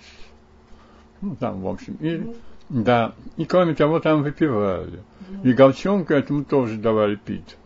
Ну, 1.21 1.37
там, 1.37 1.61
в 1.61 1.69
общем. 1.69 1.99
И, 2.01 2.35
да. 2.71 3.13
И 3.37 3.45
кроме 3.45 3.75
того, 3.75 4.01
там 4.01 4.23
выпивали. 4.23 5.03
И 5.45 5.53
голчонка 5.53 6.15
этому 6.15 6.47
тоже 6.47 6.79
давали 6.79 7.17
пить. 7.17 7.59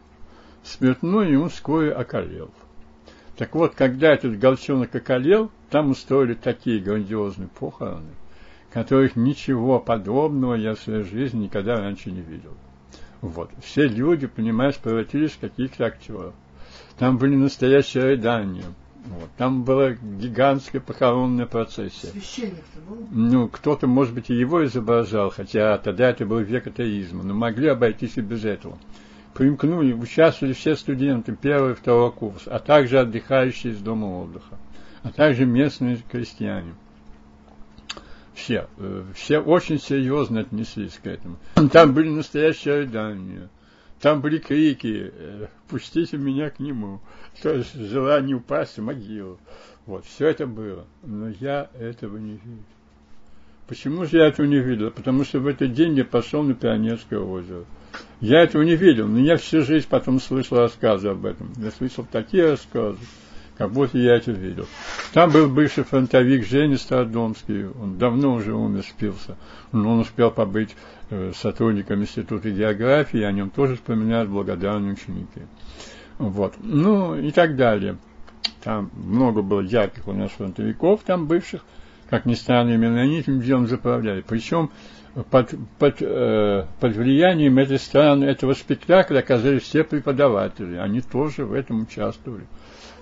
Спиртной, 0.64 1.30
и 1.30 1.36
он 1.36 1.48
вскоре 1.48 1.92
околел. 1.92 2.50
Так 3.36 3.54
вот, 3.54 3.76
когда 3.76 4.12
этот 4.12 4.40
голчонок 4.40 4.92
околел, 4.96 5.52
там 5.70 5.92
устроили 5.92 6.34
такие 6.34 6.80
грандиозные 6.80 7.48
похороны, 7.48 8.10
которых 8.72 9.14
ничего 9.14 9.78
подобного 9.78 10.54
я 10.54 10.74
в 10.74 10.80
своей 10.80 11.04
жизни 11.04 11.44
никогда 11.44 11.76
раньше 11.76 12.10
не 12.10 12.20
видел. 12.20 12.56
Вот. 13.28 13.50
Все 13.62 13.86
люди, 13.86 14.26
понимаешь, 14.26 14.76
превратились 14.76 15.32
в 15.32 15.40
каких-то 15.40 15.86
актеров. 15.86 16.34
Там 16.98 17.18
были 17.18 17.36
настоящие 17.36 18.04
рыдания 18.04 18.64
вот. 19.06 19.30
Там 19.36 19.62
была 19.62 19.92
гигантская 19.92 20.80
похоронная 20.80 21.46
процессия. 21.46 22.08
Священник-то 22.08 22.80
был? 22.88 23.06
Ну, 23.10 23.48
кто-то, 23.48 23.86
может 23.86 24.14
быть, 24.14 24.30
и 24.30 24.34
его 24.34 24.64
изображал, 24.64 25.30
хотя 25.30 25.78
тогда 25.78 26.10
это 26.10 26.26
был 26.26 26.40
век 26.40 26.66
атеизма, 26.66 27.22
но 27.22 27.34
могли 27.34 27.68
обойтись 27.68 28.16
и 28.16 28.20
без 28.20 28.44
этого. 28.44 28.78
Примкнули, 29.34 29.92
участвовали 29.92 30.54
все 30.54 30.74
студенты 30.76 31.36
первого 31.36 31.72
и 31.72 31.74
второго 31.74 32.10
курса, 32.10 32.54
а 32.54 32.58
также 32.58 32.98
отдыхающие 32.98 33.74
из 33.74 33.78
дома 33.78 34.06
отдыха, 34.06 34.58
а 35.02 35.12
также 35.12 35.44
местные 35.44 35.98
крестьяне. 36.10 36.74
Все, 38.36 38.68
э, 38.76 39.04
все 39.14 39.38
очень 39.38 39.80
серьезно 39.80 40.40
отнеслись 40.40 41.00
к 41.02 41.06
этому. 41.06 41.38
Там 41.72 41.94
были 41.94 42.10
настоящие 42.10 42.80
рыдания. 42.80 43.48
Там 44.00 44.20
были 44.20 44.36
крики 44.36 45.10
э, 45.12 45.46
«Пустите 45.68 46.18
меня 46.18 46.50
к 46.50 46.60
нему!» 46.60 47.00
То 47.42 47.54
есть 47.54 47.74
желание 47.74 48.36
упасть 48.36 48.76
в 48.76 48.82
могилу. 48.82 49.38
Вот, 49.86 50.04
все 50.04 50.28
это 50.28 50.46
было. 50.46 50.84
Но 51.02 51.30
я 51.40 51.70
этого 51.78 52.18
не 52.18 52.32
видел. 52.32 52.64
Почему 53.68 54.04
же 54.04 54.18
я 54.18 54.28
этого 54.28 54.44
не 54.44 54.58
видел? 54.58 54.90
Потому 54.90 55.24
что 55.24 55.40
в 55.40 55.46
этот 55.46 55.72
день 55.72 55.96
я 55.96 56.04
пошел 56.04 56.42
на 56.42 56.54
Пионерское 56.54 57.18
озеро. 57.18 57.64
Я 58.20 58.42
этого 58.42 58.62
не 58.62 58.76
видел, 58.76 59.08
но 59.08 59.18
я 59.18 59.38
всю 59.38 59.62
жизнь 59.62 59.86
потом 59.88 60.20
слышал 60.20 60.58
рассказы 60.58 61.08
об 61.08 61.24
этом. 61.24 61.52
Я 61.56 61.70
слышал 61.70 62.06
такие 62.10 62.50
рассказы, 62.50 62.98
как 63.58 63.70
будто 63.72 63.98
я 63.98 64.16
это 64.16 64.32
видел. 64.32 64.66
Там 65.12 65.30
был 65.30 65.48
бывший 65.48 65.84
фронтовик 65.84 66.46
Женя 66.46 66.76
Стародомский, 66.76 67.66
он 67.66 67.98
давно 67.98 68.34
уже 68.34 68.54
умер, 68.54 68.82
спился, 68.82 69.36
но 69.72 69.92
он 69.92 70.00
успел 70.00 70.30
побыть 70.30 70.76
э, 71.10 71.32
сотрудником 71.34 72.02
Института 72.02 72.50
географии, 72.50 73.22
о 73.22 73.32
нем 73.32 73.50
тоже 73.50 73.76
вспоминают 73.76 74.30
благодарные 74.30 74.92
ученики. 74.92 75.42
Вот. 76.18 76.54
Ну 76.58 77.16
и 77.16 77.30
так 77.30 77.56
далее. 77.56 77.96
Там 78.62 78.90
много 78.94 79.42
было 79.42 79.60
ярких 79.60 80.06
у 80.08 80.12
нас 80.12 80.30
фронтовиков, 80.32 81.02
там 81.04 81.26
бывших, 81.26 81.64
как 82.10 82.26
ни 82.26 82.34
странно, 82.34 82.74
именно 82.74 83.00
они 83.00 83.18
этим 83.18 83.40
делом 83.40 83.68
заправляли. 83.68 84.24
Причем 84.26 84.70
под, 85.30 85.54
под, 85.78 86.02
э, 86.02 86.66
под 86.78 86.96
влиянием 86.96 87.58
этой 87.58 87.78
страны, 87.78 88.24
этого 88.24 88.52
спектакля 88.52 89.20
оказались 89.20 89.62
все 89.62 89.82
преподаватели. 89.82 90.76
Они 90.76 91.00
тоже 91.00 91.44
в 91.44 91.54
этом 91.54 91.82
участвовали. 91.82 92.44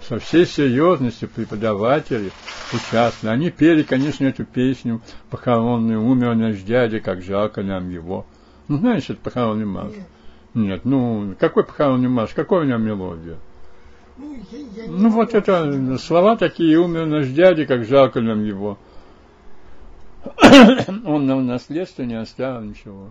Со 0.09 0.19
всей 0.19 0.47
серьезностью 0.47 1.29
преподаватели 1.29 2.31
участвовали. 2.73 3.35
Они 3.35 3.51
пели, 3.51 3.83
конечно, 3.83 4.27
эту 4.27 4.45
песню 4.45 5.01
похоронную, 5.31 6.03
умер 6.03 6.35
наш 6.35 6.59
дядя, 6.59 7.01
как 7.01 7.23
жалко 7.23 7.63
нам 7.63 7.91
его. 7.91 8.27
Ну, 8.69 8.79
знаешь, 8.79 9.05
это 9.09 9.21
похоронный 9.21 9.67
марш? 9.67 9.95
Нет, 10.55 10.85
ну, 10.85 11.35
какой 11.39 11.65
похоронный 11.65 12.09
марш, 12.09 12.33
какой 12.33 12.61
у 12.61 12.65
него 12.65 12.79
мелодия? 12.79 13.37
Ну, 14.17 14.37
я, 14.53 14.85
я 14.85 14.91
ну 14.91 15.11
вот 15.11 15.35
это 15.35 15.99
слова 15.99 16.37
такие, 16.37 16.79
умер 16.79 17.07
наш 17.07 17.27
дядя, 17.29 17.67
как 17.67 17.85
жалко 17.85 18.21
нам 18.21 18.45
его. 18.45 18.79
Он 21.05 21.27
нам 21.27 21.47
наследство 21.47 22.03
не 22.03 22.15
оставил 22.15 22.61
ничего. 22.61 23.11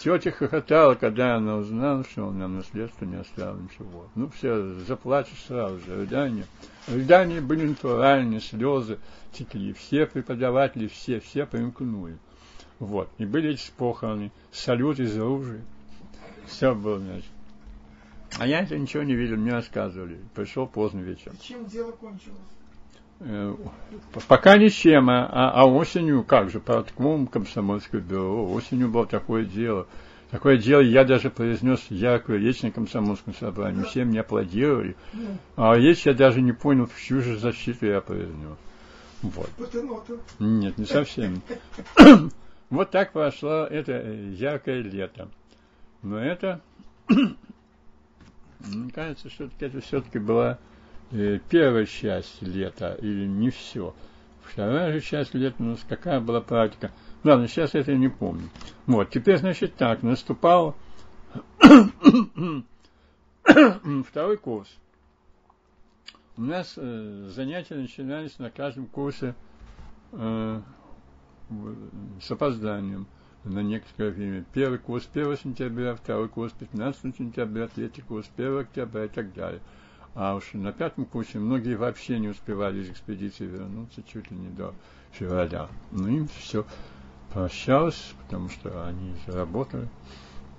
Тетя 0.00 0.30
хохотала, 0.30 0.94
когда 0.94 1.36
она 1.36 1.56
узнала, 1.56 2.04
что 2.04 2.24
он 2.24 2.38
нам 2.38 2.56
наследство 2.56 3.04
не 3.04 3.16
оставил 3.16 3.58
ничего. 3.58 4.08
Ну, 4.14 4.30
все, 4.30 4.72
заплачешь 4.86 5.44
сразу 5.46 5.78
же, 5.80 5.94
рыдания. 5.94 6.46
Рыдания 6.88 7.42
были 7.42 7.66
натуральные, 7.66 8.40
слезы 8.40 8.98
текли. 9.32 9.74
Все 9.74 10.06
преподаватели, 10.06 10.88
все, 10.88 11.20
все 11.20 11.44
примкнули. 11.44 12.16
Вот. 12.78 13.10
И 13.18 13.26
были 13.26 13.50
эти 13.50 13.70
похороны, 13.72 14.32
салют 14.50 14.98
из 15.00 15.14
оружия. 15.18 15.60
Все 16.46 16.74
было, 16.74 16.98
значит. 16.98 17.30
А 18.38 18.46
я 18.46 18.60
это 18.60 18.78
ничего 18.78 19.02
не 19.02 19.14
видел, 19.14 19.36
мне 19.36 19.52
рассказывали. 19.52 20.18
Пришел 20.34 20.66
поздно 20.66 21.00
вечером. 21.00 21.36
Чем 21.42 21.66
дело 21.66 21.92
кончилось? 21.92 22.38
Э, 23.20 23.54
пока 24.28 24.56
ничем, 24.56 25.10
а, 25.10 25.26
а, 25.26 25.50
а 25.50 25.66
осенью, 25.66 26.24
как 26.24 26.50
же, 26.50 26.58
по 26.58 26.82
ткмом 26.82 27.26
комсомольское 27.26 28.00
бюро, 28.00 28.50
осенью 28.50 28.88
было 28.88 29.06
такое 29.06 29.44
дело. 29.44 29.86
Такое 30.30 30.56
дело, 30.56 30.80
я 30.80 31.04
даже 31.04 31.28
произнес 31.28 31.84
яркую 31.90 32.40
речь 32.40 32.62
на 32.62 32.70
комсомольском 32.70 33.34
собрании, 33.34 33.82
все 33.82 34.04
мне 34.04 34.20
аплодировали. 34.20 34.96
А 35.56 35.74
речь 35.74 36.06
я 36.06 36.14
даже 36.14 36.40
не 36.40 36.52
понял, 36.52 36.86
в 36.86 36.98
чью 36.98 37.20
же 37.20 37.36
защиту 37.36 37.86
я 37.86 38.00
произнес. 38.00 38.56
Вот. 39.22 39.50
Нет, 40.38 40.78
не 40.78 40.86
совсем. 40.86 41.42
Вот 42.70 42.92
так 42.92 43.10
прошло 43.10 43.64
это 43.64 44.00
яркое 44.00 44.80
лето. 44.80 45.28
Но 46.02 46.16
это, 46.20 46.60
мне 47.08 48.92
кажется, 48.94 49.28
что 49.28 49.50
это 49.58 49.80
все-таки 49.80 50.20
была 50.20 50.52
э, 50.52 50.69
первая 51.10 51.86
часть 51.86 52.40
лета, 52.42 52.96
или 53.00 53.26
не 53.26 53.50
все. 53.50 53.94
Вторая 54.42 54.92
же 54.92 55.00
часть 55.00 55.34
лета 55.34 55.56
у 55.60 55.64
нас 55.64 55.84
какая 55.88 56.20
была 56.20 56.40
практика. 56.40 56.90
Ладно, 57.22 57.48
сейчас 57.48 57.74
это 57.74 57.94
не 57.94 58.08
помню. 58.08 58.48
Вот, 58.86 59.10
теперь, 59.10 59.38
значит, 59.38 59.74
так, 59.76 60.02
наступал 60.02 60.76
второй 64.06 64.36
курс. 64.38 64.68
У 66.36 66.42
нас 66.42 66.74
э, 66.76 67.28
занятия 67.34 67.74
начинались 67.74 68.38
на 68.38 68.50
каждом 68.50 68.86
курсе 68.86 69.34
э, 70.12 70.60
с 72.20 72.30
опозданием 72.30 73.06
на 73.44 73.60
некоторое 73.60 74.10
время. 74.10 74.44
Первый 74.52 74.78
курс 74.78 75.08
1 75.12 75.36
сентября, 75.36 75.94
второй 75.94 76.28
курс 76.28 76.52
15 76.52 77.16
сентября, 77.16 77.68
третий 77.68 78.02
курс 78.02 78.30
1 78.36 78.60
октября 78.60 79.04
и 79.04 79.08
так 79.08 79.34
далее. 79.34 79.60
А 80.14 80.34
уж 80.34 80.50
на 80.54 80.72
пятом 80.72 81.04
курсе 81.04 81.38
многие 81.38 81.76
вообще 81.76 82.18
не 82.18 82.28
успевали 82.28 82.80
из 82.80 82.90
экспедиции 82.90 83.46
вернуться 83.46 84.02
чуть 84.02 84.30
ли 84.30 84.36
не 84.36 84.48
до 84.48 84.74
февраля. 85.12 85.68
Ну, 85.92 86.08
им 86.08 86.28
все 86.28 86.64
прощалось, 87.32 88.12
потому 88.22 88.48
что 88.48 88.86
они 88.86 89.14
заработали. 89.26 89.88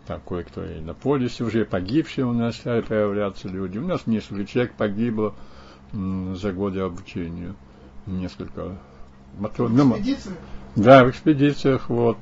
Там 0.07 0.21
кое-кто 0.21 0.63
и 0.65 0.79
на 0.79 0.93
полюсе 0.93 1.43
уже 1.43 1.65
погибшие 1.65 2.25
у 2.25 2.33
нас 2.33 2.55
стали 2.55 2.81
появляться 2.81 3.49
люди. 3.49 3.77
У 3.77 3.85
нас 3.85 4.07
несколько 4.07 4.45
человек 4.45 4.73
погибло 4.73 5.35
за 5.91 6.53
годы 6.53 6.79
обучения. 6.79 7.53
Несколько 8.07 8.77
мотор... 9.37 9.69
Ну, 9.69 9.95
да, 10.75 11.03
в 11.03 11.09
экспедициях 11.09 11.89
вот. 11.89 12.17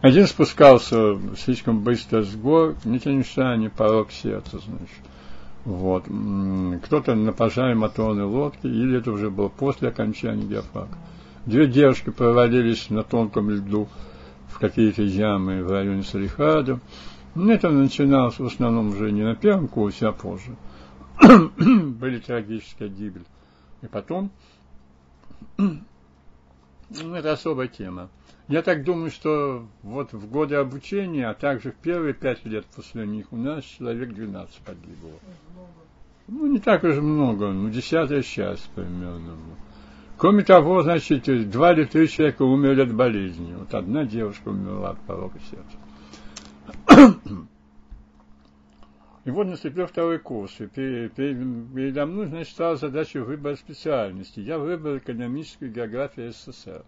Один 0.00 0.26
спускался 0.26 1.18
слишком 1.36 1.80
быстро 1.80 2.22
с 2.22 2.34
гор, 2.34 2.74
не 2.84 2.98
Тяньшане, 2.98 3.70
порог 3.70 4.10
сердца, 4.10 4.58
значит. 4.58 4.98
Вот. 5.64 6.04
Кто-то 6.84 7.14
на 7.14 7.32
пожаре 7.32 7.74
моторной 7.74 8.24
лодки, 8.24 8.66
или 8.66 8.98
это 8.98 9.12
уже 9.12 9.30
было 9.30 9.48
после 9.48 9.88
окончания 9.88 10.44
геофака. 10.44 10.96
Две 11.46 11.66
девушки 11.66 12.10
провалились 12.10 12.90
на 12.90 13.02
тонком 13.02 13.50
льду 13.50 13.88
в 14.48 14.58
какие-то 14.58 15.02
ямы 15.02 15.62
в 15.62 15.70
районе 15.70 16.02
Салихада. 16.02 16.80
Это 17.34 17.70
начиналось 17.70 18.38
в 18.38 18.46
основном 18.46 18.88
уже 18.88 19.12
не 19.12 19.22
на 19.22 19.34
первом 19.34 19.68
курсе, 19.68 20.08
а 20.08 20.12
позже. 20.12 20.56
Были 21.20 22.18
трагическая 22.18 22.88
гибель. 22.88 23.24
И 23.82 23.86
потом 23.86 24.30
ну, 26.90 27.14
это 27.14 27.32
особая 27.32 27.68
тема. 27.68 28.08
Я 28.48 28.62
так 28.62 28.82
думаю, 28.84 29.10
что 29.10 29.66
вот 29.82 30.12
в 30.12 30.30
годы 30.30 30.54
обучения, 30.54 31.28
а 31.28 31.34
также 31.34 31.72
в 31.72 31.76
первые 31.76 32.14
пять 32.14 32.44
лет 32.46 32.64
после 32.74 33.06
них 33.06 33.26
у 33.30 33.36
нас 33.36 33.64
человек 33.64 34.14
12 34.14 34.56
погибло. 34.58 35.10
Ну, 36.28 36.46
не 36.46 36.58
так 36.58 36.84
уж 36.84 36.96
много, 36.96 37.48
ну, 37.48 37.68
десятая 37.70 38.22
часть 38.22 38.68
примерно. 38.74 39.36
Кроме 40.16 40.44
того, 40.44 40.82
значит, 40.82 41.50
два 41.50 41.72
или 41.72 41.84
три 41.84 42.08
человека 42.08 42.42
умерли 42.42 42.82
от 42.82 42.92
болезни. 42.92 43.54
Вот 43.54 43.72
одна 43.74 44.04
девушка 44.04 44.48
умерла 44.48 44.90
от 44.90 45.00
порока 45.00 45.38
сердца. 45.50 47.46
И 49.28 49.30
вот 49.30 49.46
наступил 49.46 49.86
второй 49.86 50.20
курс, 50.20 50.58
и 50.58 50.68
передо 50.68 52.06
мной, 52.06 52.28
значит, 52.28 52.48
стала 52.48 52.76
задача 52.76 53.22
выбора 53.22 53.56
специальности. 53.56 54.40
Я 54.40 54.58
выбрал 54.58 54.96
экономическую 54.96 55.70
географию 55.70 56.32
СССР. 56.32 56.82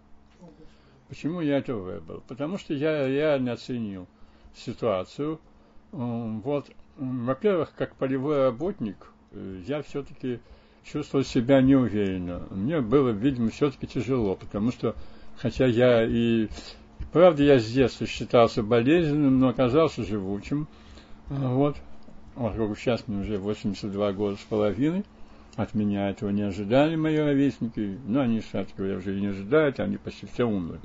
Почему 1.07 1.41
я 1.41 1.59
это 1.59 1.75
выбрал? 1.75 2.23
Потому 2.27 2.57
что 2.57 2.73
я 2.73 3.07
реально 3.07 3.51
оценил 3.51 4.07
ситуацию. 4.55 5.39
Вот, 5.91 6.65
во-первых, 6.97 7.73
как 7.77 7.95
полевой 7.95 8.45
работник, 8.45 9.11
э, 9.33 9.61
я 9.67 9.83
все-таки 9.83 10.39
чувствовал 10.83 11.23
себя 11.23 11.61
неуверенно. 11.61 12.47
Мне 12.49 12.81
было, 12.81 13.09
видимо, 13.09 13.51
все-таки 13.51 13.85
тяжело, 13.85 14.35
потому 14.35 14.71
что, 14.71 14.95
хотя 15.37 15.67
я 15.67 16.03
и... 16.07 16.47
Правда, 17.13 17.43
я 17.43 17.59
с 17.59 17.71
детства 17.71 18.07
считался 18.07 18.63
болезненным, 18.63 19.37
но 19.37 19.49
оказался 19.49 20.03
живучим. 20.03 20.67
Вот 21.27 21.77
поскольку 22.35 22.75
сейчас 22.75 23.07
мне 23.07 23.21
уже 23.21 23.37
82 23.37 24.13
года 24.13 24.35
с 24.37 24.43
половиной, 24.43 25.03
от 25.55 25.73
меня 25.73 26.09
этого 26.09 26.29
не 26.29 26.43
ожидали 26.43 26.95
мои 26.95 27.17
ровесники, 27.17 27.97
но 28.05 28.21
они, 28.21 28.39
кстати 28.39 28.73
говоря, 28.75 28.97
уже 28.97 29.17
и 29.17 29.21
не 29.21 29.27
ожидают, 29.27 29.79
они 29.79 29.97
почти 29.97 30.25
все 30.25 30.45
умные. 30.45 30.79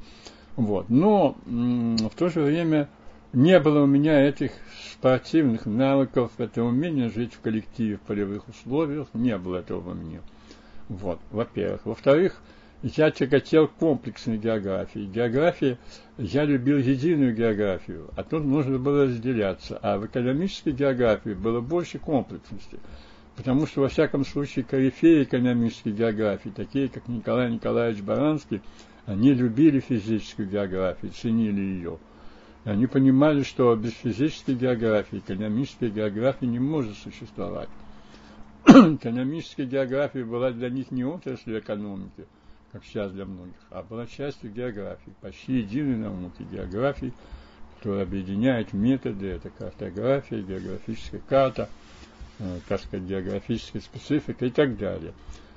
Вот. 0.56 0.88
Но 0.88 1.36
в 1.46 2.14
то 2.16 2.28
же 2.28 2.40
время 2.40 2.88
не 3.32 3.60
было 3.60 3.82
у 3.82 3.86
меня 3.86 4.20
этих 4.20 4.52
спортивных 4.92 5.66
навыков, 5.66 6.32
это 6.38 6.64
умение 6.64 7.10
жить 7.10 7.34
в 7.34 7.40
коллективе 7.40 7.96
в 7.96 8.00
полевых 8.00 8.48
условиях, 8.48 9.08
не 9.12 9.36
было 9.36 9.58
этого 9.58 9.80
во 9.80 9.94
мне. 9.94 10.20
Вот, 10.88 11.18
во-первых. 11.30 11.84
Во-вторых, 11.84 12.40
я 12.94 13.10
тяготел 13.10 13.66
комплексной 13.66 14.38
географии. 14.38 15.10
География, 15.12 15.76
я 16.18 16.44
любил 16.44 16.78
единую 16.78 17.34
географию, 17.34 18.10
а 18.16 18.22
тут 18.22 18.44
нужно 18.44 18.78
было 18.78 19.04
разделяться. 19.04 19.76
А 19.82 19.98
в 19.98 20.06
экономической 20.06 20.72
географии 20.72 21.30
было 21.30 21.60
больше 21.60 21.98
комплексности. 21.98 22.78
Потому 23.34 23.66
что, 23.66 23.80
во 23.80 23.88
всяком 23.88 24.24
случае, 24.24 24.64
корифеи 24.64 25.24
экономической 25.24 25.92
географии, 25.92 26.50
такие 26.54 26.88
как 26.88 27.08
Николай 27.08 27.50
Николаевич 27.50 28.02
Баранский, 28.02 28.62
они 29.04 29.34
любили 29.34 29.80
физическую 29.80 30.48
географию, 30.48 31.10
ценили 31.10 31.60
ее. 31.60 31.98
И 32.64 32.68
они 32.68 32.86
понимали, 32.86 33.42
что 33.42 33.74
без 33.74 33.94
физической 33.94 34.54
географии, 34.54 35.18
экономической 35.18 35.90
географии 35.90 36.46
не 36.46 36.60
может 36.60 36.96
существовать. 36.98 37.68
Экономическая 38.66 39.66
география 39.66 40.24
была 40.24 40.52
для 40.52 40.70
них 40.70 40.90
не 40.92 41.04
отрасль 41.04 41.58
экономики, 41.58 42.26
как 42.76 42.84
сейчас 42.84 43.10
для 43.10 43.24
многих, 43.24 43.54
а 43.70 43.82
была 43.82 44.06
частью 44.06 44.52
географии, 44.52 45.14
почти 45.22 45.60
единой 45.60 45.96
науки 45.96 46.42
географии, 46.52 47.14
которая 47.78 48.02
объединяет 48.02 48.74
методы, 48.74 49.28
это 49.28 49.48
картография, 49.48 50.42
географическая 50.42 51.22
карта, 51.26 51.70
э, 52.38 52.58
так 52.68 52.82
сказать, 52.82 53.06
географическая 53.06 53.80
специфика 53.80 54.44
и 54.44 54.50
так 54.50 54.76
далее. 54.76 55.14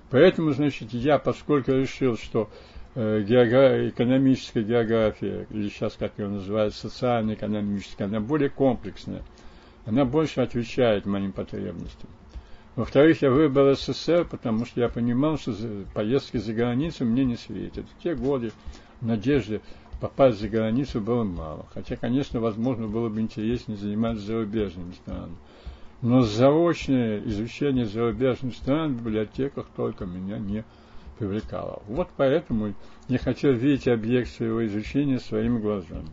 Поэтому, 0.10 0.54
значит, 0.54 0.94
я, 0.94 1.20
поскольку 1.20 1.74
решил, 1.74 2.18
что 2.18 2.50
э, 2.96 3.22
география, 3.22 3.90
экономическая 3.90 4.64
география, 4.64 5.46
или 5.50 5.68
сейчас, 5.68 5.96
как 6.00 6.14
ее 6.18 6.30
называют, 6.30 6.74
социально-экономическая, 6.74 8.06
она 8.06 8.22
более 8.22 8.50
комплексная, 8.50 9.24
она 9.86 10.06
больше 10.06 10.40
отвечает 10.40 11.06
моим 11.06 11.34
потребностям. 11.34 12.10
Во-вторых, 12.76 13.22
я 13.22 13.32
выбрал 13.32 13.76
СССР, 13.76 14.26
потому 14.26 14.66
что 14.66 14.80
я 14.80 14.90
понимал, 14.90 15.38
что 15.38 15.54
поездки 15.94 16.38
за 16.38 16.54
границу 16.54 17.06
мне 17.06 17.26
не 17.26 17.36
светят. 17.36 17.86
В 17.90 18.04
те 18.04 18.16
годы 18.16 18.52
надежды 19.02 19.62
попасть 20.00 20.40
за 20.40 20.48
границу 20.48 21.02
было 21.02 21.24
мало. 21.24 21.68
Хотя, 21.74 21.96
конечно, 21.96 22.40
возможно, 22.40 22.88
было 22.88 23.10
бы 23.10 23.20
интереснее 23.20 23.78
заниматься 23.78 24.26
зарубежными 24.26 24.94
странами. 24.94 25.36
Но 26.02 26.22
заочное 26.22 27.20
изучение 27.26 27.86
зарубежных 27.86 28.56
стран 28.56 28.94
в 28.94 29.00
библиотеках 29.00 29.68
только 29.76 30.06
меня 30.06 30.38
не 30.38 30.64
привлекало. 31.18 31.84
Вот 31.88 32.08
поэтому 32.16 32.74
я 33.10 33.18
хотел 33.18 33.52
видеть 33.52 33.90
объект 33.90 34.30
своего 34.30 34.66
изучения 34.66 35.20
своими 35.20 35.60
глазами. 35.60 36.08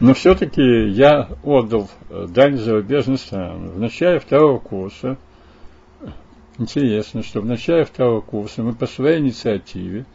Но 0.00 0.14
все-таки 0.14 0.62
я 0.62 1.28
отдал 1.44 1.90
э, 2.08 2.26
дань 2.26 2.56
зарубежным 2.56 3.18
странам. 3.18 3.68
В 3.68 3.78
начале 3.78 4.18
второго 4.18 4.58
курса, 4.58 5.18
интересно, 6.56 7.22
что 7.22 7.42
в 7.42 7.44
начале 7.44 7.84
второго 7.84 8.22
курса 8.22 8.62
мы 8.62 8.72
по 8.74 8.86
своей 8.86 9.18
инициативе, 9.18 10.06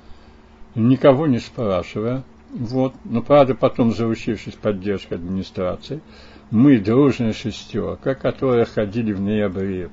никого 0.74 1.28
не 1.28 1.38
спрашивая, 1.38 2.24
вот, 2.50 2.96
но 3.04 3.22
правда 3.22 3.54
потом 3.54 3.94
заручившись 3.94 4.56
поддержкой 4.56 5.16
администрации, 5.16 6.02
мы, 6.50 6.80
дружная 6.80 7.34
шестерка, 7.34 8.16
которые 8.16 8.66
ходили 8.66 9.14
в 9.14 9.22
ноябре 9.22 9.92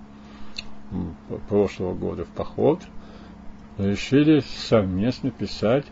прошлого 1.50 1.92
года 1.92 2.24
в 2.24 2.28
поход, 2.28 2.80
решили 3.76 4.42
совместно 4.68 5.30
писать 5.30 5.84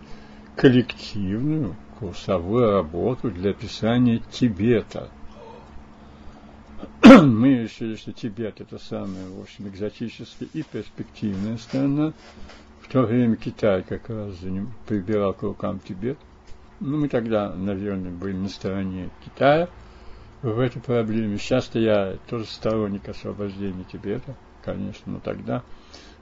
коллективную 0.57 1.77
курсовую 2.01 2.73
работу 2.73 3.31
для 3.31 3.51
описания 3.51 4.23
Тибета. 4.31 5.11
Мы 7.05 7.59
решили, 7.59 7.95
что 7.97 8.13
Тибет 8.13 8.63
это 8.63 8.79
самая, 8.79 9.29
в 9.29 9.41
общем, 9.43 9.69
экзотическая 9.69 10.49
и 10.55 10.63
перспективная 10.63 11.59
страна. 11.59 12.15
В 12.81 12.91
то 12.91 13.03
время 13.03 13.37
Китай 13.37 13.83
как 13.83 14.09
раз 14.09 14.35
за 14.41 14.49
ним 14.49 14.73
прибирал 14.89 15.35
к 15.35 15.43
рукам 15.43 15.79
Тибет. 15.79 16.19
Ну, 16.81 16.97
мы 16.97 17.09
тогда, 17.09 17.55
наверное, 17.55 18.11
были 18.11 18.37
на 18.37 18.49
стороне 18.49 19.11
Китая 19.23 19.69
в 20.41 20.59
этой 20.59 20.81
проблеме. 20.81 21.37
Сейчас-то 21.37 21.79
я 21.79 22.17
тоже 22.31 22.47
сторонник 22.47 23.07
освобождения 23.11 23.85
Тибета, 23.93 24.35
конечно, 24.65 25.13
но 25.13 25.21
тогда 25.21 25.63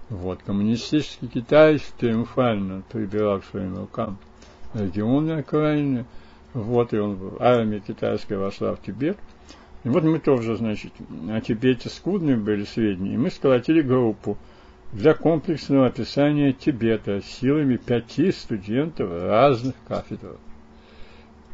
вот, 0.08 0.42
коммунистический 0.42 1.28
Китай 1.28 1.80
триумфально 1.98 2.82
прибирал 2.90 3.40
к 3.40 3.44
своим 3.44 3.76
рукам 3.76 4.18
регионы 4.78 5.32
окраины. 5.32 6.04
Вот, 6.54 6.92
и 6.94 6.98
он, 6.98 7.36
армия 7.40 7.80
китайская 7.80 8.38
вошла 8.38 8.74
в 8.74 8.82
Тибет. 8.82 9.18
И 9.84 9.88
вот 9.88 10.02
мы 10.02 10.18
тоже, 10.18 10.56
значит, 10.56 10.92
о 11.28 11.40
Тибете 11.40 11.88
скудные 11.88 12.36
были 12.36 12.64
сведения, 12.64 13.14
и 13.14 13.16
мы 13.16 13.30
сколотили 13.30 13.80
группу 13.80 14.36
для 14.92 15.14
комплексного 15.14 15.86
описания 15.86 16.52
Тибета 16.52 17.20
силами 17.22 17.76
пяти 17.76 18.32
студентов 18.32 19.10
разных 19.10 19.74
кафедр. 19.86 20.36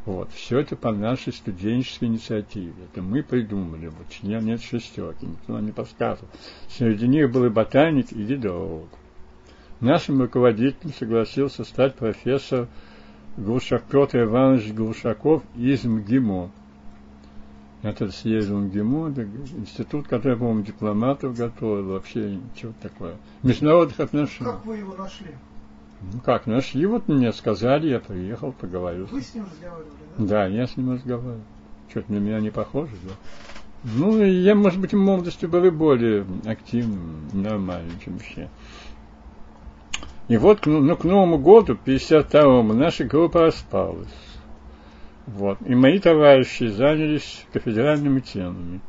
Вот, 0.07 0.31
все 0.33 0.59
это 0.59 0.77
по 0.77 0.93
нашей 0.93 1.33
студенческой 1.33 2.05
инициативе. 2.05 2.75
Это 2.93 3.01
мы 3.01 3.22
придумали. 3.22 3.87
Вот 3.87 4.07
я 4.22 4.41
нет 4.41 4.62
шестерки, 4.62 5.25
никто 5.25 5.55
нам 5.55 5.64
не 5.64 5.72
подсказывал. 5.72 6.29
Среди 6.68 7.09
них 7.09 7.33
был 7.33 7.47
и 7.47 7.49
ботаник, 7.49 8.12
и 8.12 8.22
гидролог. 8.22 8.89
Нашим 9.81 10.20
руководителем 10.20 10.93
согласился 10.93 11.64
стать 11.64 11.95
профессор 11.95 12.68
Глушак, 13.37 13.82
Петр 13.91 14.22
Иванович 14.22 14.72
Глушаков 14.72 15.43
из 15.57 15.85
МГИМО. 15.85 16.51
Этот 17.82 18.14
съездил 18.14 18.59
в 18.59 18.62
МГИМО, 18.62 19.09
институт, 19.59 20.07
который, 20.07 20.37
по-моему, 20.37 20.62
дипломатов 20.62 21.37
готовил, 21.37 21.93
вообще 21.93 22.37
ничего 22.37 22.72
такое. 22.80 23.16
Международных 23.43 23.99
отношений. 23.99 24.51
Как 24.51 24.64
вы 24.64 24.76
его 24.76 24.95
нашли? 24.95 25.32
Ну 26.12 26.20
как, 26.20 26.47
нашли, 26.47 26.87
вот 26.87 27.09
мне 27.09 27.32
сказали, 27.32 27.89
я 27.89 27.99
приехал, 27.99 28.53
поговорил. 28.53 29.07
Вы 29.07 29.20
с 29.20 29.35
ним 29.35 29.47
разговаривали, 29.51 29.91
да? 30.16 30.24
Да, 30.24 30.47
я 30.47 30.66
с 30.66 30.76
ним 30.76 30.93
разговаривал. 30.93 31.43
Что-то 31.91 32.12
на 32.12 32.18
меня 32.18 32.41
не 32.41 32.51
похоже, 32.51 32.93
да? 33.03 33.12
Ну, 33.85 34.22
я, 34.24 34.55
может 34.55 34.80
быть, 34.80 34.93
в 34.93 34.97
молодости 34.97 35.45
был 35.47 35.64
и 35.64 35.70
более 35.70 36.24
активным, 36.47 37.28
нормальным, 37.32 37.99
чем 38.03 38.18
все. 38.18 38.49
И 40.29 40.37
вот 40.37 40.64
ну, 40.66 40.97
к 40.97 41.05
Новому 41.05 41.39
году, 41.39 41.79
52-му, 41.85 42.72
наша 42.72 43.05
группа 43.05 43.43
распалась. 43.47 44.09
Вот. 45.27 45.59
И 45.66 45.75
мои 45.75 45.99
товарищи 45.99 46.64
занялись 46.64 47.45
кафедральными 47.53 48.20
темами. 48.20 48.81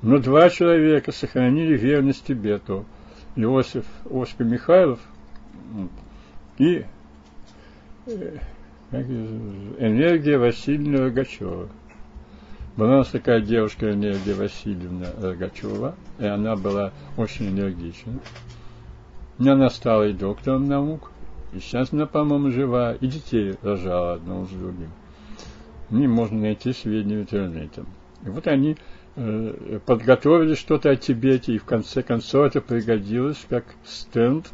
Но 0.00 0.18
два 0.18 0.50
человека 0.50 1.12
сохранили 1.12 1.76
верность 1.76 2.26
Тибету. 2.26 2.84
Иосиф 3.36 3.86
Оскар 4.10 4.46
Михайлов 4.46 5.00
и 6.58 6.84
э, 8.06 8.36
Энергия 8.90 10.36
Васильевна 10.36 11.04
Рогачева. 11.04 11.68
Была 12.76 12.94
у 12.94 12.98
нас 12.98 13.08
такая 13.08 13.40
девушка 13.40 13.90
Энергия 13.92 14.34
Васильевна 14.34 15.06
Рогачева, 15.18 15.94
и 16.18 16.26
она 16.26 16.56
была 16.56 16.92
очень 17.16 17.48
энергична. 17.48 18.18
Она 19.48 19.70
стала 19.70 20.08
и 20.08 20.12
доктором 20.12 20.66
наук, 20.66 21.10
и 21.52 21.58
сейчас 21.58 21.92
она, 21.92 22.06
по-моему, 22.06 22.50
жива, 22.50 22.94
и 22.94 23.06
детей 23.06 23.54
рожала 23.62 24.14
одного 24.14 24.46
с 24.46 24.50
другим. 24.50 24.90
Не 25.90 26.06
можно 26.06 26.40
найти 26.40 26.72
сведения 26.72 27.18
в 27.18 27.22
интернете. 27.22 27.84
И 28.24 28.28
вот 28.28 28.46
они 28.46 28.76
э, 29.16 29.80
подготовили 29.84 30.54
что-то 30.54 30.90
о 30.90 30.96
Тибете, 30.96 31.54
и 31.54 31.58
в 31.58 31.64
конце 31.64 32.02
концов 32.02 32.46
это 32.46 32.60
пригодилось 32.60 33.44
как 33.48 33.64
стенд 33.84 34.50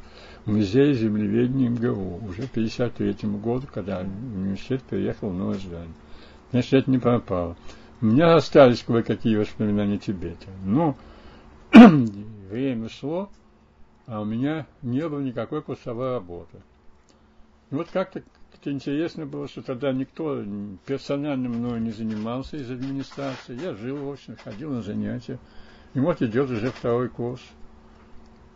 в 0.47 0.61
землеведения 0.63 1.69
МГУ 1.69 2.27
уже 2.27 2.43
в 2.43 2.51
1953 2.51 3.31
году, 3.39 3.67
когда 3.73 4.01
университет 4.01 4.83
переехал 4.83 5.29
в 5.29 5.35
Новое 5.35 5.59
здание. 5.59 5.95
Значит, 6.51 6.73
это 6.73 6.91
не 6.91 6.99
пропало. 6.99 7.57
У 8.01 8.07
меня 8.07 8.35
остались 8.35 8.83
кое-какие 8.83 9.37
воспоминания 9.37 9.97
о 9.97 9.99
Тибете. 9.99 10.49
Но 10.65 10.97
время 11.73 12.89
шло, 12.89 13.29
а 14.09 14.21
у 14.21 14.25
меня 14.25 14.67
не 14.83 15.07
было 15.07 15.21
никакой 15.21 15.63
курсовой 15.63 16.13
работы. 16.13 16.63
И 17.71 17.75
вот 17.75 17.89
как-то 17.93 18.23
интересно 18.65 19.27
было, 19.27 19.47
что 19.47 19.63
тогда 19.63 19.93
никто 19.93 20.43
персонально 20.87 21.51
мною 21.51 21.81
не 21.81 21.91
занимался 21.91 22.57
из 22.57 22.71
администрации. 22.71 23.61
Я 23.63 23.75
жил 23.75 24.11
очно, 24.11 24.37
ходил 24.43 24.73
на 24.73 24.83
занятия. 24.83 25.39
И 25.93 26.01
вот 26.01 26.23
идет 26.23 26.51
уже 26.51 26.71
второй 26.71 27.11
курс. 27.11 27.43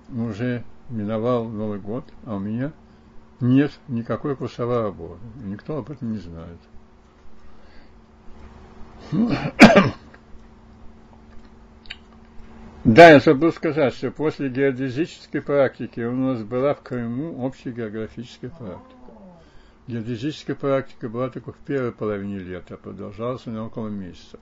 Уже 0.09 0.65
миновал 0.89 1.49
Новый 1.49 1.79
год, 1.79 2.05
а 2.25 2.37
у 2.37 2.39
меня 2.39 2.73
нет 3.41 3.73
никакой 3.89 4.37
курсовой 4.37 4.83
работы. 4.83 5.21
И 5.43 5.45
никто 5.45 5.77
об 5.79 5.91
этом 5.91 6.13
не 6.13 6.19
знает. 6.19 6.59
Да, 12.85 13.11
я 13.11 13.21
забыл 13.21 13.53
сказать, 13.53 13.95
что 13.95 14.11
после 14.11 14.49
геодезической 14.49 15.41
практики 15.41 16.01
у 16.01 16.17
нас 16.17 16.43
была 16.43 16.75
в 16.75 16.83
Крыму 16.83 17.45
общая 17.45 17.71
географическая 17.71 18.51
практика. 18.51 18.97
Геодезическая 19.87 20.57
практика 20.57 21.09
была 21.09 21.31
только 21.31 21.53
в 21.53 21.57
первой 21.59 21.93
половине 21.93 22.39
лета, 22.39 22.77
продолжалась 22.77 23.47
она 23.47 23.65
около 23.65 23.89
месяца. 23.89 24.41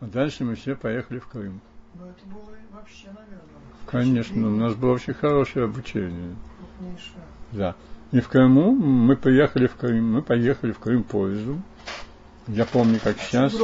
А 0.00 0.04
дальше 0.04 0.44
мы 0.44 0.54
все 0.54 0.76
поехали 0.76 1.18
в 1.18 1.28
Крым. 1.28 1.62
Ну, 1.94 2.04
это 2.04 2.26
было 2.26 2.54
вообще, 2.72 3.06
наверное. 3.06 3.38
Конечно, 3.86 4.46
у 4.46 4.56
нас 4.56 4.74
было 4.74 4.92
очень 4.92 5.14
хорошее 5.14 5.64
обучение. 5.64 6.36
Крупнейшее. 6.58 7.22
Да. 7.52 7.74
И 8.12 8.20
в 8.20 8.28
Крыму 8.28 8.72
мы 8.72 9.16
поехали 9.16 9.66
в 9.66 9.76
Крым, 9.76 10.12
мы 10.12 10.22
поехали 10.22 10.72
в 10.72 10.78
Крым 10.78 11.04
поездом. 11.04 11.64
Я 12.48 12.66
помню, 12.66 13.00
как 13.02 13.18
сейчас. 13.18 13.54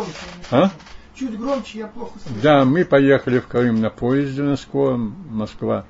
А? 0.50 0.70
Чуть 1.14 1.38
громче, 1.38 1.78
я 1.78 1.86
плохо 1.86 2.18
слышу. 2.18 2.40
Да, 2.42 2.64
мы 2.64 2.84
поехали 2.84 3.38
в 3.38 3.46
Крым 3.46 3.80
на 3.80 3.90
поезде 3.90 4.42
на 4.42 4.56
скором, 4.56 5.14
Москва, 5.30 5.86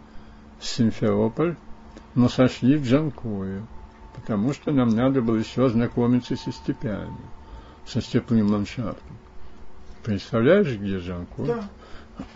Симферополь, 0.61 1.57
но 2.15 2.29
сошли 2.29 2.77
в 2.77 2.85
Джанкое, 2.85 3.67
потому 4.15 4.53
что 4.53 4.71
нам 4.71 4.91
надо 4.91 5.23
было 5.23 5.37
еще 5.37 5.65
ознакомиться 5.65 6.37
со 6.37 6.53
степями, 6.53 7.17
со 7.87 8.03
степным 8.03 8.51
ландшафтом. 8.51 9.17
Представляешь, 10.03 10.77
где 10.77 10.99
Джанкой? 10.99 11.47
Да. 11.47 11.71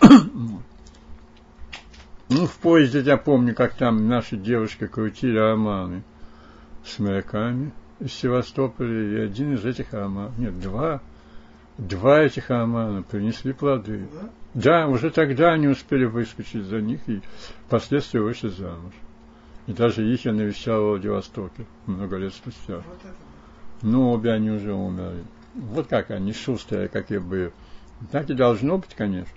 ну, 2.30 2.47
в 2.47 2.57
поезде 2.57 3.01
я 3.01 3.18
помню, 3.18 3.55
как 3.55 3.74
там 3.74 4.09
наши 4.09 4.39
девушки 4.39 4.86
крутили 4.86 5.36
романы 5.36 6.03
с 6.86 6.99
моряками 6.99 7.72
из 8.01 8.14
Севастополя, 8.14 9.18
и 9.18 9.20
один 9.20 9.55
из 9.55 9.66
этих 9.66 9.93
романов, 9.93 10.39
нет, 10.39 10.59
два 10.59 11.03
Два 11.79 12.22
этих 12.22 12.51
романа 12.51 13.03
принесли 13.03 13.53
плоды. 13.53 14.09
Да? 14.12 14.31
да, 14.55 14.89
уже 14.89 15.11
тогда 15.11 15.53
они 15.53 15.68
успели 15.68 16.05
выскочить 16.05 16.64
за 16.64 16.81
них 16.81 17.09
и 17.09 17.22
впоследствии 17.66 18.18
вышли 18.18 18.49
замуж. 18.49 18.93
И 19.68 19.72
даже 19.72 20.05
их 20.05 20.24
я 20.24 20.33
навещал 20.33 20.83
в 20.83 20.89
Владивостоке 20.89 21.66
много 21.87 22.16
лет 22.16 22.35
спустя. 22.35 22.76
Вот 22.79 23.01
Но 23.83 24.12
обе 24.12 24.33
они 24.33 24.51
уже 24.51 24.72
умерли. 24.72 25.22
Вот 25.55 25.87
как 25.87 26.11
они, 26.11 26.33
шустрые, 26.33 26.89
как 26.89 27.11
я 27.11 27.20
был. 27.20 27.53
Так 28.11 28.29
и 28.29 28.35
должно 28.35 28.79
быть, 28.79 28.95
конечно. 28.95 29.33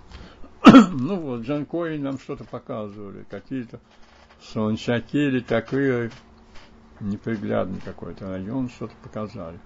ну 0.92 1.18
вот, 1.18 1.42
Джанкои 1.42 1.98
нам 1.98 2.18
что-то 2.18 2.44
показывали, 2.44 3.24
какие-то 3.30 3.80
солончаки 4.42 5.18
или 5.18 5.42
такие 5.42 6.10
неприглядный 7.00 7.82
какой-то 7.84 8.30
район, 8.30 8.70
что-то 8.70 8.94
показали. 9.04 9.60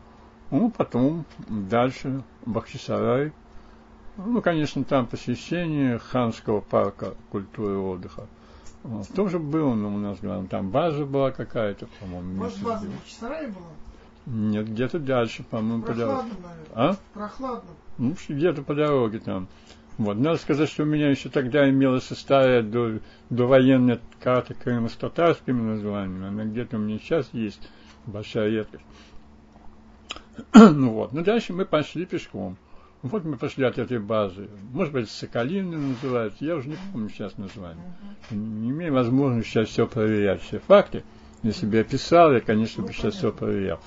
Ну, 0.51 0.69
потом 0.69 1.25
дальше 1.47 2.23
Бахчисарай. 2.45 3.31
Ну, 4.17 4.41
конечно, 4.41 4.83
там 4.83 5.07
посещение 5.07 5.99
Ханского 5.99 6.61
парка 6.61 7.15
культуры 7.31 7.73
и 7.73 7.77
отдыха. 7.77 8.27
Вот. 8.83 9.07
Тоже 9.09 9.39
было, 9.39 9.73
но 9.73 9.93
у 9.93 9.97
нас 9.97 10.19
там 10.49 10.69
база 10.69 11.05
была 11.05 11.31
какая-то, 11.31 11.87
по-моему. 11.99 12.43
Может, 12.43 12.61
база 12.61 12.85
в 12.85 12.93
Бахчисарае 12.93 13.47
была? 13.47 13.65
Нет, 14.25 14.69
где-то 14.69 14.99
дальше, 14.99 15.43
по-моему, 15.43 15.83
по 15.83 15.93
дороге. 15.93 16.29
А? 16.73 16.95
Прохладно. 17.13 17.69
Ну, 17.97 18.15
где-то 18.27 18.63
по 18.63 18.73
дороге 18.73 19.19
там. 19.19 19.47
Вот. 19.97 20.17
Надо 20.17 20.37
сказать, 20.37 20.69
что 20.69 20.83
у 20.83 20.85
меня 20.85 21.09
еще 21.09 21.29
тогда 21.29 21.69
имелась 21.69 22.05
старая 22.05 22.61
до, 22.61 22.99
довоенная 23.29 23.99
карта 24.21 24.53
Крыма 24.53 24.89
с 24.89 24.93
татарскими 24.93 25.61
названиями. 25.61 26.27
Она 26.27 26.45
где-то 26.45 26.77
у 26.77 26.79
меня 26.79 26.99
сейчас 26.99 27.29
есть, 27.33 27.61
большая 28.05 28.49
редкость. 28.49 28.83
ну 30.53 30.91
вот. 30.91 31.13
Ну 31.13 31.23
дальше 31.23 31.53
мы 31.53 31.65
пошли 31.65 32.05
пешком. 32.05 32.57
Вот 33.01 33.23
мы 33.23 33.37
пошли 33.37 33.65
от 33.65 33.77
этой 33.77 33.99
базы. 33.99 34.49
Может 34.73 34.91
быть, 34.93 35.09
Соколины 35.09 35.77
называется. 35.77 36.43
Я 36.43 36.55
уже 36.55 36.69
не 36.69 36.77
помню 36.91 37.09
сейчас 37.09 37.37
название. 37.37 37.83
Не 38.31 38.71
имею 38.71 38.93
возможности 38.93 39.49
сейчас 39.49 39.69
все 39.69 39.85
проверять, 39.85 40.41
все 40.41 40.59
факты. 40.59 41.03
Если 41.43 41.67
бы 41.67 41.77
я 41.77 41.83
писал, 41.83 42.33
я, 42.33 42.39
конечно, 42.39 42.83
бы 42.83 42.91
сейчас 42.91 43.13
все 43.13 43.31
проверял. 43.31 43.79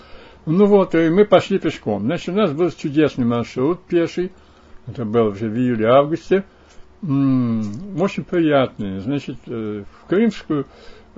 Ну 0.46 0.66
вот, 0.66 0.94
и 0.94 1.08
мы 1.10 1.24
пошли 1.24 1.58
пешком. 1.58 2.02
Значит, 2.02 2.28
у 2.28 2.32
нас 2.32 2.52
был 2.52 2.70
чудесный 2.70 3.24
маршрут 3.24 3.82
пеший. 3.84 4.30
Это 4.86 5.04
было 5.04 5.30
уже 5.30 5.48
в 5.48 5.56
июле-августе. 5.56 6.44
Очень 7.02 8.24
приятный. 8.24 9.00
Значит, 9.00 9.36
э, 9.46 9.84
в 9.84 10.06
Крымскую, 10.06 10.66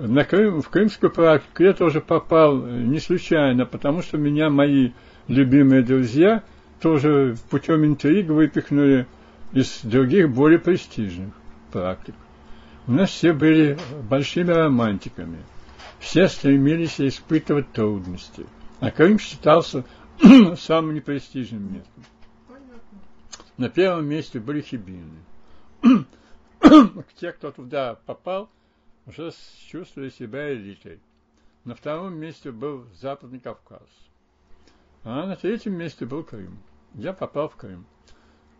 на 0.06 0.24
Крым, 0.24 0.62
в 0.62 0.68
Крымскую 0.68 1.10
практику 1.10 1.62
я 1.62 1.72
тоже 1.72 2.00
попал 2.00 2.56
не 2.56 2.98
случайно, 2.98 3.66
потому 3.66 4.02
что 4.02 4.18
меня 4.18 4.50
мои 4.50 4.92
любимые 5.28 5.82
друзья 5.82 6.42
тоже 6.80 7.36
путем 7.50 7.84
интриг 7.84 8.28
выпихнули 8.28 9.06
из 9.52 9.80
других 9.82 10.30
более 10.30 10.58
престижных 10.58 11.34
практик. 11.72 12.14
У 12.86 12.92
нас 12.92 13.10
все 13.10 13.32
были 13.32 13.78
большими 14.08 14.50
романтиками. 14.50 15.38
Все 15.98 16.28
стремились 16.28 17.00
испытывать 17.00 17.72
трудности– 17.72 18.46
а 18.80 18.90
Крым 18.90 19.18
считался 19.18 19.84
самым 20.56 20.94
непрестижным 20.94 21.74
местом. 21.74 22.04
На 23.58 23.68
первом 23.68 24.06
месте 24.06 24.40
были 24.40 24.62
хибины. 24.62 25.18
Те, 27.20 27.32
кто 27.32 27.50
туда 27.50 27.96
попал, 28.06 28.48
уже 29.10 29.32
чувствовали 29.66 30.08
себя 30.10 30.52
элитой. 30.52 31.00
На 31.64 31.74
втором 31.74 32.14
месте 32.14 32.52
был 32.52 32.86
Западный 33.00 33.40
Кавказ. 33.40 33.88
А 35.02 35.26
на 35.26 35.36
третьем 35.36 35.74
месте 35.74 36.06
был 36.06 36.24
Крым. 36.24 36.58
Я 36.94 37.12
попал 37.12 37.48
в 37.48 37.56
Крым. 37.56 37.86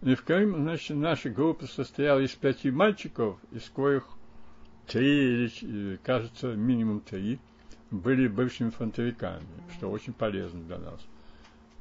И 0.02 0.14
в 0.14 0.24
Крым, 0.24 0.54
значит, 0.56 0.96
наша 0.96 1.30
группа 1.30 1.66
состояла 1.66 2.20
из 2.20 2.32
пяти 2.32 2.70
мальчиков, 2.70 3.38
из 3.52 3.68
коих 3.70 4.04
три, 4.86 5.46
или, 5.46 5.96
кажется, 6.02 6.54
минимум 6.54 7.00
три, 7.00 7.38
были 7.90 8.28
бывшими 8.28 8.70
фронтовиками, 8.70 9.46
что 9.76 9.90
очень 9.90 10.12
полезно 10.12 10.62
для 10.62 10.78
нас. 10.78 11.00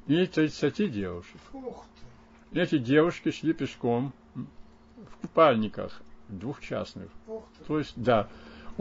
И 0.07 0.25
30 0.25 0.91
девушек. 0.91 1.39
Эти 2.51 2.77
девушки 2.77 3.31
шли 3.31 3.53
пешком 3.53 4.13
в 4.35 5.17
купальниках 5.21 6.01
двухчастных. 6.27 7.09
То 7.67 7.79
есть, 7.79 7.93
да, 7.95 8.29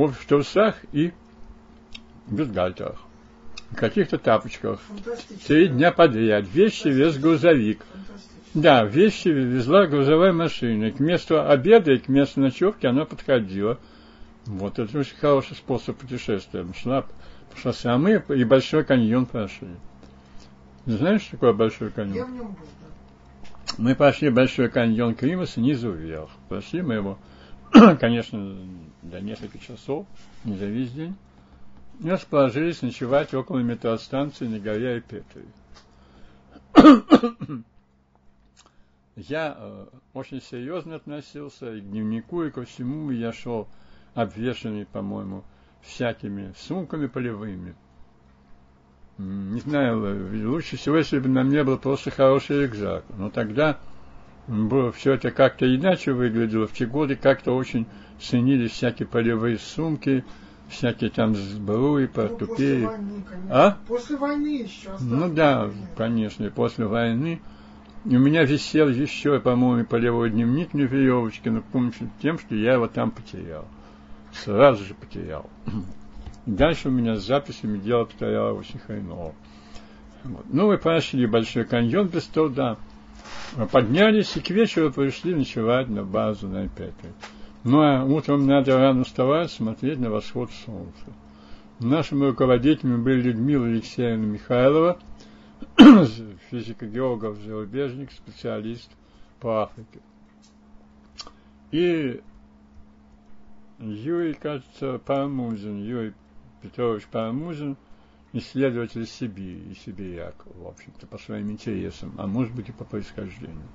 в 0.06 0.26
трусах 0.26 0.76
и 0.92 1.12
бюстгальтерах. 2.28 2.98
В 3.70 3.74
каких-то 3.74 4.18
тапочках. 4.18 4.80
Три 5.46 5.68
дня 5.68 5.92
подряд. 5.92 6.46
Вещи 6.52 6.88
вез 6.88 7.18
грузовик. 7.18 7.84
Да, 8.54 8.84
вещи 8.84 9.28
везла 9.28 9.86
грузовая 9.86 10.32
машина. 10.32 10.90
К 10.90 11.00
месту 11.00 11.46
обеда 11.46 11.92
и 11.92 11.98
к 11.98 12.08
месту 12.08 12.40
ночевки 12.40 12.86
она 12.86 13.04
подходила. 13.04 13.78
Вот 14.46 14.78
это 14.78 14.98
очень 14.98 15.16
хороший 15.16 15.56
способ 15.56 15.98
путешествия. 15.98 16.64
Шла 16.80 17.02
по 17.02 17.60
шоссе, 17.60 17.90
а 17.90 17.98
мы 17.98 18.22
и 18.28 18.44
Большой 18.44 18.84
каньон 18.84 19.26
прошли. 19.26 19.68
Знаешь, 20.86 21.22
что 21.22 21.32
такое 21.32 21.52
Большой 21.52 21.90
каньон? 21.90 22.16
Я 22.16 22.24
в 22.24 22.30
нем 22.30 22.46
был, 22.46 22.66
да. 22.80 23.74
Мы 23.76 23.94
пошли 23.94 24.30
Большой 24.30 24.70
каньон 24.70 25.14
Крыма 25.14 25.46
снизу 25.46 25.90
вверх. 25.90 26.30
Прошли 26.48 26.80
мы 26.80 26.94
его, 26.94 27.18
конечно, 28.00 28.56
до 29.08 29.20
нескольких 29.20 29.62
часов, 29.62 30.06
не 30.44 30.56
за 30.56 30.66
весь 30.66 30.92
день. 30.92 31.16
И 32.00 32.08
расположились 32.08 32.82
ночевать 32.82 33.34
около 33.34 33.58
метростанции 33.58 34.46
на 34.46 34.60
горе 34.60 34.94
Айпетри. 34.94 35.44
Я 39.16 39.56
э, 39.58 39.86
очень 40.14 40.40
серьезно 40.40 40.94
относился 40.94 41.74
и 41.74 41.80
к 41.80 41.90
дневнику, 41.90 42.44
и 42.44 42.52
ко 42.52 42.64
всему, 42.64 43.10
и 43.10 43.16
я 43.16 43.32
шел 43.32 43.66
обвешанный, 44.14 44.86
по-моему, 44.86 45.42
всякими 45.82 46.52
сумками 46.56 47.08
полевыми. 47.08 47.74
Не 49.18 49.58
знаю, 49.60 50.48
лучше 50.48 50.76
всего, 50.76 50.98
если 50.98 51.18
бы 51.18 51.28
на 51.28 51.42
мне 51.42 51.64
был 51.64 51.78
просто 51.78 52.12
хороший 52.12 52.62
рюкзак. 52.62 53.04
Но 53.16 53.30
тогда 53.30 53.80
было, 54.46 54.92
все 54.92 55.14
это 55.14 55.32
как-то 55.32 55.66
иначе 55.66 56.12
выглядело. 56.12 56.68
В 56.68 56.72
те 56.72 56.86
годы 56.86 57.16
как-то 57.16 57.56
очень 57.56 57.86
ценились 58.20 58.72
всякие 58.72 59.06
полевые 59.06 59.58
сумки, 59.58 60.24
всякие 60.68 61.10
там 61.10 61.34
сбруи, 61.34 62.06
портупеи. 62.06 62.82
Ну, 62.82 62.88
после 62.88 62.96
войны, 62.96 63.24
конечно. 63.28 63.66
А? 63.66 63.78
После 63.86 64.16
войны 64.16 64.62
еще 64.62 64.90
осталось. 64.90 65.02
Ну 65.02 65.34
да, 65.34 65.70
конечно, 65.96 66.44
и 66.44 66.50
после 66.50 66.86
войны. 66.86 67.40
И 68.04 68.16
у 68.16 68.20
меня 68.20 68.44
висел 68.44 68.88
еще, 68.88 69.40
по-моему, 69.40 69.84
полевой 69.84 70.30
дневник 70.30 70.72
на 70.72 70.82
веревочке, 70.82 71.50
но 71.50 71.62
помню 71.62 71.92
тем, 72.22 72.38
что 72.38 72.54
я 72.54 72.74
его 72.74 72.86
там 72.86 73.10
потерял 73.10 73.66
сразу 74.32 74.84
же 74.84 74.94
потерял. 74.94 75.48
Дальше 76.46 76.88
у 76.88 76.90
меня 76.90 77.16
с 77.16 77.26
записями 77.26 77.78
дело 77.78 78.02
обстояло 78.02 78.52
очень 78.52 78.78
хреново. 78.78 79.34
Вот. 80.24 80.46
Ну, 80.50 80.68
мы 80.68 80.78
прошли 80.78 81.26
Большой 81.26 81.64
каньон 81.64 82.08
без 82.08 82.24
труда. 82.24 82.76
Поднялись 83.70 84.36
и 84.36 84.40
к 84.40 84.50
вечеру 84.50 84.92
пришли 84.92 85.34
ночевать 85.34 85.88
на 85.88 86.04
базу 86.04 86.48
на 86.48 86.68
Петре. 86.68 87.12
Ну, 87.70 87.82
а 87.82 88.02
утром 88.02 88.46
надо 88.46 88.78
рано 88.78 89.04
вставать, 89.04 89.50
смотреть 89.50 89.98
на 89.98 90.08
восход 90.08 90.50
солнца. 90.64 91.04
Нашими 91.80 92.24
руководителями 92.24 92.96
были 92.96 93.20
Людмила 93.20 93.66
Алексеевна 93.66 94.24
Михайлова, 94.24 94.98
физико-географ, 96.50 97.36
зарубежник, 97.36 98.10
специалист 98.10 98.90
по 99.38 99.64
Африке. 99.64 100.00
И 101.70 102.22
Юрий, 103.80 104.32
кажется, 104.32 104.98
Парамузин, 105.04 105.84
Юрий 105.84 106.14
Петрович 106.62 107.06
Парамузин, 107.08 107.76
исследователь 108.32 109.06
Сибири 109.06 109.72
и 109.72 109.74
сибиряк, 109.74 110.36
в 110.46 110.66
общем-то, 110.66 111.06
по 111.06 111.18
своим 111.18 111.50
интересам, 111.50 112.14
а 112.16 112.26
может 112.26 112.54
быть 112.54 112.70
и 112.70 112.72
по 112.72 112.84
происхождению. 112.84 113.68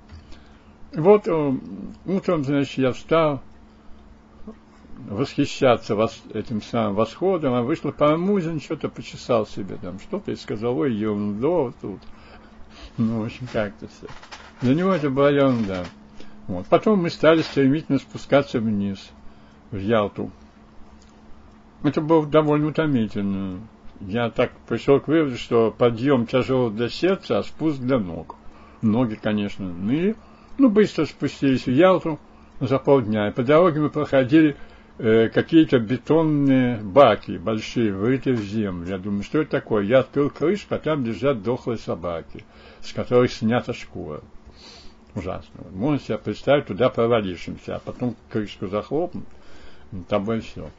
Вот 0.96 1.28
э, 1.28 1.52
утром, 2.06 2.42
значит, 2.42 2.78
я 2.78 2.90
встал 2.90 3.40
восхищаться 5.08 5.94
вос, 5.94 6.22
этим 6.32 6.62
самым 6.62 6.94
восходом, 6.94 7.54
а 7.54 7.62
вышел 7.62 7.92
Парамузин, 7.92 8.60
что-то 8.60 8.88
почесал 8.88 9.46
себе 9.46 9.76
там, 9.76 9.98
что-то 10.00 10.32
и 10.32 10.36
сказал, 10.36 10.78
ой, 10.78 10.92
ерунда 10.94 11.72
тут. 11.80 12.00
Ну, 12.96 13.22
в 13.22 13.24
общем, 13.24 13.48
как-то 13.52 13.88
все. 13.88 14.06
Для 14.60 14.74
него 14.74 14.92
это 14.92 15.10
была 15.10 15.30
ерунда. 15.30 15.84
Вот. 16.46 16.66
Потом 16.66 17.02
мы 17.02 17.10
стали 17.10 17.42
стремительно 17.42 17.98
спускаться 17.98 18.60
вниз– 18.60 19.10
в 19.74 19.78
Ялту. 19.78 20.30
Это 21.82 22.00
было 22.00 22.26
довольно 22.26 22.68
утомительно. 22.68 23.60
Я 24.00 24.30
так 24.30 24.52
пришел 24.68 25.00
к 25.00 25.08
выводу, 25.08 25.36
что 25.36 25.74
подъем 25.76 26.26
тяжелый 26.26 26.72
для 26.72 26.88
сердца, 26.88 27.38
а 27.38 27.42
спуск 27.42 27.78
для 27.80 27.98
ног. 27.98 28.36
Ноги, 28.82 29.18
конечно, 29.20 29.66
ныли. 29.66 30.16
Ну, 30.58 30.70
быстро 30.70 31.04
спустились 31.04 31.66
в 31.66 31.70
Ялту 31.70 32.18
за 32.60 32.78
полдня. 32.78 33.28
И 33.28 33.32
по 33.32 33.42
дороге 33.42 33.80
мы 33.80 33.90
проходили 33.90 34.56
э, 34.98 35.28
какие-то 35.28 35.78
бетонные 35.78 36.78
баки 36.78 37.38
большие, 37.38 37.92
вырытые 37.92 38.36
в 38.36 38.42
землю. 38.42 38.88
Я 38.88 38.98
думаю, 38.98 39.22
что 39.22 39.42
это 39.42 39.52
такое? 39.52 39.84
Я 39.84 40.00
открыл 40.00 40.30
крышку, 40.30 40.74
а 40.74 40.78
там 40.78 41.04
лежат 41.04 41.42
дохлые 41.42 41.78
собаки, 41.78 42.44
с 42.82 42.92
которых 42.92 43.32
снята 43.32 43.72
шкура. 43.72 44.20
Ужасно. 45.14 45.64
Можно 45.72 46.00
себе 46.00 46.18
представить, 46.18 46.66
туда 46.66 46.88
провалившимся, 46.88 47.76
а 47.76 47.78
потом 47.78 48.16
крышку 48.30 48.66
захлопнуть 48.66 49.24
там 50.08 50.30
и 50.32 50.40
все. 50.40 50.70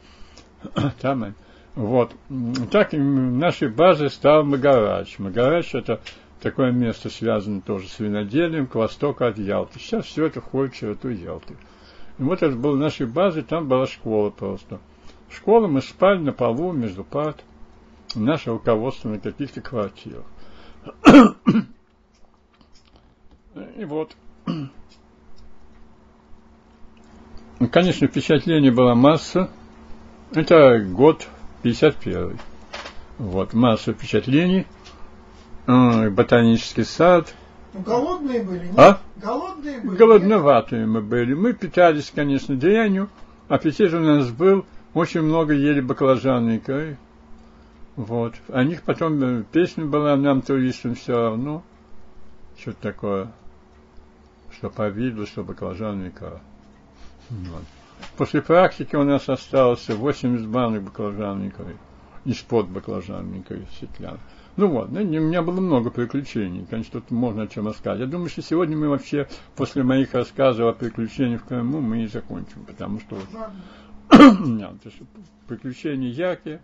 Там, 1.01 1.35
вот. 1.75 2.13
Так 2.71 2.93
нашей 2.93 3.69
базой 3.69 4.09
стал 4.09 4.43
Магарач. 4.43 5.19
Магарач 5.19 5.75
это 5.75 5.99
такое 6.41 6.71
место 6.71 7.09
связано 7.09 7.61
тоже 7.61 7.87
с 7.87 7.99
виноделием 7.99 8.67
к 8.67 8.75
востоку 8.75 9.25
от 9.25 9.37
Ялты. 9.37 9.79
Сейчас 9.79 10.05
все 10.05 10.25
это 10.25 10.41
входит 10.41 10.73
в 10.73 10.77
черту 10.77 11.09
Ялты. 11.09 11.55
И 12.17 12.23
вот 12.23 12.41
это 12.41 12.55
был 12.55 12.75
нашей 12.77 13.07
базой, 13.07 13.43
там 13.43 13.67
была 13.67 13.87
школа 13.87 14.29
просто. 14.29 14.79
Школа 15.29 15.67
мы 15.67 15.81
спали 15.81 16.19
на 16.19 16.31
полу 16.31 16.71
между 16.71 17.03
парт. 17.03 17.43
Наше 18.15 18.51
руководство 18.51 19.09
на 19.09 19.19
каких-то 19.19 19.59
квартирах. 19.61 20.23
И 23.77 23.85
вот. 23.85 24.15
Конечно, 27.71 28.07
впечатлений 28.07 28.69
была 28.69 28.95
масса. 28.95 29.49
Это 30.31 30.79
год 30.79 31.27
51. 31.63 32.39
Вот, 33.17 33.53
масса 33.53 33.93
впечатлений. 33.93 34.65
Ботанический 35.65 36.83
сад. 36.83 37.33
Ну, 37.75 37.81
голодные 37.81 38.41
были, 38.41 38.67
нет? 38.67 38.79
А? 38.79 39.01
Голодные 39.17 39.81
были. 39.81 39.97
Голодноватые 39.97 40.85
мы 40.85 41.01
были. 41.01 41.33
Мы 41.33 41.53
питались, 41.53 42.11
конечно, 42.13 42.55
дрянью. 42.55 43.09
Аппетит 43.49 43.93
у 43.93 43.99
нас 43.99 44.29
был. 44.29 44.65
Очень 44.93 45.23
много 45.23 45.53
ели 45.53 45.81
баклажаны 45.81 46.55
икры. 46.55 46.97
Вот. 47.97 48.35
О 48.47 48.63
них 48.63 48.81
потом 48.83 49.21
э, 49.21 49.43
песня 49.51 49.85
была 49.85 50.15
нам, 50.15 50.41
туристам, 50.41 50.95
все 50.95 51.13
равно. 51.13 51.63
Что-то 52.57 52.81
такое. 52.81 53.31
Что 54.51 54.69
повидло, 54.69 55.25
что 55.25 55.43
баклажаны 55.43 56.07
икра. 56.07 56.39
Вот. 57.29 57.63
После 58.15 58.41
практики 58.41 58.95
у 58.95 59.03
нас 59.03 59.27
осталось 59.27 59.87
80 59.89 60.47
банок 60.47 60.83
баклажанной 60.83 61.47
икры. 61.47 61.75
Из-под 62.23 62.69
баклажанной 62.69 63.39
икры 63.39 63.65
стеклян. 63.75 64.19
Ну 64.57 64.69
вот, 64.69 64.89
ну, 64.89 65.01
у 65.01 65.03
меня 65.03 65.41
было 65.41 65.59
много 65.59 65.89
приключений. 65.89 66.65
Конечно, 66.69 67.01
тут 67.01 67.11
можно 67.11 67.43
о 67.43 67.47
чем 67.47 67.67
рассказать. 67.67 67.99
Я 67.99 68.05
думаю, 68.05 68.29
что 68.29 68.41
сегодня 68.41 68.77
мы 68.77 68.87
вообще, 68.87 69.27
после 69.55 69.83
моих 69.83 70.13
рассказов 70.13 70.67
о 70.67 70.73
приключениях 70.73 71.41
в 71.41 71.45
Крыму, 71.45 71.81
мы 71.81 72.03
и 72.03 72.07
закончим. 72.07 72.63
Потому 72.65 73.01
что 73.01 73.17
нет, 74.45 74.73
приключения 75.47 76.09
яркие. 76.09 76.61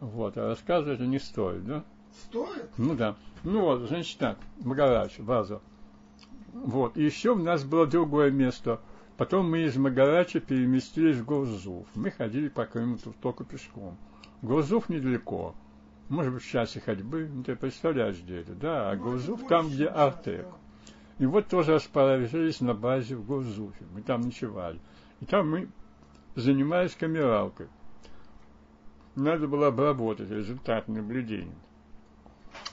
Вот, 0.00 0.36
а 0.36 0.48
рассказывать 0.48 0.98
не 1.00 1.20
стоит, 1.20 1.64
да? 1.64 1.84
Стоит? 2.24 2.68
Ну 2.76 2.94
да. 2.94 3.14
Ну 3.44 3.60
вот, 3.60 3.82
значит 3.88 4.18
так, 4.18 4.38
Магарач, 4.64 5.18
база. 5.20 5.60
Вот, 6.52 6.96
и 6.96 7.04
еще 7.04 7.30
у 7.30 7.36
нас 7.36 7.62
было 7.62 7.86
другое 7.86 8.32
место. 8.32 8.80
Потом 9.16 9.48
мы 9.48 9.62
из 9.62 9.76
Магарача 9.76 10.40
переместились 10.40 11.18
в 11.18 11.24
Гурзуф. 11.24 11.86
Мы 11.94 12.10
ходили 12.10 12.48
по 12.48 12.66
Крыму 12.66 12.98
только 13.20 13.44
пешком. 13.44 13.96
Гурзуф 14.42 14.88
недалеко. 14.88 15.54
Может 16.12 16.34
быть, 16.34 16.42
в 16.42 16.50
часе 16.50 16.80
ходьбы. 16.80 17.28
Ну, 17.32 17.42
ты 17.42 17.56
представляешь, 17.56 18.20
где 18.20 18.40
это, 18.40 18.54
да? 18.54 18.90
А 18.90 18.96
ну, 18.96 19.02
Гурзуф 19.02 19.46
там, 19.48 19.68
где 19.68 19.86
Артек. 19.86 20.46
И 21.18 21.26
вот 21.26 21.48
тоже 21.48 21.74
расположились 21.74 22.60
на 22.60 22.74
базе 22.74 23.16
в 23.16 23.24
Гурзуфе. 23.24 23.84
Мы 23.92 24.02
там 24.02 24.20
ночевали. 24.20 24.78
И 25.20 25.24
там 25.24 25.50
мы 25.50 25.68
занимались 26.34 26.94
камералкой 26.94 27.68
надо 29.14 29.46
было 29.46 29.68
обработать 29.68 30.30
результат 30.30 30.88
наблюдения. 30.88 31.54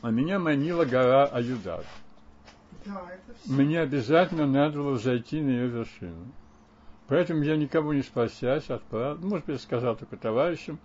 А 0.02 0.12
меня 0.12 0.40
манила 0.40 0.86
гора 0.86 1.26
Аюдат. 1.26 1.86
Да. 2.86 3.02
Мне 3.46 3.82
обязательно 3.82 4.46
надо 4.46 4.78
было 4.78 4.98
зайти 4.98 5.42
на 5.42 5.50
ее 5.50 5.68
вершину. 5.68 6.32
Поэтому 7.08 7.44
я 7.44 7.58
никого 7.58 7.94
не 7.94 8.04
спросясь 8.04 8.70
отправил, 8.70 9.18
может 9.18 9.46
быть, 9.48 9.56
я 9.56 9.60
сказал 9.60 9.96
только 9.96 10.16
товарищам, 10.16 10.80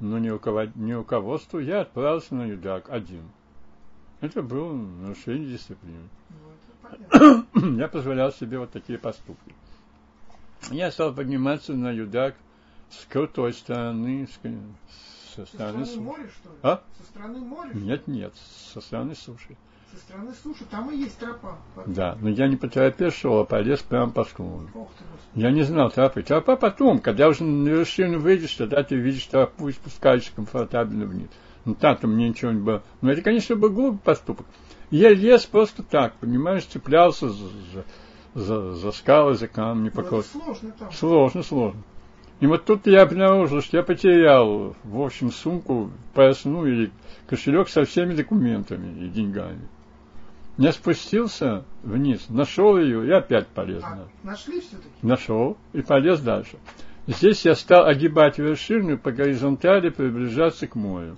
но 0.00 0.18
не, 0.18 0.30
руковод... 0.30 0.74
не 0.76 0.94
руководству, 0.94 1.58
я 1.58 1.80
отправился 1.80 2.34
на 2.34 2.44
Юдак 2.44 2.90
один. 2.90 3.22
Это 4.20 4.42
было 4.42 4.72
нарушение 4.72 5.52
дисциплины. 5.52 6.08
Ну, 7.54 7.76
я 7.78 7.88
позволял 7.88 8.32
себе 8.32 8.58
вот 8.58 8.70
такие 8.70 8.98
поступки. 8.98 9.54
Я 10.70 10.90
стал 10.90 11.14
подниматься 11.14 11.74
на 11.74 11.90
Юдак 11.90 12.34
с 12.90 13.04
крутой 13.06 13.52
стороны, 13.52 14.26
с, 14.26 15.34
со 15.34 15.46
стороны, 15.46 15.84
со 15.84 15.92
стороны 15.92 16.06
моря, 16.06 16.28
что 16.28 16.48
ли? 16.50 16.58
А? 16.62 16.82
Со 16.98 17.04
стороны 17.04 17.38
моря? 17.40 17.70
Нет, 17.74 18.06
нет, 18.06 18.34
со 18.72 18.80
стороны 18.80 19.14
суши. 19.14 19.56
Со 19.90 19.96
стороны 19.96 20.32
суши, 20.42 20.64
там 20.70 20.90
и 20.90 20.96
есть 20.96 21.18
тропа. 21.18 21.58
Да, 21.86 22.18
но 22.20 22.28
я 22.28 22.46
не 22.46 22.56
по 22.56 22.68
тропе 22.68 23.10
шел, 23.10 23.40
а 23.40 23.44
полез 23.44 23.80
прямо 23.80 24.10
по 24.10 24.24
склону. 24.24 24.68
Я 25.34 25.50
не 25.50 25.62
знал 25.62 25.90
тропы. 25.90 26.22
Тропа 26.22 26.56
потом, 26.56 26.98
когда 26.98 27.28
уже 27.28 27.44
на 27.44 27.68
вершину 27.68 28.18
выйдешь, 28.18 28.54
тогда 28.54 28.82
ты 28.82 28.96
видишь 28.96 29.24
тропу 29.26 29.68
и 29.68 29.72
спускаешься 29.72 30.32
комфортабельно 30.34 31.06
вниз. 31.06 31.28
Ну 31.64 31.74
там-то 31.74 32.06
мне 32.06 32.28
ничего 32.28 32.50
не 32.50 32.60
было. 32.60 32.82
Но 33.00 33.12
это, 33.12 33.22
конечно, 33.22 33.56
был 33.56 33.70
глупый 33.70 34.00
поступок. 34.00 34.46
Я 34.90 35.10
лез 35.10 35.46
просто 35.46 35.82
так, 35.82 36.14
понимаешь, 36.14 36.64
цеплялся 36.64 37.28
за, 37.28 37.48
за, 37.72 37.84
за, 38.34 38.74
за 38.74 38.92
скалы, 38.92 39.34
за 39.34 39.48
камни. 39.48 39.90
Ну, 39.94 40.00
это 40.00 40.22
сложно 40.22 40.72
там. 40.78 40.92
Сложно, 40.92 41.42
сложно. 41.42 41.82
И 42.40 42.46
вот 42.46 42.64
тут 42.64 42.86
я 42.86 43.02
обнаружил, 43.02 43.60
что 43.62 43.78
я 43.78 43.82
потерял, 43.82 44.76
в 44.84 45.00
общем, 45.00 45.32
сумку, 45.32 45.90
поясную 46.14 46.72
или 46.72 46.92
кошелек 47.26 47.68
со 47.68 47.84
всеми 47.84 48.14
документами 48.14 49.04
и 49.04 49.08
деньгами. 49.08 49.68
Я 50.58 50.72
спустился 50.72 51.64
вниз, 51.84 52.28
нашел 52.28 52.76
ее 52.76 53.06
и 53.06 53.10
опять 53.12 53.46
полез. 53.46 53.82
А, 53.84 54.08
нашли 54.24 54.60
все-таки? 54.60 54.88
Нашел 55.02 55.56
и 55.72 55.82
полез 55.82 56.20
дальше. 56.20 56.58
Здесь 57.06 57.44
я 57.44 57.54
стал 57.54 57.86
огибать 57.86 58.38
вершину 58.38 58.98
по 58.98 59.12
горизонтали, 59.12 59.88
приближаться 59.88 60.66
к 60.66 60.74
морю. 60.74 61.16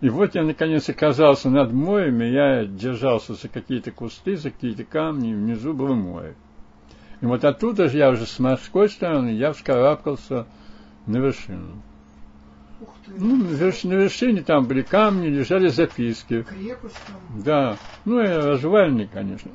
И 0.00 0.08
вот 0.08 0.34
я 0.34 0.42
наконец 0.42 0.88
оказался 0.88 1.50
над 1.50 1.72
морем, 1.72 2.20
и 2.20 2.30
я 2.30 2.64
держался 2.64 3.34
за 3.34 3.48
какие-то 3.48 3.92
кусты, 3.92 4.36
за 4.36 4.50
какие-то 4.50 4.82
камни, 4.82 5.30
и 5.30 5.34
внизу 5.34 5.72
было 5.72 5.94
море. 5.94 6.34
И 7.20 7.26
вот 7.26 7.44
оттуда 7.44 7.88
же 7.88 7.98
я 7.98 8.10
уже 8.10 8.26
с 8.26 8.40
морской 8.40 8.88
стороны, 8.88 9.30
я 9.30 9.52
вскарабкался 9.52 10.46
на 11.06 11.18
вершину. 11.18 11.80
Ну, 13.16 13.36
на 13.36 13.94
вершине 13.94 14.42
там 14.42 14.66
были 14.66 14.82
камни, 14.82 15.28
лежали 15.28 15.68
записки. 15.68 16.42
Крепость 16.42 16.96
там. 17.06 17.42
Да. 17.42 17.76
Ну, 18.04 18.20
и 18.20 18.26
развалины, 18.26 19.08
конечно. 19.08 19.50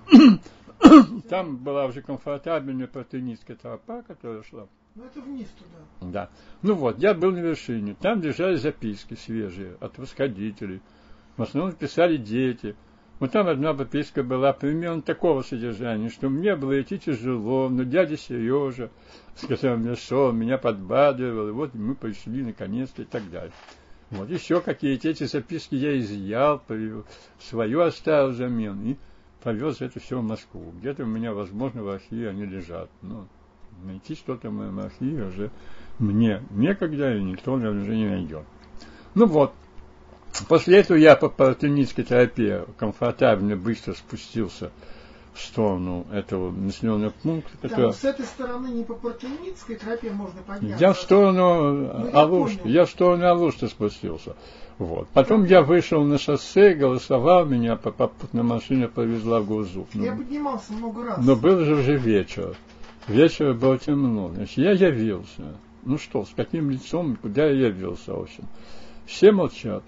там 1.29 1.57
была 1.57 1.85
уже 1.85 2.01
комфортабельная 2.01 2.87
протеинистская 2.87 3.55
тропа, 3.55 4.01
которая 4.03 4.43
шла. 4.43 4.67
Ну, 4.95 5.05
это 5.05 5.21
вниз 5.21 5.47
туда. 5.57 6.11
Да. 6.11 6.29
Ну 6.61 6.75
вот, 6.75 6.99
я 6.99 7.13
был 7.13 7.31
на 7.31 7.39
вершине. 7.39 7.95
Там 7.99 8.21
лежали 8.21 8.55
записки 8.55 9.15
свежие 9.15 9.75
от 9.79 9.97
восходителей. 9.97 10.81
В 11.37 11.41
основном 11.41 11.73
писали 11.73 12.17
дети. 12.17 12.75
Вот 13.24 13.32
там 13.32 13.47
одна 13.47 13.74
подписка 13.74 14.21
была 14.21 14.51
примерно 14.51 15.01
такого 15.01 15.43
содержания, 15.43 16.09
что 16.09 16.28
мне 16.28 16.57
было 16.57 16.82
идти 16.82 16.99
тяжело, 16.99 17.69
но 17.69 17.84
дядя 17.84 18.17
Сережа, 18.17 18.89
с 19.38 19.47
которым 19.47 19.86
я 19.86 19.95
шел, 19.95 20.34
меня 20.34 20.57
подбадривал, 20.57 21.47
и 21.47 21.51
вот 21.53 21.74
мы 21.74 21.95
пришли 21.95 22.43
наконец-то 22.43 23.03
и 23.03 23.05
так 23.05 23.32
далее. 23.32 23.53
Вот 24.09 24.30
еще 24.30 24.59
какие-то 24.59 25.07
эти 25.07 25.24
записки 25.24 25.74
я 25.76 25.97
изъял, 25.99 26.61
свою 27.39 27.80
оставил 27.80 28.32
взамен 28.32 28.91
и 28.91 28.97
повез 29.41 29.80
это 29.80 30.01
все 30.01 30.19
в 30.19 30.24
Москву. 30.24 30.74
Где-то 30.80 31.03
у 31.03 31.07
меня, 31.07 31.34
возможно, 31.34 31.82
в 31.82 31.88
архиве 31.88 32.28
они 32.28 32.43
лежат. 32.43 32.89
Но 33.01 33.30
найти 33.86 34.15
что-то 34.15 34.49
в 34.49 34.53
моем 34.53 34.82
архиве 34.82 35.28
уже 35.28 35.49
мне 35.97 36.43
некогда, 36.51 37.15
и 37.15 37.24
никто, 37.24 37.53
уже 37.53 37.95
не 37.95 38.09
найдет. 38.09 38.43
Ну 39.15 39.27
вот, 39.27 39.53
После 40.47 40.80
этого 40.80 40.97
я 40.97 41.15
по 41.15 41.30
партенической 41.30 42.03
терапии 42.03 42.61
комфортабельно 42.77 43.55
быстро 43.55 43.93
спустился 43.93 44.72
в 45.34 45.41
сторону 45.41 46.05
этого 46.11 46.51
населенного 46.51 47.11
пункта. 47.11 47.51
Который... 47.61 47.88
Да, 47.88 47.93
с 47.93 48.03
этой 48.03 48.26
стороны 48.26 48.68
не 48.68 48.84
по 48.84 48.93
партенической 48.93 49.76
тропе 49.76 50.11
можно 50.11 50.41
подняться. 50.41 50.84
Я 50.84 50.93
в 50.93 50.99
сторону 50.99 51.73
ну, 51.73 52.10
Алушты, 52.14 52.61
я, 52.65 52.81
я 52.81 52.85
в 52.85 52.89
сторону 52.89 53.27
Алушты 53.27 53.68
спустился. 53.68 54.35
Вот. 54.77 55.07
Потом 55.14 55.45
я 55.45 55.61
вышел 55.61 56.03
на 56.03 56.18
шоссе, 56.18 56.73
голосовал, 56.73 57.45
меня 57.45 57.76
по 57.76 57.91
попутной 57.91 58.43
машине 58.43 58.88
повезла 58.88 59.39
в 59.39 59.47
Гурзуф. 59.47 59.88
Ну, 59.93 60.03
я 60.03 60.15
поднимался 60.15 60.73
много 60.73 61.03
раз. 61.03 61.18
Но 61.23 61.35
был 61.35 61.60
же 61.60 61.76
уже 61.76 61.97
вечер. 61.97 62.55
Вечер 63.07 63.53
было 63.53 63.77
темно. 63.77 64.30
Значит, 64.34 64.57
я 64.57 64.72
явился. 64.72 65.57
Ну 65.84 65.97
что, 65.97 66.26
с 66.26 66.31
каким 66.35 66.69
лицом, 66.69 67.18
куда 67.22 67.45
я 67.45 67.68
явился, 67.68 68.14
в 68.14 68.22
общем. 68.22 68.47
Все 69.05 69.31
молчат. 69.31 69.84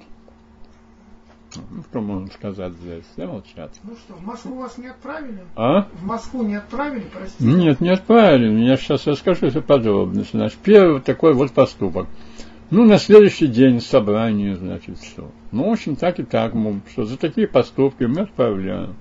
Ну, 1.71 1.83
что 1.83 2.01
можно 2.01 2.27
сказать 2.27 2.73
здесь? 2.73 3.03
Все 3.13 3.27
молчат. 3.27 3.71
Ну 3.83 3.95
что, 3.95 4.13
в 4.13 4.25
Москву 4.25 4.55
вас 4.55 4.77
не 4.77 4.87
отправили? 4.87 5.39
А? 5.55 5.83
В 5.93 6.05
Москву 6.05 6.43
не 6.43 6.55
отправили, 6.55 7.05
простите? 7.13 7.43
Нет, 7.43 7.81
не 7.81 7.89
отправили. 7.89 8.63
Я 8.63 8.77
сейчас 8.77 9.07
расскажу 9.07 9.49
все 9.49 9.61
подробности. 9.61 10.35
Значит, 10.35 10.57
первый 10.63 11.01
такой 11.01 11.33
вот 11.33 11.51
поступок. 11.51 12.07
Ну, 12.71 12.83
на 12.85 12.97
следующий 12.97 13.47
день 13.47 13.79
собрание, 13.79 14.55
значит, 14.55 14.97
все. 14.97 15.29
Ну, 15.51 15.69
в 15.69 15.73
общем, 15.73 15.95
так 15.95 16.19
и 16.19 16.23
так, 16.23 16.53
мол, 16.53 16.77
что 16.91 17.05
за 17.05 17.17
такие 17.17 17.47
поступки 17.47 18.03
мы 18.03 18.21
отправляем. 18.21 18.95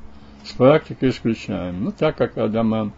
С 0.45 0.53
практикой 0.53 1.11
исключаем. 1.11 1.83
Ну, 1.83 1.93
так 1.93 2.17
как 2.17 2.37
Адаман 2.37 2.93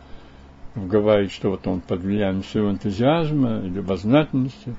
говорит, 0.75 1.31
что 1.31 1.51
вот 1.51 1.67
он 1.67 1.81
под 1.81 2.01
влиянием 2.01 2.43
своего 2.43 2.71
энтузиазма 2.71 3.61
любознательности, 3.61 4.75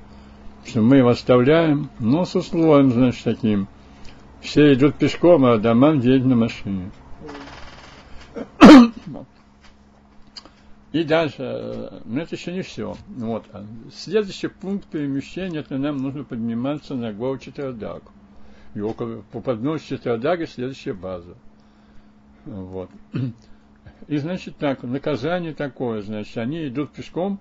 что 0.65 0.81
мы 0.81 0.97
его 0.97 1.09
оставляем, 1.09 1.89
но 1.99 2.25
с 2.25 2.35
условием, 2.35 2.91
значит, 2.91 3.23
таким– 3.23 3.67
все 4.41 4.73
идут 4.73 4.95
пешком, 4.95 5.45
а 5.45 5.53
Адаман 5.53 5.99
едет 5.99 6.25
на 6.25 6.35
машине. 6.35 6.91
И 10.93 11.03
дальше, 11.03 12.01
но 12.05 12.21
это 12.21 12.35
еще 12.35 12.53
не 12.53 12.61
все. 12.61 12.95
Вот. 13.09 13.45
Следующий 13.93 14.47
пункт 14.47 14.87
перемещения, 14.87 15.59
это 15.59 15.77
нам 15.77 15.97
нужно 15.97 16.23
подниматься 16.23 16.95
на 16.95 17.11
гору 17.13 17.37
Читрadaку. 17.37 18.11
и 18.73 18.79
около, 18.79 19.23
по 19.31 19.41
подножию 19.41 19.97
Страдага 19.97 20.47
следующая 20.47 20.93
база. 20.93 21.35
Вот. 22.45 22.89
И, 24.07 24.17
значит, 24.17 24.57
так, 24.57 24.83
наказание 24.83 25.53
такое, 25.53 26.01
значит, 26.01 26.37
они 26.37 26.67
идут 26.67 26.91
пешком, 26.91 27.39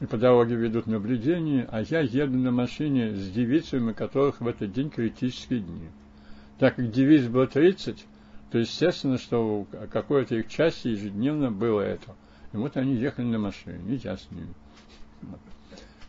и 0.00 0.06
по 0.06 0.18
дороге 0.18 0.56
ведут 0.56 0.86
наблюдение, 0.86 1.66
а 1.70 1.82
я 1.82 2.00
еду 2.00 2.36
на 2.36 2.50
машине 2.50 3.14
с 3.14 3.30
девицами, 3.30 3.92
которых 3.92 4.40
в 4.40 4.46
этот 4.46 4.72
день 4.72 4.90
критические 4.90 5.60
дни. 5.60 5.88
Так 6.62 6.76
как 6.76 6.92
девиц 6.92 7.26
было 7.26 7.48
30, 7.48 8.06
то 8.52 8.58
естественно, 8.58 9.18
что 9.18 9.66
какое-то 9.90 10.36
их 10.36 10.46
части 10.46 10.86
ежедневно 10.86 11.50
было 11.50 11.80
это. 11.80 12.14
И 12.52 12.56
вот 12.56 12.76
они 12.76 12.94
ехали 12.94 13.26
на 13.26 13.40
машине, 13.40 13.96
и 13.96 13.96
я 13.96 14.16
с 14.16 14.30
ними. 14.30 14.54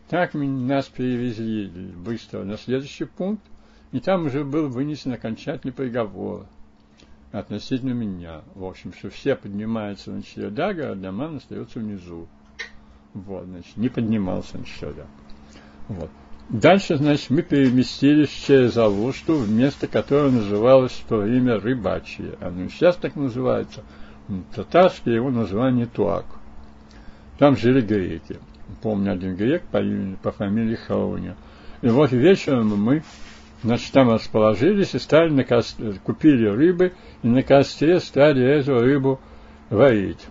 Так 0.09 0.35
нас 0.35 0.89
перевезли 0.89 1.69
быстро 1.95 2.43
на 2.43 2.59
следующий 2.59 3.05
пункт, 3.05 3.41
и 3.93 3.99
там 3.99 4.27
уже 4.27 4.45
был 4.45 4.69
вынесен 4.69 5.13
окончательный 5.13 5.73
приговор 5.73 6.45
относительно 7.31 7.93
меня. 7.93 8.43
В 8.53 8.65
общем, 8.65 8.93
что 8.93 9.09
все 9.09 9.35
поднимаются 9.35 10.11
на 10.11 10.21
чердага, 10.21 10.91
а 10.91 10.95
Даман 10.95 11.38
остается 11.38 11.80
внизу. 11.80 12.27
Вот, 13.15 13.45
значит, 13.45 13.75
не 13.75 13.89
поднимался 13.89 14.59
на 14.59 14.65
чердак. 14.65 15.07
Вот. 15.88 16.11
Дальше, 16.49 16.98
значит, 16.98 17.30
мы 17.30 17.41
переместились 17.41 18.30
через 18.30 18.78
Алушту 18.78 19.36
в 19.36 19.49
место, 19.49 19.88
которое 19.88 20.32
называлось 20.32 20.91
в 20.91 21.07
то 21.07 21.18
время 21.18 21.60
Рыбачье. 21.60 22.36
Оно 22.41 22.68
сейчас 22.68 22.95
так 22.98 23.15
называется. 23.15 23.84
Татарское 24.53 25.15
его 25.15 25.32
название 25.32 25.86
Туак. 25.86 26.26
Там 27.40 27.57
жили 27.57 27.82
греки. 27.82 28.40
Помню 28.82 29.14
один 29.14 29.36
грек 29.36 29.64
по, 29.72 29.78
имени, 29.78 30.15
по 30.22 30.32
фамилии 30.32 30.76
Хауня. 30.76 31.36
И 31.82 31.88
вот 31.88 32.11
вечером 32.11 32.70
мы 32.78 33.03
значит, 33.64 33.91
там 33.91 34.10
расположились 34.10 34.94
и 34.94 34.99
стали 34.99 35.30
на 35.30 35.44
костре, 35.44 35.94
купили 36.03 36.48
рыбы 36.48 36.94
и 37.24 37.28
на 37.28 37.44
костре 37.44 37.99
стали 37.99 38.44
эту 38.44 38.80
рыбу 38.80 39.20
варить. 39.70 40.26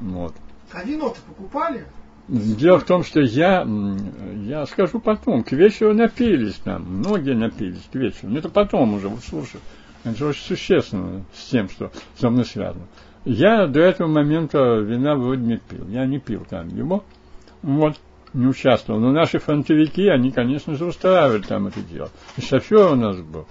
Вот. 0.00 0.34
А 0.72 0.84
вино-то 0.84 1.20
покупали? 1.26 1.86
Дело 2.28 2.80
в 2.80 2.84
том, 2.84 3.04
что 3.04 3.20
я, 3.20 3.64
я 4.42 4.66
скажу 4.66 4.98
потом, 4.98 5.44
к 5.44 5.52
вечеру 5.52 5.94
напились 5.94 6.56
там, 6.56 6.82
многие 6.82 7.34
напились 7.34 7.86
к 7.90 7.94
вечеру. 7.94 8.30
Но 8.30 8.38
это 8.38 8.48
потом 8.48 8.94
уже, 8.94 9.08
вот 9.08 9.20
слушай, 9.22 9.60
это 10.02 10.26
очень 10.26 10.42
существенно 10.42 11.24
с 11.32 11.50
тем, 11.50 11.68
что 11.68 11.92
со 12.16 12.28
мной 12.30 12.44
связано. 12.44 12.86
Я 13.24 13.66
до 13.66 13.80
этого 13.80 14.08
момента 14.08 14.58
вина 14.58 15.14
вроде 15.14 15.42
не 15.42 15.56
пил. 15.58 15.86
Я 15.88 16.06
не 16.06 16.18
пил 16.18 16.44
там 16.48 16.68
его. 16.68 17.04
Вот, 17.62 17.96
не 18.32 18.46
участвовал. 18.46 19.00
Но 19.00 19.12
наши 19.12 19.38
фронтовики, 19.38 20.08
они, 20.08 20.30
конечно 20.30 20.74
же, 20.74 20.84
устраивали 20.84 21.42
там 21.42 21.66
это 21.68 21.80
дело. 21.80 22.10
И 22.36 22.40
шофер 22.40 22.92
у 22.92 22.94
нас 22.96 23.20
был. 23.20 23.46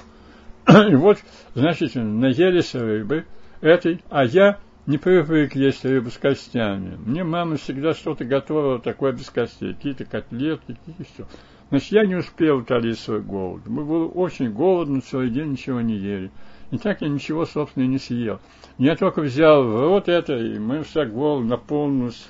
И 0.68 0.96
вот, 0.96 1.18
значит, 1.54 1.96
наелись 1.96 2.74
рыбы 2.74 3.26
этой, 3.62 4.02
а 4.10 4.26
я 4.26 4.60
не 4.86 4.98
привык 4.98 5.56
есть 5.56 5.84
рыбу 5.84 6.12
с 6.12 6.18
костями. 6.18 6.98
Мне 7.06 7.24
мама 7.24 7.58
всегда 7.58 7.94
что-то 7.94 8.24
готовила 8.24 8.80
такое 8.80 9.14
без 9.14 9.30
костей, 9.30 9.74
какие-то 9.74 10.06
котлетки, 10.06 10.78
какие-то 10.80 11.04
все. 11.04 11.28
Значит, 11.70 11.92
я 11.92 12.06
не 12.06 12.16
успел 12.16 12.58
утолить 12.58 13.00
свой 13.00 13.22
голод. 13.22 13.64
Мы 13.66 13.84
были 13.84 14.04
очень 14.14 14.52
голодны, 14.52 15.02
целый 15.02 15.32
день 15.32 15.54
ничего 15.54 15.82
не 15.82 15.96
ели. 15.96 16.32
И 16.72 16.78
так 16.78 17.02
я 17.02 17.08
ничего, 17.08 17.46
собственно, 17.46 17.86
не 17.86 17.98
съел. 17.98 18.40
Я 18.78 18.96
только 18.96 19.22
взял 19.22 19.64
в 19.64 19.82
рот 19.82 20.08
это, 20.08 20.38
и 20.38 20.60
мы 20.60 20.84
вся 20.84 21.06
голод 21.06 21.46
наполнилась 21.46 22.28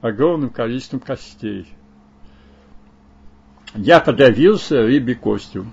огромным 0.00 0.50
количеством 0.50 0.98
костей. 0.98 1.68
Я 3.74 4.00
подавился 4.00 4.82
рыбе 4.82 5.14
костью. 5.14 5.66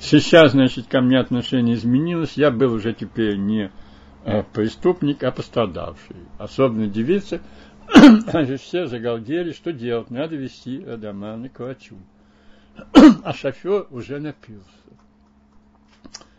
Сейчас, 0.00 0.52
значит, 0.52 0.86
ко 0.88 1.00
мне 1.00 1.18
отношение 1.18 1.76
изменилось. 1.76 2.32
Я 2.34 2.50
был 2.50 2.72
уже 2.72 2.92
теперь 2.92 3.36
не 3.36 3.70
преступник, 4.52 5.22
а 5.24 5.30
пострадавший. 5.30 6.16
Особенно 6.38 6.86
девицы, 6.86 7.40
они 8.32 8.56
все 8.56 8.86
загалдели, 8.86 9.52
что 9.52 9.72
делать, 9.72 10.10
надо 10.10 10.36
вести 10.36 10.82
Адамана 10.84 11.48
к 11.48 11.60
врачу. 11.60 11.96
а 13.24 13.32
шофер 13.32 13.86
уже 13.90 14.20
напился. 14.20 14.66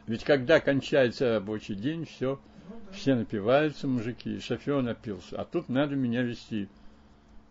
Ведь 0.07 0.23
когда 0.23 0.60
кончается 0.60 1.34
рабочий 1.34 1.76
день, 1.76 2.06
все, 2.06 2.39
все 2.91 3.15
напиваются, 3.15 3.88
мужики, 3.88 4.39
шофер 4.39 4.81
напился. 4.81 5.39
А 5.39 5.45
тут 5.45 5.69
надо 5.69 5.95
меня 5.95 6.22
вести. 6.22 6.68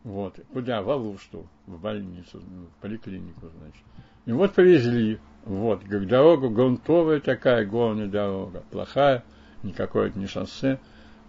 Вот. 0.04 0.40
Куда? 0.52 0.82
В 0.82 0.90
Алушту, 0.90 1.48
в 1.66 1.80
больницу, 1.80 2.40
в 2.40 2.80
поликлинику, 2.80 3.50
значит. 3.58 3.82
И 4.26 4.32
вот 4.32 4.54
повезли. 4.54 5.18
Вот, 5.44 5.82
как 5.84 6.06
дорога 6.06 6.48
грунтовая 6.48 7.20
такая, 7.20 7.64
горная 7.64 8.08
дорога, 8.08 8.62
плохая 8.70 9.24
никакое 9.62 10.08
это 10.08 10.18
не 10.18 10.26
шоссе. 10.26 10.78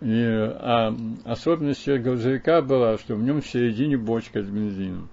И, 0.01 0.23
а 0.23 0.95
особенность 1.25 1.87
грузовика 1.87 2.61
была, 2.61 2.97
что 2.97 3.15
в 3.15 3.23
нем 3.23 3.41
в 3.41 3.47
середине 3.47 3.97
бочка 3.97 4.41
с 4.41 4.47
бензином. 4.47 5.09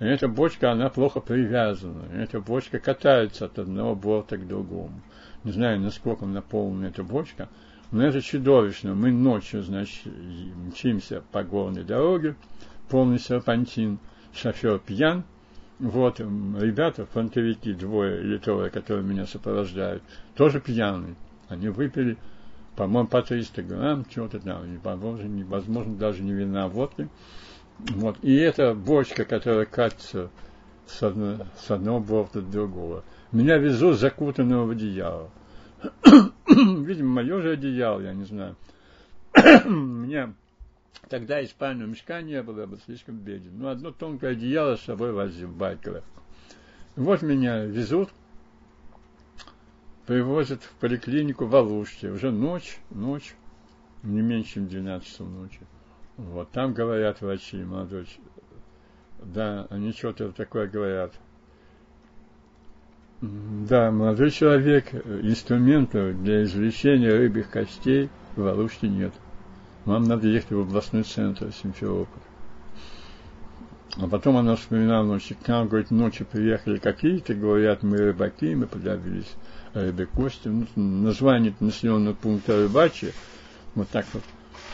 И 0.00 0.04
эта 0.04 0.28
бочка, 0.28 0.72
она 0.72 0.88
плохо 0.88 1.20
привязана. 1.20 2.04
И 2.14 2.18
эта 2.18 2.40
бочка 2.40 2.78
катается 2.78 3.46
от 3.46 3.58
одного 3.58 3.94
борта 3.94 4.36
к 4.36 4.46
другому. 4.46 5.00
Не 5.44 5.52
знаю, 5.52 5.80
насколько 5.80 6.24
наполнена 6.24 6.86
эта 6.86 7.04
бочка, 7.04 7.48
но 7.90 8.02
это 8.02 8.22
чудовищно. 8.22 8.94
Мы 8.94 9.12
ночью, 9.12 9.62
значит, 9.62 10.06
мчимся 10.66 11.22
по 11.32 11.44
горной 11.44 11.84
дороге, 11.84 12.34
полный 12.88 13.18
серпантин, 13.18 13.98
шофер 14.34 14.78
пьян, 14.78 15.24
вот, 15.78 16.20
ребята, 16.20 17.04
фронтовики, 17.06 17.72
двое 17.72 18.22
или 18.22 18.38
трое, 18.38 18.70
которые 18.70 19.04
меня 19.04 19.26
сопровождают, 19.26 20.02
тоже 20.34 20.60
пьяные. 20.60 21.14
Они 21.48 21.68
выпили 21.68 22.16
по-моему, 22.76 23.08
по 23.08 23.22
300 23.22 23.62
грамм, 23.62 24.04
чего-то 24.06 24.40
там, 24.40 24.72
невозможно, 24.72 25.26
невозможно 25.26 25.96
даже 25.96 26.22
не 26.22 26.32
вина, 26.32 26.68
водки. 26.68 27.08
Вот. 27.78 28.18
И 28.22 28.34
эта 28.34 28.74
бочка, 28.74 29.24
которая 29.24 29.66
катится 29.66 30.30
с, 30.86 31.02
одно, 31.02 31.46
с 31.56 31.70
одного 31.70 32.00
борта 32.00 32.40
до 32.40 32.50
другого. 32.50 33.04
Меня 33.32 33.58
везут 33.58 33.98
закутанного 33.98 34.66
в 34.66 34.70
одеяло. 34.70 35.30
Видимо, 36.48 37.14
мое 37.14 37.40
же 37.40 37.52
одеяло, 37.52 38.00
я 38.00 38.12
не 38.12 38.24
знаю. 38.24 38.56
Меня 39.64 40.34
тогда 41.08 41.40
и 41.40 41.46
спального 41.46 41.88
мешка 41.88 42.22
не 42.22 42.42
было, 42.42 42.60
я 42.60 42.66
был 42.66 42.78
слишком 42.78 43.16
беден. 43.16 43.58
Но 43.58 43.68
одно 43.68 43.90
тонкое 43.90 44.32
одеяло 44.32 44.76
с 44.76 44.82
собой 44.82 45.12
возил 45.12 45.48
в 45.48 45.56
Байкове. 45.56 46.02
Вот 46.96 47.22
меня 47.22 47.64
везут, 47.64 48.10
привозят 50.06 50.62
в 50.62 50.72
поликлинику 50.74 51.46
в 51.46 51.54
Алуште. 51.54 52.10
Уже 52.10 52.30
ночь, 52.30 52.78
ночь, 52.90 53.34
не 54.02 54.20
меньше, 54.20 54.54
чем 54.54 54.68
12 54.68 55.08
часов 55.08 55.28
ночи. 55.28 55.60
Вот, 56.16 56.50
там 56.50 56.74
говорят 56.74 57.20
врачи, 57.20 57.56
молодой 57.56 58.06
да, 59.24 59.66
они 59.70 59.92
что-то 59.92 60.32
такое 60.32 60.68
говорят. 60.68 61.12
Да, 63.20 63.90
молодой 63.90 64.30
человек, 64.30 64.92
инструментов 64.94 66.22
для 66.22 66.42
извлечения 66.44 67.10
рыбьих 67.10 67.48
костей 67.48 68.10
в 68.36 68.46
Алуште 68.46 68.88
нет. 68.88 69.12
Вам 69.86 70.04
надо 70.04 70.28
ехать 70.28 70.50
в 70.50 70.60
областной 70.60 71.04
центр 71.04 71.52
Симферополь. 71.52 72.22
А 73.96 74.08
потом 74.08 74.36
она 74.36 74.56
вспоминала 74.56 75.04
ночи, 75.04 75.34
к 75.34 75.46
нам, 75.46 75.68
говорит, 75.68 75.90
ночью 75.90 76.26
приехали 76.26 76.78
какие-то, 76.78 77.34
говорят, 77.34 77.82
мы 77.82 77.96
рыбаки, 77.96 78.54
мы 78.54 78.66
подавились 78.66 79.32
рыбе 79.74 80.06
кости. 80.06 80.48
Ну, 80.48 80.66
название 80.76 81.54
населенного 81.60 82.14
пункта 82.14 82.56
рыбачье. 82.56 83.12
Вот 83.74 83.88
так 83.88 84.06
вот. 84.12 84.22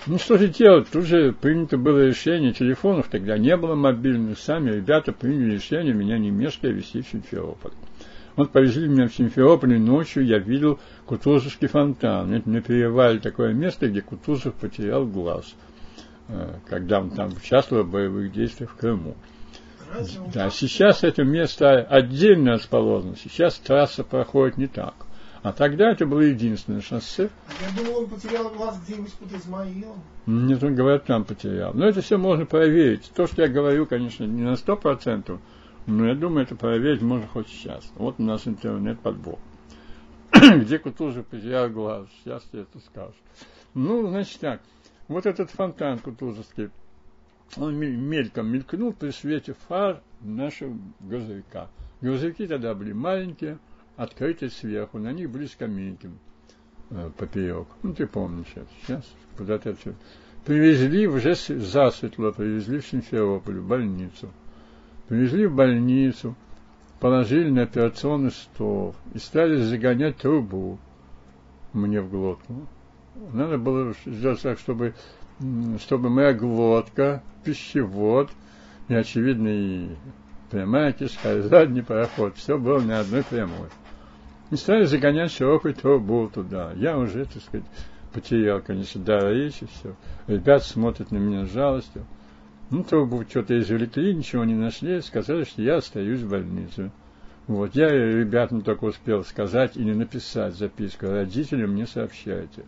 Ну, 0.06 0.18
что 0.18 0.39
же 0.39 0.48
делать? 0.48 0.89
Тут 0.90 1.05
же 1.05 1.32
принято 1.32 1.77
было 1.77 2.06
решение, 2.06 2.52
телефонов 2.52 3.09
тогда 3.09 3.36
не 3.36 3.55
было 3.56 3.74
мобильных, 3.74 4.39
сами 4.39 4.70
ребята 4.70 5.12
приняли 5.12 5.55
решение 5.55 5.93
меня 5.93 6.18
не 6.18 6.31
мешкая 6.31 6.72
везти 6.72 7.02
в 7.02 7.09
Симферополь. 7.09 7.72
Вот 8.36 8.51
повезли 8.51 8.89
меня 8.89 9.09
в 9.09 9.14
Симферополь, 9.14 9.74
и 9.74 9.78
ночью 9.78 10.24
я 10.24 10.39
видел 10.39 10.78
Кутузовский 11.05 11.68
фонтан. 11.68 12.32
Это 12.32 12.48
мне 12.48 12.62
перевали 12.62 13.18
такое 13.18 13.52
место, 13.52 13.89
где 13.89 14.01
Кутузов 14.01 14.55
потерял 14.55 15.05
глаз, 15.05 15.55
э, 16.28 16.55
когда 16.66 17.01
он 17.01 17.10
там 17.10 17.32
участвовал 17.32 17.82
в 17.82 17.90
боевых 17.90 18.32
действиях 18.32 18.70
в 18.70 18.77
Крыму. 18.77 19.16
Да, 20.32 20.50
сейчас 20.50 21.04
это 21.04 21.24
место 21.24 21.82
отдельно 21.82 22.52
расположено. 22.52 23.16
Сейчас 23.16 23.58
трасса 23.58 24.04
проходит 24.04 24.56
не 24.56 24.66
так. 24.66 24.94
А 25.42 25.52
тогда 25.52 25.90
это 25.90 26.04
было 26.06 26.20
единственное 26.20 26.82
шоссе. 26.82 27.30
А 27.48 27.70
я 27.70 27.82
думал, 27.82 28.00
он 28.00 28.08
потерял 28.08 28.50
глаз 28.50 28.78
где-нибудь 28.84 29.14
под 29.14 29.32
Измаилом. 29.32 30.02
Нет, 30.26 30.62
он 30.62 30.74
говорит, 30.74 31.04
там 31.04 31.24
потерял. 31.24 31.72
Но 31.72 31.86
это 31.86 32.02
все 32.02 32.18
можно 32.18 32.44
проверить. 32.44 33.10
То, 33.14 33.26
что 33.26 33.42
я 33.42 33.48
говорю, 33.48 33.86
конечно, 33.86 34.24
не 34.24 34.42
на 34.42 34.56
сто 34.56 34.76
процентов, 34.76 35.40
но 35.86 36.06
я 36.06 36.14
думаю, 36.14 36.44
это 36.44 36.56
проверить 36.56 37.00
можно 37.00 37.26
хоть 37.26 37.48
сейчас. 37.48 37.90
Вот 37.96 38.16
у 38.18 38.22
нас 38.22 38.46
интернет-подбор. 38.46 39.38
Где 40.32 40.78
Кутузов 40.78 41.26
потерял 41.26 41.70
глаз? 41.70 42.06
Сейчас 42.22 42.44
тебе 42.44 42.62
это 42.62 42.78
скажу. 42.80 43.14
Ну, 43.72 44.08
значит 44.08 44.38
так. 44.40 44.60
Вот 45.08 45.24
этот 45.24 45.50
фонтан 45.50 45.98
Кутузовский, 46.00 46.70
он 47.56 47.77
мельком 47.77 48.48
мелькнул 48.48 48.93
при 48.93 49.10
свете 49.10 49.55
фар 49.68 50.01
нашего 50.20 50.77
грузовика. 51.01 51.68
Грузовики 52.01 52.47
тогда 52.47 52.74
были 52.74 52.93
маленькие, 52.93 53.59
открытые 53.97 54.51
сверху, 54.51 54.98
на 54.98 55.12
них 55.12 55.31
были 55.31 55.47
скамейки 55.47 56.10
э, 56.90 57.10
поперек. 57.16 57.66
Ну, 57.82 57.94
ты 57.94 58.06
помнишь 58.06 58.52
это. 58.55 58.68
Сейчас 58.82 59.05
куда-то 59.36 59.70
это 59.70 59.94
Привезли 60.44 61.06
уже 61.06 61.35
засветло, 61.35 62.31
привезли 62.31 62.78
в 62.78 62.86
Симферополь, 62.86 63.59
в 63.59 63.66
больницу. 63.66 64.31
Привезли 65.06 65.47
в 65.47 65.55
больницу, 65.55 66.35
положили 66.98 67.51
на 67.51 67.62
операционный 67.62 68.31
стол 68.31 68.94
и 69.12 69.18
стали 69.18 69.56
загонять 69.56 70.16
трубу 70.16 70.78
мне 71.72 72.01
в 72.01 72.10
глотку. 72.10 72.66
Надо 73.32 73.59
было 73.59 73.93
сделать 74.06 74.40
так, 74.40 74.59
чтобы, 74.59 74.94
чтобы 75.78 76.10
моя 76.10 76.32
глотка, 76.34 77.22
пищевод 77.44 78.30
и, 78.88 78.94
очевидно, 78.94 79.48
и 79.48 79.88
прямая 80.50 80.92
кишка, 80.92 81.38
и 81.38 81.40
задний 81.48 81.82
проход, 81.82 82.36
все 82.36 82.58
было 82.58 82.80
на 82.80 83.00
одной 83.00 83.22
прямой. 83.22 83.68
И 84.50 84.56
стали 84.56 84.84
загонять 84.84 85.32
широкую 85.32 85.74
трубу 85.74 86.28
туда. 86.32 86.72
Я 86.74 86.98
уже, 86.98 87.24
так 87.24 87.42
сказать, 87.42 87.66
потерял, 88.12 88.60
конечно, 88.60 89.00
дар 89.00 89.32
речи, 89.32 89.66
все. 89.72 89.94
Ребята 90.26 90.64
смотрят 90.64 91.12
на 91.12 91.18
меня 91.18 91.46
с 91.46 91.52
жалостью. 91.52 92.04
Ну, 92.70 92.84
трубу 92.84 93.24
что-то 93.28 93.58
извлекли, 93.58 94.14
ничего 94.14 94.44
не 94.44 94.54
нашли, 94.54 95.00
сказали, 95.00 95.44
что 95.44 95.62
я 95.62 95.76
остаюсь 95.76 96.20
в 96.20 96.30
больнице. 96.30 96.90
Вот, 97.46 97.74
я 97.74 97.88
ребятам 97.88 98.62
только 98.62 98.84
успел 98.84 99.24
сказать 99.24 99.76
или 99.76 99.92
написать 99.92 100.54
записку, 100.54 101.06
родителям 101.06 101.74
не 101.74 101.86
сообщайте. 101.86 102.64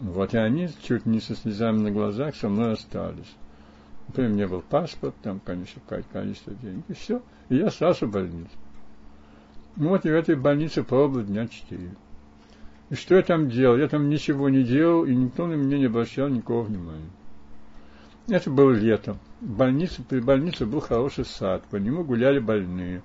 Вот, 0.00 0.34
и 0.34 0.38
они 0.38 0.68
чуть 0.82 1.06
не 1.06 1.20
со 1.20 1.34
слезами 1.34 1.78
на 1.78 1.90
глазах 1.90 2.36
со 2.36 2.48
мной 2.48 2.74
остались. 2.74 3.34
При 4.14 4.28
мне 4.28 4.46
был 4.46 4.62
паспорт, 4.62 5.14
там, 5.22 5.40
конечно, 5.40 5.80
количество 6.12 6.54
денег, 6.54 6.84
и 6.88 6.92
все. 6.92 7.22
И 7.48 7.56
я 7.56 7.68
остался 7.68 8.06
в 8.06 8.10
больнице. 8.10 8.50
Ну 9.76 9.88
вот, 9.90 10.06
и 10.06 10.10
в 10.10 10.14
этой 10.14 10.36
больнице 10.36 10.82
пробыл 10.82 11.22
дня 11.22 11.48
четыре. 11.48 11.90
И 12.88 12.94
что 12.94 13.16
я 13.16 13.22
там 13.22 13.48
делал? 13.50 13.76
Я 13.76 13.88
там 13.88 14.08
ничего 14.08 14.48
не 14.48 14.62
делал, 14.62 15.04
и 15.04 15.14
никто 15.14 15.46
на 15.46 15.54
меня 15.54 15.78
не 15.78 15.86
обращал 15.86 16.28
никакого 16.28 16.62
внимания. 16.62 17.10
Это 18.28 18.50
было 18.50 18.72
лето. 18.72 19.16
В 19.40 19.56
больнице, 19.56 20.02
при 20.02 20.20
больнице 20.20 20.66
был 20.66 20.80
хороший 20.80 21.24
сад, 21.24 21.64
по 21.70 21.76
нему 21.76 22.04
гуляли 22.04 22.38
больные. 22.38 23.02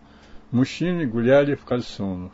Мужчины 0.51 1.05
гуляли 1.05 1.55
в 1.55 1.63
кальсонах, 1.63 2.31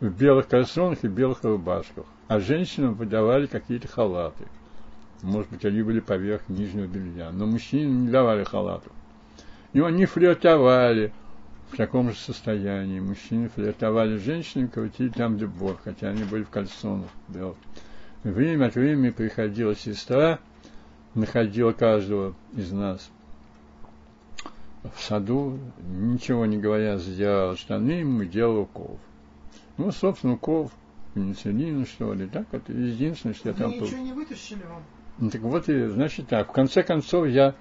в 0.00 0.08
белых 0.08 0.48
кальсонах 0.48 1.04
и 1.04 1.08
белых 1.08 1.42
рубашках, 1.44 2.06
а 2.28 2.40
женщинам 2.40 2.94
выдавали 2.94 3.46
какие-то 3.46 3.88
халаты. 3.88 4.44
Может 5.22 5.50
быть, 5.50 5.64
они 5.64 5.82
были 5.82 6.00
поверх 6.00 6.48
нижнего 6.48 6.86
белья, 6.86 7.30
но 7.30 7.46
мужчинам 7.46 8.04
не 8.04 8.10
давали 8.10 8.44
халатов. 8.44 8.92
И 9.72 9.80
они 9.80 10.06
флиртовали, 10.06 11.12
в 11.70 11.76
таком 11.76 12.10
же 12.10 12.16
состоянии. 12.16 13.00
Мужчины 13.00 13.48
флиртовали 13.48 14.18
с 14.18 14.22
женщинами, 14.22 14.68
крутили 14.68 15.08
там 15.08 15.36
любовь, 15.36 15.76
хотя 15.82 16.08
они 16.08 16.24
были 16.24 16.44
в 16.44 16.50
кальсонах. 16.50 17.08
Да. 17.28 17.54
Время 18.22 18.66
от 18.66 18.74
времени 18.74 19.10
приходила 19.10 19.74
сестра, 19.74 20.38
находила 21.14 21.72
каждого 21.72 22.34
из 22.54 22.72
нас 22.72 23.10
в 24.94 25.02
саду, 25.02 25.58
ничего 25.78 26.46
не 26.46 26.58
говоря, 26.58 26.98
задирала 26.98 27.56
штаны, 27.56 28.04
мы 28.04 28.26
делали 28.26 28.60
укол. 28.60 28.98
Ну, 29.78 29.90
собственно, 29.90 30.34
укол 30.34 30.70
пенициллина, 31.16 31.86
что 31.86 32.12
ли, 32.12 32.26
так, 32.26 32.46
это 32.52 32.72
единственное, 32.72 33.34
что 33.34 33.48
я 33.48 33.54
Вы 33.54 33.60
там... 33.60 33.70
ничего 33.70 34.00
не 34.02 34.12
вытащили 34.12 34.62
вам? 34.64 34.82
Ну, 35.18 35.30
так 35.30 35.40
вот, 35.40 35.68
и, 35.70 35.88
значит 35.88 36.28
так, 36.28 36.50
в 36.50 36.52
конце 36.52 36.82
концов 36.82 37.26
я 37.26 37.54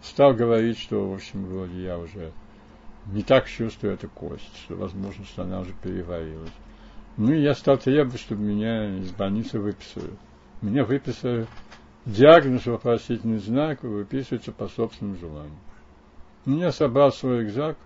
стал 0.00 0.32
говорить, 0.34 0.78
что, 0.78 1.10
в 1.10 1.14
общем, 1.14 1.44
вроде 1.44 1.82
я 1.82 1.98
уже 1.98 2.32
не 3.06 3.24
так 3.24 3.48
чувствую 3.48 3.94
эту 3.94 4.08
кость, 4.08 4.56
что, 4.62 4.76
возможно, 4.76 5.24
что 5.24 5.42
она 5.42 5.58
уже 5.58 5.72
переварилась. 5.82 6.52
Ну, 7.16 7.32
и 7.32 7.42
я 7.42 7.54
стал 7.54 7.78
требовать, 7.78 8.20
чтобы 8.20 8.42
меня 8.42 8.96
из 8.98 9.10
больницы 9.10 9.58
выписали. 9.58 10.12
Меня 10.62 10.84
выписали 10.84 11.48
диагноз, 12.06 12.64
вопросительный 12.66 13.38
знак, 13.38 13.82
выписывается 13.82 14.52
по 14.52 14.68
собственному 14.68 15.18
желанию. 15.18 15.58
Ну, 16.44 16.58
я 16.58 16.70
собрал 16.70 17.10
свой 17.10 17.40
рюкзак 17.40 17.76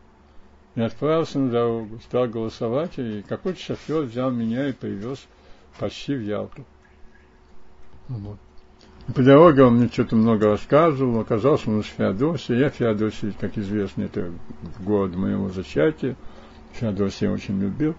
и 0.75 0.81
отправился 0.81 1.39
на 1.39 1.51
дорогу, 1.51 1.99
стал 2.01 2.29
голосовать, 2.29 2.99
и 2.99 3.25
какой-то 3.29 3.61
шофер 3.61 4.03
взял 4.03 4.31
меня 4.31 4.69
и 4.69 4.73
привез 4.73 5.27
почти 5.79 6.15
в 6.15 6.23
Ялту. 6.23 6.65
Вот. 8.09 8.39
По 9.15 9.23
дороге 9.23 9.65
он 9.65 9.77
мне 9.77 9.89
что-то 9.89 10.17
много 10.17 10.47
рассказывал, 10.49 11.21
оказался 11.21 11.71
он 11.71 11.81
из 11.81 11.87
Феодосии. 11.87 12.57
Я 12.57 12.71
Феодосии, 12.71 13.35
как 13.39 13.59
известно, 13.59 14.05
это 14.05 14.33
город 14.81 15.15
моего 15.15 15.51
зачатия. 15.51 16.17
Феодосия 16.73 17.31
очень 17.31 17.61
любил, 17.61 17.95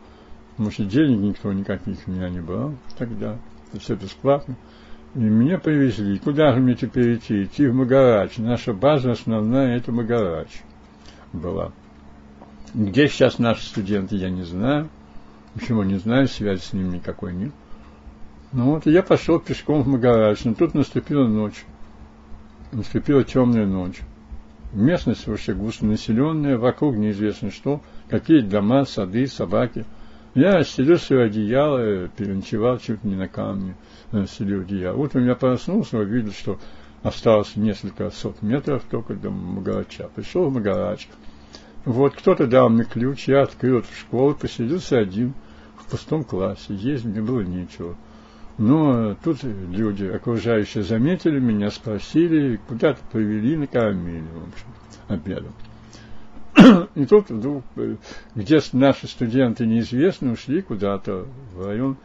потому 0.52 0.72
что 0.72 0.84
денег 0.84 1.20
никто 1.20 1.54
никаких 1.54 2.08
меня 2.08 2.30
не 2.30 2.42
брал 2.42 2.76
тогда, 2.98 3.38
это 3.72 3.80
все 3.80 3.96
бесплатно. 3.96 4.58
И 5.14 5.20
меня 5.20 5.60
привезли. 5.60 6.18
Куда 6.20 6.54
же 6.54 6.60
мне 6.60 6.76
теперь 6.76 7.16
идти? 7.16 7.44
Идти 7.44 7.68
в 7.68 7.74
Магарач. 7.74 8.38
Наша 8.38 8.74
база 8.74 9.12
основная 9.12 9.78
это 9.78 9.94
Магарач 9.94 10.50
была. 11.32 11.72
Где 12.76 13.08
сейчас 13.08 13.40
наши 13.40 13.66
студенты, 13.66 14.18
я 14.18 14.30
не 14.30 14.44
знаю. 14.44 14.90
Почему 15.54 15.84
не 15.84 15.96
знаю, 15.96 16.28
связи 16.28 16.60
с 16.60 16.74
ними 16.74 16.98
никакой 16.98 17.34
нет. 17.34 17.54
Ну 18.52 18.72
вот, 18.72 18.86
и 18.86 18.92
я 18.92 19.02
пошел 19.02 19.40
пешком 19.40 19.84
в 19.84 19.88
Магарач, 19.88 20.44
но 20.44 20.56
тут 20.56 20.74
наступила 20.74 21.26
ночь. 21.26 21.64
Наступила 22.74 23.24
темная 23.24 23.66
ночь. 23.66 24.02
Местность 24.74 25.26
вообще 25.26 25.54
густонаселенная, 25.54 26.58
вокруг 26.58 26.98
неизвестно 26.98 27.50
что, 27.50 27.80
какие 28.10 28.42
дома, 28.42 28.84
сады, 28.84 29.26
собаки. 29.28 29.86
Я 30.34 30.62
стелил 30.66 30.98
свое 30.98 31.28
одеяло, 31.28 32.10
переночевал 32.10 32.80
чуть 32.80 33.06
не 33.06 33.16
на 33.16 33.30
камне, 33.30 33.78
стелил 34.28 34.64
одеяло. 34.64 34.98
Вот 34.98 35.16
у 35.16 35.20
меня 35.20 35.36
проснулся, 35.36 35.98
увидел, 35.98 36.34
что 36.34 36.60
осталось 37.04 37.56
несколько 37.56 38.10
сот 38.10 38.42
метров 38.42 38.84
только 38.92 39.14
до 39.14 39.30
Магарача. 39.30 40.10
Пришел 40.14 40.50
в 40.50 40.54
Магарач. 40.54 41.08
Вот 41.86 42.16
кто-то 42.16 42.48
дал 42.48 42.70
мне 42.70 42.84
ключ, 42.84 43.28
я 43.28 43.44
открыл 43.44 43.80
эту 43.80 43.94
школу, 43.94 44.34
поселился 44.34 44.98
один 44.98 45.34
в 45.78 45.86
пустом 45.90 46.24
классе, 46.24 46.74
есть 46.74 47.06
мне 47.06 47.22
было 47.22 47.42
нечего. 47.42 47.96
Но 48.58 49.16
тут 49.24 49.44
люди, 49.44 50.06
окружающие, 50.06 50.84
заметили 50.84 51.40
меня, 51.40 51.70
спросили, 51.70 52.60
куда-то 52.68 53.00
привели, 53.12 53.56
накормили, 53.56 54.26
в 54.34 54.48
общем, 54.48 54.68
обедом. 55.08 55.54
И 56.96 57.06
тут 57.06 57.30
вдруг, 57.30 57.64
где 58.34 58.60
наши 58.72 59.08
студенты 59.08 59.68
неизвестны, 59.68 60.32
ушли 60.32 60.62
куда-то 60.62 61.28
в 61.54 61.66
район, 61.66 61.98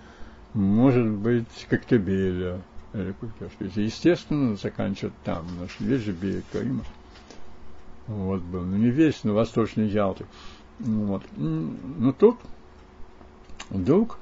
может 0.52 1.08
быть, 1.08 1.46
Коктебеля. 1.68 2.60
Или 2.92 3.14
Естественно, 3.80 4.56
заканчивать 4.56 5.14
там, 5.24 5.46
наш 5.60 5.78
весь 5.78 6.02
же 6.02 6.12
берег 6.12 6.44
Крыма. 6.50 6.82
Вот 8.10 8.42
был, 8.42 8.62
ну 8.62 8.76
не 8.76 8.90
весь, 8.90 9.22
но 9.22 9.34
восточный 9.34 9.86
Ялты. 9.86 10.26
Вот. 10.80 11.22
Но 11.36 12.12
тут 12.12 12.38
вдруг 13.70 14.18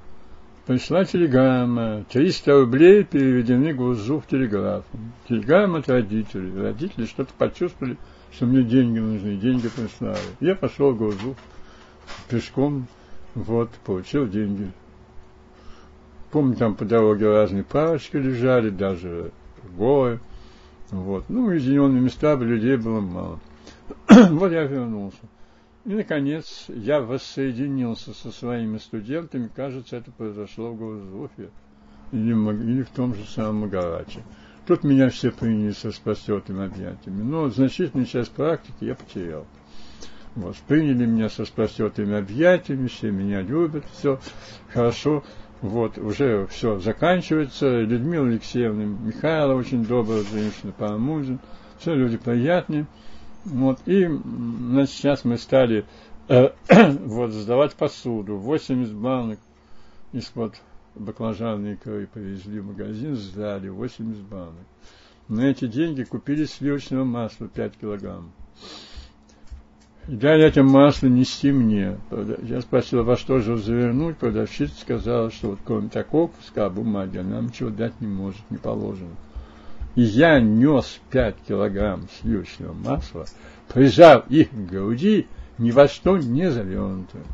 пришла 0.66 1.06
телеграмма. 1.06 2.04
300 2.10 2.52
рублей 2.60 3.04
переведены 3.04 3.72
Гузу 3.72 4.20
в 4.20 4.26
телеграф. 4.26 4.84
Телеграмма 5.26 5.78
от 5.78 5.88
родителей. 5.88 6.54
Родители 6.60 7.06
что-то 7.06 7.32
почувствовали, 7.38 7.96
что 8.30 8.44
мне 8.44 8.62
деньги 8.62 8.98
нужны, 8.98 9.36
деньги 9.36 9.68
прислали. 9.68 10.18
Я 10.40 10.54
пошел 10.54 10.92
в 10.92 10.98
Гузу 10.98 11.34
пешком, 12.28 12.88
вот, 13.34 13.70
получил 13.86 14.28
деньги. 14.28 14.70
Помню, 16.30 16.56
там 16.56 16.74
по 16.74 16.84
дороге 16.84 17.30
разные 17.30 17.64
парочки 17.64 18.18
лежали, 18.18 18.68
даже 18.68 19.32
голые. 19.78 20.20
Вот. 20.90 21.24
Ну, 21.30 21.46
уединенные 21.46 22.02
места, 22.02 22.34
людей 22.34 22.76
было 22.76 23.00
мало. 23.00 23.40
вот 24.30 24.52
я 24.52 24.64
вернулся. 24.64 25.18
И, 25.84 25.90
наконец, 25.90 26.66
я 26.68 27.00
воссоединился 27.00 28.12
со 28.12 28.30
своими 28.30 28.78
студентами. 28.78 29.50
Кажется, 29.54 29.96
это 29.96 30.10
произошло 30.10 30.72
в 30.72 30.76
Госуфе 30.76 31.50
или, 32.12 32.32
или 32.32 32.82
в 32.82 32.90
том 32.90 33.14
же 33.14 33.24
самом 33.24 33.62
Магараче. 33.62 34.22
Тут 34.66 34.84
меня 34.84 35.08
все 35.08 35.30
приняли 35.30 35.72
со 35.72 35.90
спасетыми 35.90 36.66
объятиями. 36.66 37.22
Но 37.22 37.48
значительную 37.48 38.06
часть 38.06 38.32
практики 38.32 38.84
я 38.84 38.94
потерял. 38.94 39.46
Вот, 40.34 40.56
приняли 40.68 41.06
меня 41.06 41.30
со 41.30 41.44
спасетыми 41.46 42.16
объятиями, 42.16 42.86
все 42.88 43.10
меня 43.10 43.40
любят, 43.40 43.84
все 43.92 44.20
хорошо. 44.72 45.24
Вот, 45.62 45.98
уже 45.98 46.46
все 46.48 46.78
заканчивается. 46.78 47.80
Людмила 47.80 48.26
Алексеевна 48.26 48.84
Михайлова, 48.84 49.58
очень 49.58 49.84
добрая 49.84 50.22
женщина, 50.22 50.98
мужу. 50.98 51.38
Все 51.78 51.94
люди 51.94 52.16
приятные. 52.16 52.86
Вот, 53.44 53.80
и 53.86 54.06
значит, 54.06 54.94
сейчас 54.94 55.24
мы 55.24 55.38
стали 55.38 55.84
э, 56.28 56.50
вот, 57.04 57.32
сдавать 57.32 57.74
посуду. 57.74 58.36
80 58.36 58.94
банок 58.94 59.38
из-под 60.12 60.60
баклажанной 60.94 61.74
икры 61.74 62.06
повезли 62.06 62.60
в 62.60 62.66
магазин, 62.66 63.16
сдали 63.16 63.68
80 63.68 64.22
банок. 64.22 64.66
На 65.28 65.42
эти 65.42 65.66
деньги 65.66 66.04
купили 66.04 66.44
сливочного 66.44 67.04
масла 67.04 67.48
5 67.48 67.76
килограмм. 67.76 68.32
Да, 70.08 70.34
это 70.34 70.62
масло 70.62 71.06
нести 71.06 71.52
мне. 71.52 71.98
Я 72.42 72.62
спросил, 72.62 73.04
во 73.04 73.18
что 73.18 73.40
же 73.40 73.58
завернуть. 73.58 74.16
Продавщица 74.16 74.80
сказала, 74.80 75.30
что 75.30 75.50
вот 75.50 75.58
кроме 75.66 75.90
такого 75.90 76.28
куска 76.28 76.70
бумаги 76.70 77.18
она 77.18 77.36
нам 77.36 77.46
ничего 77.48 77.68
дать 77.68 78.00
не 78.00 78.06
может, 78.06 78.40
не 78.48 78.56
положено. 78.56 79.14
И 79.94 80.02
я 80.02 80.40
нес 80.40 81.00
пять 81.10 81.36
килограмм 81.46 82.08
сливочного 82.20 82.72
масла, 82.72 83.26
прижал 83.72 84.24
их 84.28 84.50
к 84.50 84.54
груди, 84.54 85.26
ни 85.58 85.70
во 85.70 85.88
что 85.88 86.16
не 86.16 86.50
завернутое. 86.50 87.24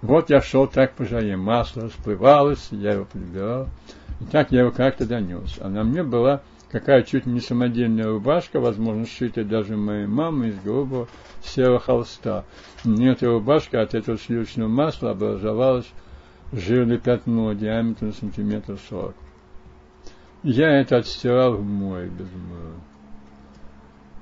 Вот 0.00 0.30
я 0.30 0.40
шел 0.40 0.66
так 0.66 0.94
по 0.94 1.04
жаре, 1.04 1.36
масло 1.36 1.84
расплывалось, 1.84 2.68
я 2.70 2.92
его 2.92 3.04
прибирал. 3.04 3.68
И 4.20 4.24
так 4.24 4.52
я 4.52 4.60
его 4.60 4.70
как-то 4.70 5.06
донес. 5.06 5.56
А 5.60 5.68
на 5.68 5.84
мне 5.84 6.02
была 6.02 6.42
какая 6.70 7.02
чуть 7.02 7.26
не 7.26 7.40
самодельная 7.40 8.08
рубашка, 8.08 8.60
возможно, 8.60 9.06
сшитая 9.06 9.44
даже 9.44 9.76
моей 9.76 10.06
мамой 10.06 10.50
из 10.50 10.58
грубого 10.60 11.08
серого 11.42 11.78
холста. 11.78 12.44
И 12.84 13.04
эта 13.04 13.26
рубашка 13.26 13.82
от 13.82 13.94
этого 13.94 14.18
сливочного 14.18 14.68
масла 14.68 15.10
образовалась 15.10 15.90
жирное 16.52 16.98
пятно 16.98 17.52
диаметром 17.52 18.12
сантиметров 18.12 18.80
сорок. 18.88 19.14
Я 20.42 20.80
это 20.80 20.98
отстирал 20.98 21.54
в 21.56 21.64
море 21.64 22.08
без 22.08 22.26
мыла. 22.30 22.74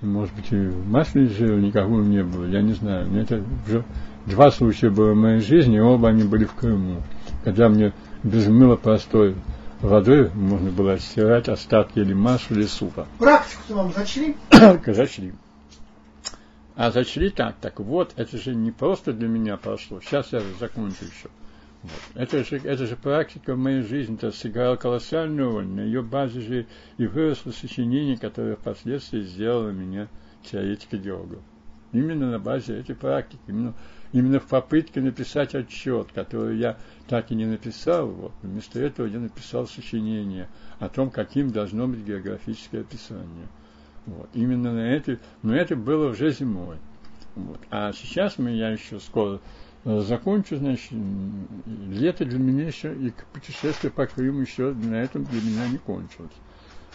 Может 0.02 0.34
быть, 0.34 0.52
и 0.52 0.56
в 0.56 0.88
масле 0.88 1.26
жира 1.26 1.56
никакого 1.56 2.02
не 2.02 2.22
было, 2.22 2.46
я 2.46 2.62
не 2.62 2.72
знаю. 2.72 3.06
Мне 3.08 3.22
это 3.22 3.42
уже 3.66 3.84
два 4.26 4.50
случая 4.50 4.90
было 4.90 5.12
в 5.12 5.16
моей 5.16 5.40
жизни, 5.40 5.76
и 5.76 5.80
оба 5.80 6.08
они 6.08 6.24
были 6.24 6.44
в 6.44 6.54
Крыму. 6.54 7.02
Когда 7.44 7.68
мне 7.68 7.92
без 8.22 8.46
мыла 8.46 8.76
простой 8.76 9.34
водой 9.80 10.30
можно 10.34 10.70
было 10.70 10.98
стирать 10.98 11.48
остатки 11.48 11.98
или 11.98 12.14
масла, 12.14 12.54
или 12.54 12.66
супа. 12.66 13.06
Практику-то 13.18 13.74
вам 13.74 13.92
зачли? 13.92 14.36
зачли. 14.86 15.34
А 16.76 16.90
зачли 16.90 17.30
так, 17.30 17.56
так 17.60 17.80
вот, 17.80 18.12
это 18.16 18.36
же 18.36 18.54
не 18.54 18.70
просто 18.70 19.12
для 19.12 19.28
меня 19.28 19.56
прошло. 19.56 20.00
Сейчас 20.00 20.32
я 20.32 20.42
закончу 20.60 21.04
еще. 21.04 21.30
Это, 22.14 22.44
же, 22.44 22.56
это 22.56 22.86
же 22.86 22.96
практика 22.96 23.54
в 23.54 23.58
моей 23.58 23.82
жизни, 23.82 24.16
это 24.16 24.32
сыграла 24.32 24.76
колоссальную 24.76 25.50
роль. 25.50 25.66
На 25.66 25.80
ее 25.80 26.02
базе 26.02 26.40
же 26.40 26.66
и 26.98 27.06
выросло 27.06 27.52
сочинение, 27.52 28.16
которое 28.16 28.56
впоследствии 28.56 29.22
сделало 29.22 29.70
меня 29.70 30.08
теоретикой 30.42 31.00
геологом. 31.00 31.42
Именно 31.92 32.30
на 32.30 32.38
базе 32.38 32.78
этой 32.80 32.94
практики, 32.94 33.40
именно 33.46 33.74
именно 34.12 34.40
в 34.40 34.46
попытке 34.46 35.00
написать 35.00 35.54
отчет, 35.54 36.08
который 36.14 36.58
я 36.58 36.78
так 37.08 37.30
и 37.30 37.34
не 37.34 37.44
написал, 37.44 38.08
вот, 38.08 38.32
вместо 38.42 38.80
этого 38.80 39.06
я 39.06 39.18
написал 39.18 39.66
сочинение 39.66 40.48
о 40.78 40.88
том, 40.88 41.10
каким 41.10 41.50
должно 41.50 41.86
быть 41.86 42.00
географическое 42.00 42.82
описание. 42.82 43.46
Вот. 44.06 44.28
Именно 44.34 44.72
на 44.72 44.90
это, 44.90 45.18
но 45.42 45.54
это 45.54 45.76
было 45.76 46.10
уже 46.10 46.30
зимой. 46.30 46.76
Вот. 47.34 47.60
А 47.70 47.92
сейчас 47.92 48.38
мы, 48.38 48.50
я 48.50 48.70
еще 48.70 49.00
скоро 49.00 49.40
закончу, 49.86 50.56
значит, 50.56 50.90
лето 51.88 52.24
для 52.24 52.38
меня 52.38 52.66
еще 52.66 52.92
и 52.92 53.12
путешествие 53.32 53.92
по 53.92 54.06
Крыму 54.06 54.40
еще 54.40 54.72
на 54.72 54.96
этом 54.96 55.24
для 55.24 55.40
меня 55.40 55.68
не 55.68 55.78
кончилось. 55.78 56.32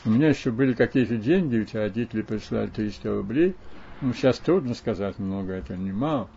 У 0.04 0.10
меня 0.10 0.30
еще 0.30 0.52
были 0.52 0.74
какие-то 0.74 1.16
деньги, 1.16 1.56
ведь 1.56 1.74
родители 1.74 2.22
прислали 2.22 2.68
300 2.68 3.16
рублей. 3.16 3.56
Ну, 4.02 4.14
сейчас 4.14 4.40
трудно 4.40 4.74
сказать, 4.74 5.20
много 5.20 5.54
это 5.54 5.78
не 5.78 5.92
мало. 5.92 6.30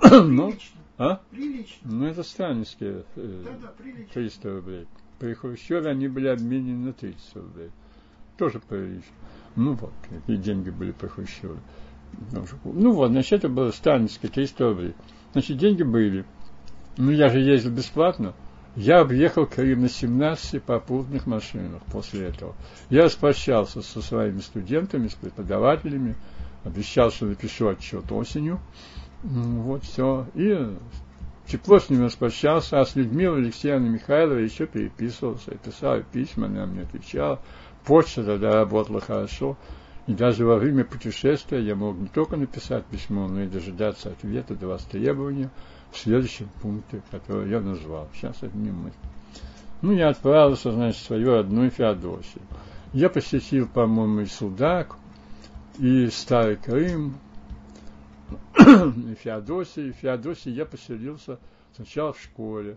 Ну, 0.10 0.52
а? 0.96 1.20
Прилично. 1.30 1.76
Ну, 1.84 2.06
это 2.06 2.22
сталинские 2.22 3.04
э, 3.16 3.44
300 4.12 4.54
рублей. 4.54 4.86
При 5.18 5.34
Хрущеве 5.34 5.90
они 5.90 6.08
были 6.08 6.28
обменены 6.28 6.86
на 6.86 6.92
30 6.92 7.36
рублей. 7.36 7.70
Тоже 8.36 8.60
прилично. 8.60 9.12
Ну 9.54 9.74
вот, 9.74 9.92
какие 10.08 10.36
деньги 10.36 10.70
были 10.70 10.90
при 10.92 11.06
Хрущеве. 11.06 11.58
Ну 12.64 12.92
вот, 12.92 13.10
значит, 13.10 13.32
это 13.32 13.48
было 13.48 13.70
сталинские 13.70 14.30
300 14.30 14.68
рублей. 14.68 14.94
Значит, 15.34 15.58
деньги 15.58 15.82
были. 15.82 16.24
Ну, 16.96 17.10
я 17.10 17.28
же 17.28 17.40
ездил 17.40 17.72
бесплатно. 17.72 18.34
Я 18.76 19.00
объехал 19.00 19.46
Крым 19.46 19.82
на 19.82 19.88
17 19.88 20.62
попутных 20.62 21.26
машинах 21.26 21.82
после 21.90 22.28
этого. 22.28 22.54
Я 22.88 23.02
распрощался 23.02 23.82
со 23.82 24.00
своими 24.00 24.38
студентами, 24.38 25.08
с 25.08 25.14
преподавателями, 25.14 26.14
обещал, 26.62 27.10
что 27.10 27.26
напишу 27.26 27.66
отчет 27.66 28.12
осенью. 28.12 28.60
Вот 29.24 29.82
все. 29.82 30.28
И 30.34 30.56
тепло 31.48 31.80
с 31.80 31.90
ним 31.90 32.04
распрощался, 32.04 32.80
а 32.80 32.86
с 32.86 32.94
Людмилой 32.94 33.40
Алексеевной 33.40 33.88
Михайловой 33.88 34.44
еще 34.44 34.66
переписывался, 34.66 35.56
писал 35.56 36.00
письма, 36.12 36.46
она 36.46 36.66
мне 36.66 36.82
отвечала. 36.82 37.40
Почта 37.84 38.22
тогда 38.22 38.52
работала 38.52 39.00
хорошо. 39.00 39.56
И 40.06 40.12
даже 40.12 40.44
во 40.44 40.56
время 40.56 40.84
путешествия 40.84 41.60
я 41.60 41.74
мог 41.74 41.96
не 41.96 42.08
только 42.08 42.36
написать 42.36 42.84
письмо, 42.86 43.26
но 43.26 43.42
и 43.42 43.48
дожидаться 43.48 44.10
ответа 44.10 44.54
до 44.54 44.68
востребования 44.68 45.50
в 45.92 45.98
следующем 45.98 46.50
пункте, 46.60 47.00
который 47.10 47.50
я 47.50 47.60
назвал. 47.60 48.08
Сейчас 48.12 48.36
это 48.42 48.54
мы. 48.56 48.92
Ну, 49.80 49.92
я 49.92 50.10
отправился, 50.10 50.72
значит, 50.72 51.00
в 51.00 51.06
свою 51.06 51.32
родную 51.32 51.70
Феодосию. 51.70 52.42
Я 52.92 53.08
посетил, 53.08 53.66
по-моему, 53.66 54.20
и 54.20 54.26
Судак, 54.26 54.96
и 55.78 56.08
Старый 56.08 56.56
Крым, 56.56 57.14
Феодосии. 59.22 59.92
В 59.92 59.96
Феодосии 59.96 60.50
я 60.50 60.66
поселился 60.66 61.38
сначала 61.74 62.12
в 62.12 62.20
школе. 62.20 62.76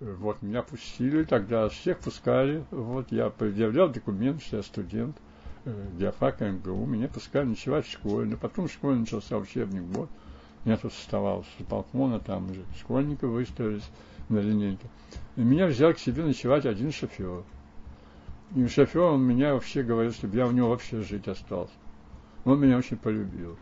Вот, 0.00 0.40
меня 0.40 0.62
пустили, 0.62 1.24
тогда 1.24 1.68
всех 1.68 1.98
пускали. 1.98 2.64
Вот, 2.70 3.12
я 3.12 3.28
предъявлял 3.28 3.90
документ, 3.90 4.42
что 4.42 4.56
я 4.56 4.62
студент 4.62 5.16
диафака 5.64 6.46
э, 6.46 6.52
МГУ. 6.52 6.86
Меня 6.86 7.08
пускали 7.08 7.46
ночевать 7.46 7.86
в 7.86 7.92
школе. 7.92 8.30
Но 8.30 8.36
потом 8.36 8.68
в 8.68 8.72
школе 8.72 8.98
начался 8.98 9.36
учебный 9.36 9.80
год. 9.80 10.08
Я 10.64 10.76
тут 10.76 10.92
оставался 10.92 11.48
с 11.58 11.62
балкона, 11.62 12.20
там 12.20 12.50
уже 12.50 12.62
школьники 12.78 13.24
выставились 13.24 13.88
на 14.28 14.38
линейке. 14.38 14.86
И 15.36 15.40
меня 15.40 15.66
взял 15.66 15.94
к 15.94 15.98
себе 15.98 16.22
ночевать 16.22 16.66
один 16.66 16.92
шофер. 16.92 17.44
И 18.54 18.66
шофер, 18.66 19.02
он 19.02 19.22
меня 19.22 19.54
вообще 19.54 19.82
говорил, 19.82 20.12
чтобы 20.12 20.36
я 20.36 20.46
у 20.46 20.50
него 20.50 20.68
вообще 20.68 21.00
жить 21.00 21.28
остался. 21.28 21.72
Он 22.44 22.60
меня 22.60 22.76
очень 22.76 22.96
полюбил. 22.96 23.56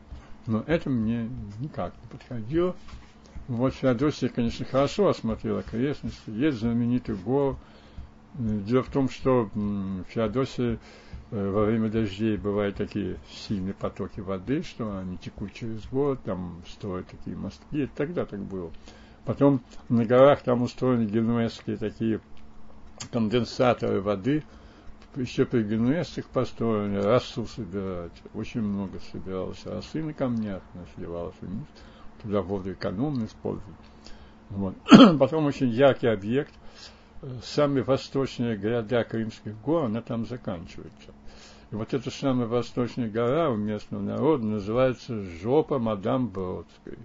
Но 0.46 0.64
это 0.66 0.90
мне 0.90 1.28
никак 1.60 1.92
не 2.02 2.08
подходило. 2.08 2.74
Вот 3.48 3.74
Феодосия, 3.74 4.28
конечно, 4.28 4.64
хорошо 4.64 5.08
осмотрела 5.08 5.60
окрестности. 5.60 6.30
Есть 6.30 6.58
знаменитый 6.58 7.14
гор. 7.14 7.56
Дело 8.34 8.82
в 8.82 8.90
том, 8.90 9.08
что 9.08 9.50
э, 9.54 10.02
во 11.30 11.64
время 11.64 11.90
дождей 11.90 12.36
бывают 12.36 12.76
такие 12.76 13.18
сильные 13.30 13.74
потоки 13.74 14.20
воды, 14.20 14.62
что 14.62 14.98
они 14.98 15.18
текут 15.18 15.52
через 15.52 15.86
год, 15.86 16.22
там 16.22 16.62
строят 16.66 17.06
такие 17.08 17.36
мостки. 17.36 17.88
Тогда 17.94 18.24
так 18.24 18.40
было. 18.40 18.70
Потом 19.24 19.60
на 19.88 20.04
горах 20.04 20.42
там 20.42 20.62
устроены 20.62 21.04
генуэзские 21.04 21.76
такие 21.76 22.20
конденсаторы 23.10 24.00
воды– 24.00 24.42
еще 25.20 25.44
при 25.44 25.62
генуэзцах 25.62 26.26
построили, 26.26 26.96
расу 26.96 27.46
собирать. 27.46 28.12
Очень 28.34 28.62
много 28.62 29.00
собиралось 29.12 29.64
росы 29.64 30.02
на 30.02 30.12
камнях, 30.12 30.62
она 30.74 30.84
сливалась 30.94 31.34
вниз. 31.40 31.66
Туда 32.22 32.42
воду 32.42 32.72
экономно 32.72 33.24
использовать. 33.24 33.76
Вот. 34.50 34.74
Потом 35.18 35.46
очень 35.46 35.68
яркий 35.68 36.08
объект. 36.08 36.52
Самая 37.42 37.82
восточная 37.82 38.56
гряда 38.56 39.02
Крымских 39.04 39.60
гор, 39.60 39.86
она 39.86 40.02
там 40.02 40.24
заканчивается. 40.24 41.12
И 41.70 41.74
вот 41.74 41.92
эта 41.92 42.10
самая 42.10 42.46
восточная 42.46 43.10
гора 43.10 43.50
у 43.50 43.56
местного 43.56 44.02
народа 44.02 44.44
называется 44.44 45.22
Жопа 45.42 45.78
Мадам 45.78 46.28
Бродской. 46.28 46.98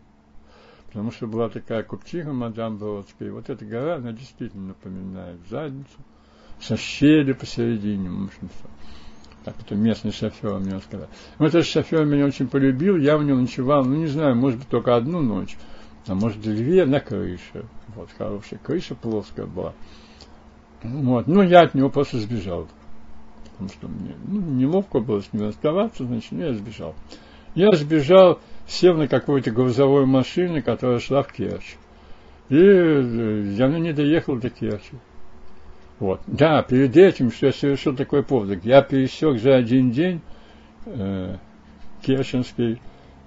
Потому 0.88 1.12
что 1.12 1.28
была 1.28 1.50
такая 1.50 1.84
купчиха 1.84 2.32
Мадам 2.32 2.78
Бродская. 2.78 3.28
И 3.28 3.32
вот 3.32 3.50
эта 3.50 3.66
гора, 3.66 3.96
она 3.96 4.14
действительно 4.14 4.68
напоминает 4.68 5.40
задницу 5.50 5.98
со 6.62 6.78
щелью 6.78 7.36
посередине. 7.36 8.10
В 8.10 8.26
общем, 8.26 8.50
так 9.44 9.56
это 9.60 9.76
местный 9.76 10.12
шофер 10.12 10.60
мне 10.60 10.80
сказал. 10.80 11.08
Вот 11.38 11.48
этот 11.48 11.66
шофер 11.66 12.06
меня 12.06 12.26
очень 12.26 12.48
полюбил, 12.48 12.98
я 12.98 13.18
в 13.18 13.24
нем 13.24 13.42
ночевал, 13.42 13.84
ну 13.84 13.96
не 13.96 14.08
знаю, 14.08 14.36
может 14.36 14.60
быть 14.60 14.70
только 14.70 14.96
одну 14.96 15.22
ночь, 15.22 15.58
а 16.08 16.16
может 16.16 16.42
две 16.42 16.86
на 16.86 17.02
крыше. 17.02 17.66
Вот, 17.90 18.10
хорошая 18.18 18.60
крыша 18.60 18.96
плоская 18.96 19.46
была. 19.46 19.74
Вот, 20.84 21.28
ну 21.28 21.42
я 21.42 21.62
от 21.62 21.74
него 21.74 21.90
просто 21.90 22.20
сбежал. 22.20 22.70
Потому 23.54 23.70
что 23.70 23.88
мне 23.88 24.16
ну, 24.28 24.42
неловко 24.42 25.00
было 25.00 25.22
с 25.22 25.32
ним 25.32 25.48
оставаться, 25.48 26.06
значит, 26.06 26.32
ну, 26.32 26.44
я 26.44 26.54
сбежал. 26.54 26.96
Я 27.56 27.72
сбежал, 27.74 28.40
сел 28.68 28.96
на 28.96 29.08
какую-то 29.08 29.52
грузовую 29.52 30.08
машину, 30.08 30.62
которая 30.62 31.00
шла 31.00 31.22
в 31.22 31.32
Керчь. 31.32 31.76
И 32.50 32.58
э, 32.58 33.54
я 33.56 33.68
не 33.68 33.94
доехал 33.94 34.38
до 34.38 34.50
Керчи. 34.50 34.98
Вот. 36.00 36.22
Да, 36.28 36.64
перед 36.64 36.98
этим, 36.98 37.32
что 37.32 37.48
я 37.48 37.54
совершил 37.54 37.96
такой 37.96 38.24
подвиг, 38.24 38.66
я 38.66 38.82
пересек 38.82 39.40
за 39.40 39.56
один 39.56 39.92
день 39.92 40.22
э, 40.86 41.38
Керченский, 42.02 42.82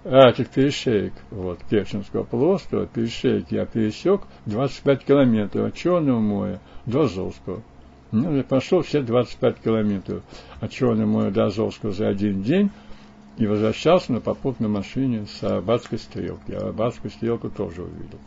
а, 0.04 0.28
это 0.28 0.44
перешеек, 0.44 1.14
вот, 1.30 1.58
Керченского 1.70 2.24
полуострова, 2.24 2.86
перешеек 2.86 3.50
я 3.50 3.66
пересек 3.66 4.22
25 4.46 5.04
километров 5.04 5.68
от 5.68 5.74
Черного 5.74 6.20
моря 6.20 6.60
до 6.84 7.02
Азовского. 7.02 7.62
Ну, 8.16 8.34
я 8.34 8.44
пошел 8.44 8.80
все 8.80 9.02
25 9.02 9.58
километров 9.60 10.22
от 10.60 10.70
Черного 10.70 11.06
моря 11.06 11.30
до 11.30 11.44
Азовского 11.46 11.92
за 11.92 12.08
один 12.08 12.42
день, 12.42 12.70
и 13.36 13.46
возвращался 13.46 14.10
на 14.10 14.22
попутной 14.22 14.70
машине 14.70 15.26
с 15.26 15.44
Арбатской 15.44 15.98
стрелки. 15.98 16.52
А 16.52 16.68
Арбатскую 16.68 17.10
стрелку 17.10 17.50
тоже 17.50 17.82
увидел. 17.82 18.18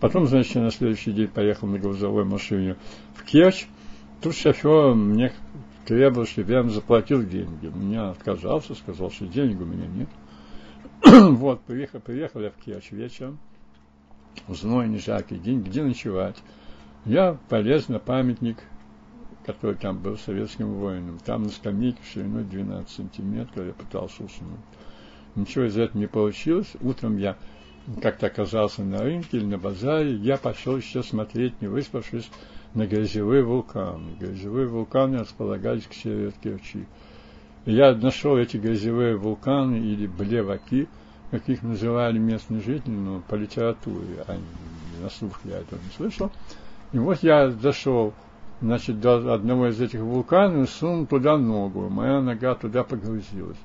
Потом, 0.00 0.28
значит, 0.28 0.54
я 0.54 0.62
на 0.62 0.70
следующий 0.70 1.10
день 1.10 1.26
поехал 1.26 1.66
на 1.66 1.80
грузовой 1.80 2.24
машине 2.24 2.76
в 3.16 3.24
Керчь. 3.24 3.66
Тут 4.20 4.36
шофер 4.36 4.94
мне 4.94 5.32
требовал, 5.86 6.24
чтобы 6.24 6.52
я 6.52 6.58
ему 6.60 6.70
заплатил 6.70 7.24
деньги. 7.24 7.66
Меня 7.66 8.10
отказался, 8.10 8.76
сказал, 8.76 9.10
что 9.10 9.26
денег 9.26 9.60
у 9.60 9.64
меня 9.64 9.88
нет. 9.88 10.08
вот, 11.36 11.62
приехал, 11.62 11.98
приехал 11.98 12.42
я 12.42 12.50
в 12.50 12.64
Керчь 12.64 12.92
вечером. 12.92 13.40
Знойный, 14.46 15.00
жаркий 15.00 15.36
день, 15.36 15.62
где 15.62 15.82
ночевать. 15.82 16.36
Я 17.04 17.36
полез 17.48 17.88
на 17.88 17.98
памятник 17.98 18.58
который 19.44 19.76
там 19.76 19.98
был 19.98 20.16
советским 20.16 20.72
воином. 20.74 21.18
Там 21.24 21.44
на 21.44 21.50
скамейке 21.50 22.00
шириной 22.12 22.44
12 22.44 22.88
сантиметров 22.88 23.66
я 23.66 23.72
пытался 23.72 24.24
уснуть. 24.24 24.60
Ничего 25.34 25.64
из 25.64 25.76
этого 25.76 25.98
не 25.98 26.06
получилось. 26.06 26.72
Утром 26.80 27.16
я 27.16 27.36
как-то 28.00 28.26
оказался 28.26 28.82
на 28.82 29.02
рынке 29.02 29.38
или 29.38 29.44
на 29.44 29.58
базаре. 29.58 30.14
Я 30.14 30.36
пошел 30.36 30.76
еще 30.76 31.02
смотреть, 31.02 31.60
не 31.60 31.68
выспавшись, 31.68 32.30
на 32.74 32.86
грязевые 32.86 33.42
вулканы. 33.42 34.14
Грязевые 34.18 34.66
вулканы 34.66 35.18
располагались 35.18 35.86
к 35.86 35.94
северу 35.94 36.28
от 36.28 36.36
Керчи. 36.36 36.86
я 37.66 37.94
нашел 37.94 38.36
эти 38.36 38.56
грязевые 38.56 39.16
вулканы 39.16 39.76
или 39.76 40.06
блеваки, 40.06 40.88
как 41.30 41.48
их 41.48 41.62
называли 41.62 42.18
местные 42.18 42.60
жители, 42.60 42.92
но 42.92 43.22
по 43.28 43.34
литературе, 43.34 44.24
а 44.26 44.38
на 45.02 45.10
слух 45.10 45.40
я 45.44 45.58
этого 45.58 45.80
не 45.80 45.90
слышал. 45.96 46.30
И 46.92 46.98
вот 46.98 47.22
я 47.22 47.50
зашел 47.50 48.14
значит, 48.62 49.00
до 49.00 49.34
одного 49.34 49.68
из 49.68 49.80
этих 49.80 50.00
вулканов 50.00 50.68
и 50.68 50.70
сунул 50.70 51.06
туда 51.06 51.36
ногу. 51.36 51.88
Моя 51.88 52.20
нога 52.20 52.54
туда 52.54 52.84
погрузилась. 52.84 53.58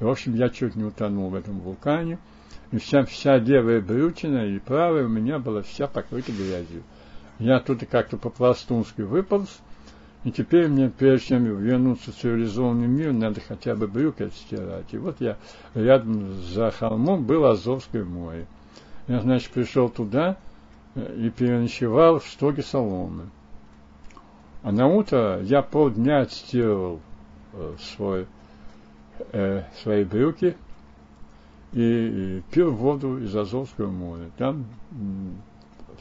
В 0.00 0.08
общем, 0.08 0.34
я 0.34 0.48
чуть 0.48 0.76
не 0.76 0.84
утонул 0.84 1.28
в 1.28 1.34
этом 1.34 1.60
вулкане. 1.60 2.18
И 2.70 2.78
вся, 2.78 3.04
вся 3.04 3.36
левая 3.36 3.80
брючина 3.80 4.46
и 4.46 4.58
правая 4.58 5.04
у 5.04 5.08
меня 5.08 5.38
была 5.38 5.62
вся 5.62 5.86
покрыта 5.86 6.32
грязью. 6.32 6.82
Я 7.38 7.60
тут 7.60 7.84
как-то 7.90 8.16
по-пластунски 8.16 9.02
выполз, 9.02 9.60
и 10.24 10.30
теперь 10.30 10.68
мне, 10.68 10.88
прежде 10.88 11.28
чем 11.28 11.44
вернуться 11.44 12.10
в 12.10 12.16
цивилизованный 12.16 12.86
мир, 12.86 13.12
надо 13.12 13.40
хотя 13.46 13.74
бы 13.74 13.86
брюки 13.86 14.22
отстирать. 14.22 14.86
И 14.92 14.98
вот 14.98 15.20
я 15.20 15.36
рядом 15.74 16.32
за 16.42 16.70
холмом 16.70 17.24
было 17.24 17.50
Азовское 17.50 18.04
море. 18.04 18.46
Я, 19.06 19.20
значит, 19.20 19.50
пришел 19.50 19.88
туда 19.88 20.36
э, 20.94 21.14
и 21.18 21.30
переночевал 21.30 22.20
в 22.20 22.26
стоге 22.26 22.62
соломы. 22.62 23.24
А 24.64 24.72
на 24.72 24.86
утро 24.86 25.42
я 25.42 25.60
полдня 25.60 26.22
отстирывал 26.22 27.00
э, 27.52 27.74
свой, 27.78 28.26
э, 29.30 29.62
свои 29.82 30.04
брюки 30.04 30.56
и, 31.74 31.82
и 31.82 32.42
пил 32.50 32.72
воду 32.72 33.18
из 33.18 33.36
Азовского 33.36 33.90
моря. 33.90 34.30
Там 34.38 34.64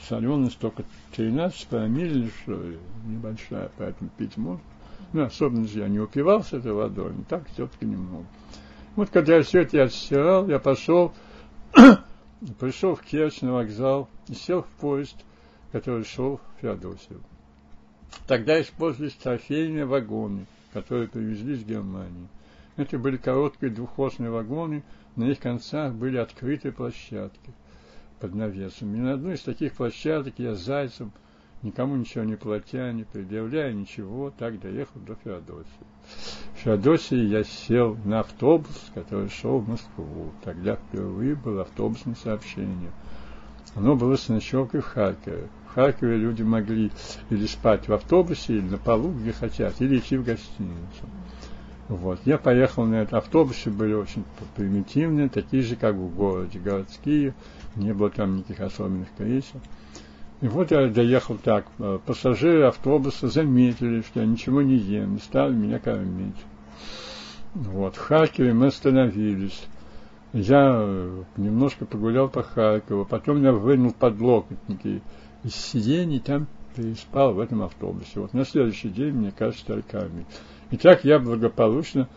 соленость 0.07 0.59
только 0.59 0.85
13 1.13 1.67
промилле, 1.67 2.29
что 2.41 2.53
ли, 2.53 2.79
небольшая, 3.05 3.69
поэтому 3.77 4.09
пить 4.17 4.37
можно. 4.37 4.63
Ну, 5.11 5.23
особенно 5.23 5.65
я 5.65 5.89
не 5.89 5.99
упивался 5.99 6.55
этой 6.55 6.71
водой, 6.71 7.11
но 7.17 7.23
так 7.27 7.45
все-таки 7.49 7.85
немного. 7.85 8.25
Вот 8.95 9.09
когда 9.09 9.35
я 9.35 9.43
все 9.43 9.63
это 9.63 9.75
я 9.75 9.83
отстирал, 9.83 10.47
я 10.47 10.59
пошел, 10.59 11.11
пришел 12.61 12.95
в 12.95 13.01
Керчь 13.01 13.41
на 13.41 13.51
вокзал 13.51 14.07
и 14.29 14.33
сел 14.33 14.61
в 14.61 14.67
поезд, 14.79 15.17
который 15.73 16.05
шел 16.05 16.37
в 16.37 16.61
Феодосию. 16.61 17.19
Тогда 18.27 18.61
использовались 18.61 19.13
трофейные 19.13 19.85
вагоны, 19.85 20.45
которые 20.71 21.07
привезли 21.07 21.55
из 21.55 21.63
Германии. 21.63 22.27
Это 22.75 22.97
были 22.97 23.17
короткие 23.17 23.71
двухосные 23.71 24.31
вагоны, 24.31 24.83
на 25.15 25.25
их 25.25 25.39
концах 25.39 25.93
были 25.93 26.17
открытые 26.17 26.71
площадки 26.71 27.53
под 28.19 28.33
навесом. 28.33 28.95
И 28.95 28.97
на 28.97 29.13
одной 29.13 29.35
из 29.35 29.41
таких 29.41 29.73
площадок 29.73 30.33
я 30.37 30.55
зайцем, 30.55 31.11
никому 31.61 31.95
ничего 31.95 32.23
не 32.23 32.35
платя, 32.35 32.91
не 32.91 33.03
предъявляя 33.03 33.73
ничего, 33.73 34.31
так 34.31 34.59
доехал 34.59 34.99
до 35.01 35.15
Феодосии. 35.15 35.67
В 36.55 36.59
Феодосии 36.59 37.25
я 37.25 37.43
сел 37.43 37.97
на 38.05 38.21
автобус, 38.21 38.91
который 38.95 39.29
шел 39.29 39.59
в 39.59 39.69
Москву. 39.69 40.31
Тогда 40.43 40.75
впервые 40.75 41.35
было 41.35 41.61
автобусное 41.61 42.15
сообщение. 42.15 42.91
Оно 43.75 43.95
было 43.95 44.15
с 44.15 44.29
ночевкой 44.29 44.81
в 44.81 44.85
Харькове. 44.85 45.47
Харькове 45.73 46.17
люди 46.17 46.43
могли 46.43 46.91
или 47.29 47.45
спать 47.47 47.87
в 47.87 47.93
автобусе, 47.93 48.53
или 48.53 48.61
на 48.61 48.77
полу, 48.77 49.11
где 49.11 49.31
хотят, 49.31 49.81
или 49.81 49.97
идти 49.97 50.17
в 50.17 50.23
гостиницу. 50.23 51.05
Вот. 51.89 52.19
Я 52.25 52.37
поехал 52.37 52.85
на 52.85 52.95
этом 52.95 53.17
автобусе, 53.17 53.69
были 53.69 53.93
очень 53.93 54.23
примитивные, 54.55 55.29
такие 55.29 55.63
же, 55.63 55.75
как 55.75 55.95
в 55.95 56.15
городе, 56.15 56.59
городские, 56.59 57.33
не 57.75 57.93
было 57.93 58.09
там 58.09 58.37
никаких 58.37 58.61
особенных 58.61 59.09
кресел. 59.17 59.59
И 60.41 60.47
вот 60.47 60.71
я 60.71 60.87
доехал 60.87 61.37
так, 61.37 61.65
э, 61.79 61.99
пассажиры 62.05 62.63
автобуса 62.63 63.27
заметили, 63.27 64.01
что 64.01 64.21
я 64.21 64.25
ничего 64.25 64.61
не 64.61 64.75
ем, 64.75 65.15
и 65.15 65.19
стали 65.19 65.53
меня 65.53 65.79
кормить. 65.79 66.35
Вот. 67.53 67.95
В 67.95 67.99
Харькове 67.99 68.53
мы 68.53 68.67
остановились. 68.67 69.67
Я 70.33 70.73
э, 70.75 71.23
немножко 71.37 71.85
погулял 71.85 72.27
по 72.27 72.43
Харькову, 72.43 73.05
потом 73.05 73.43
я 73.43 73.51
вынул 73.51 73.93
подлокотники 73.93 75.01
из 75.43 75.55
сидений 75.55 76.19
там 76.19 76.47
переспал 76.75 77.33
в 77.33 77.39
этом 77.39 77.61
автобусе. 77.63 78.19
Вот 78.19 78.33
на 78.33 78.45
следующий 78.45 78.89
день, 78.89 79.13
мне 79.13 79.31
кажется, 79.31 79.65
только 79.65 80.07
И 80.71 80.77
так 80.77 81.03
я 81.03 81.19
благополучно 81.19 82.07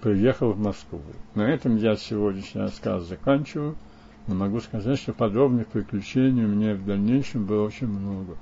приехал 0.00 0.52
в 0.52 0.58
Москву. 0.58 1.00
На 1.34 1.48
этом 1.48 1.76
я 1.76 1.96
сегодняшний 1.96 2.60
рассказ 2.60 3.04
заканчиваю, 3.04 3.76
но 4.26 4.34
могу 4.34 4.60
сказать, 4.60 4.98
что 4.98 5.12
подобных 5.12 5.66
приключений 5.68 6.44
у 6.44 6.48
меня 6.48 6.74
в 6.74 6.84
дальнейшем 6.84 7.46
было 7.46 7.66
очень 7.66 7.88
много. 7.88 8.36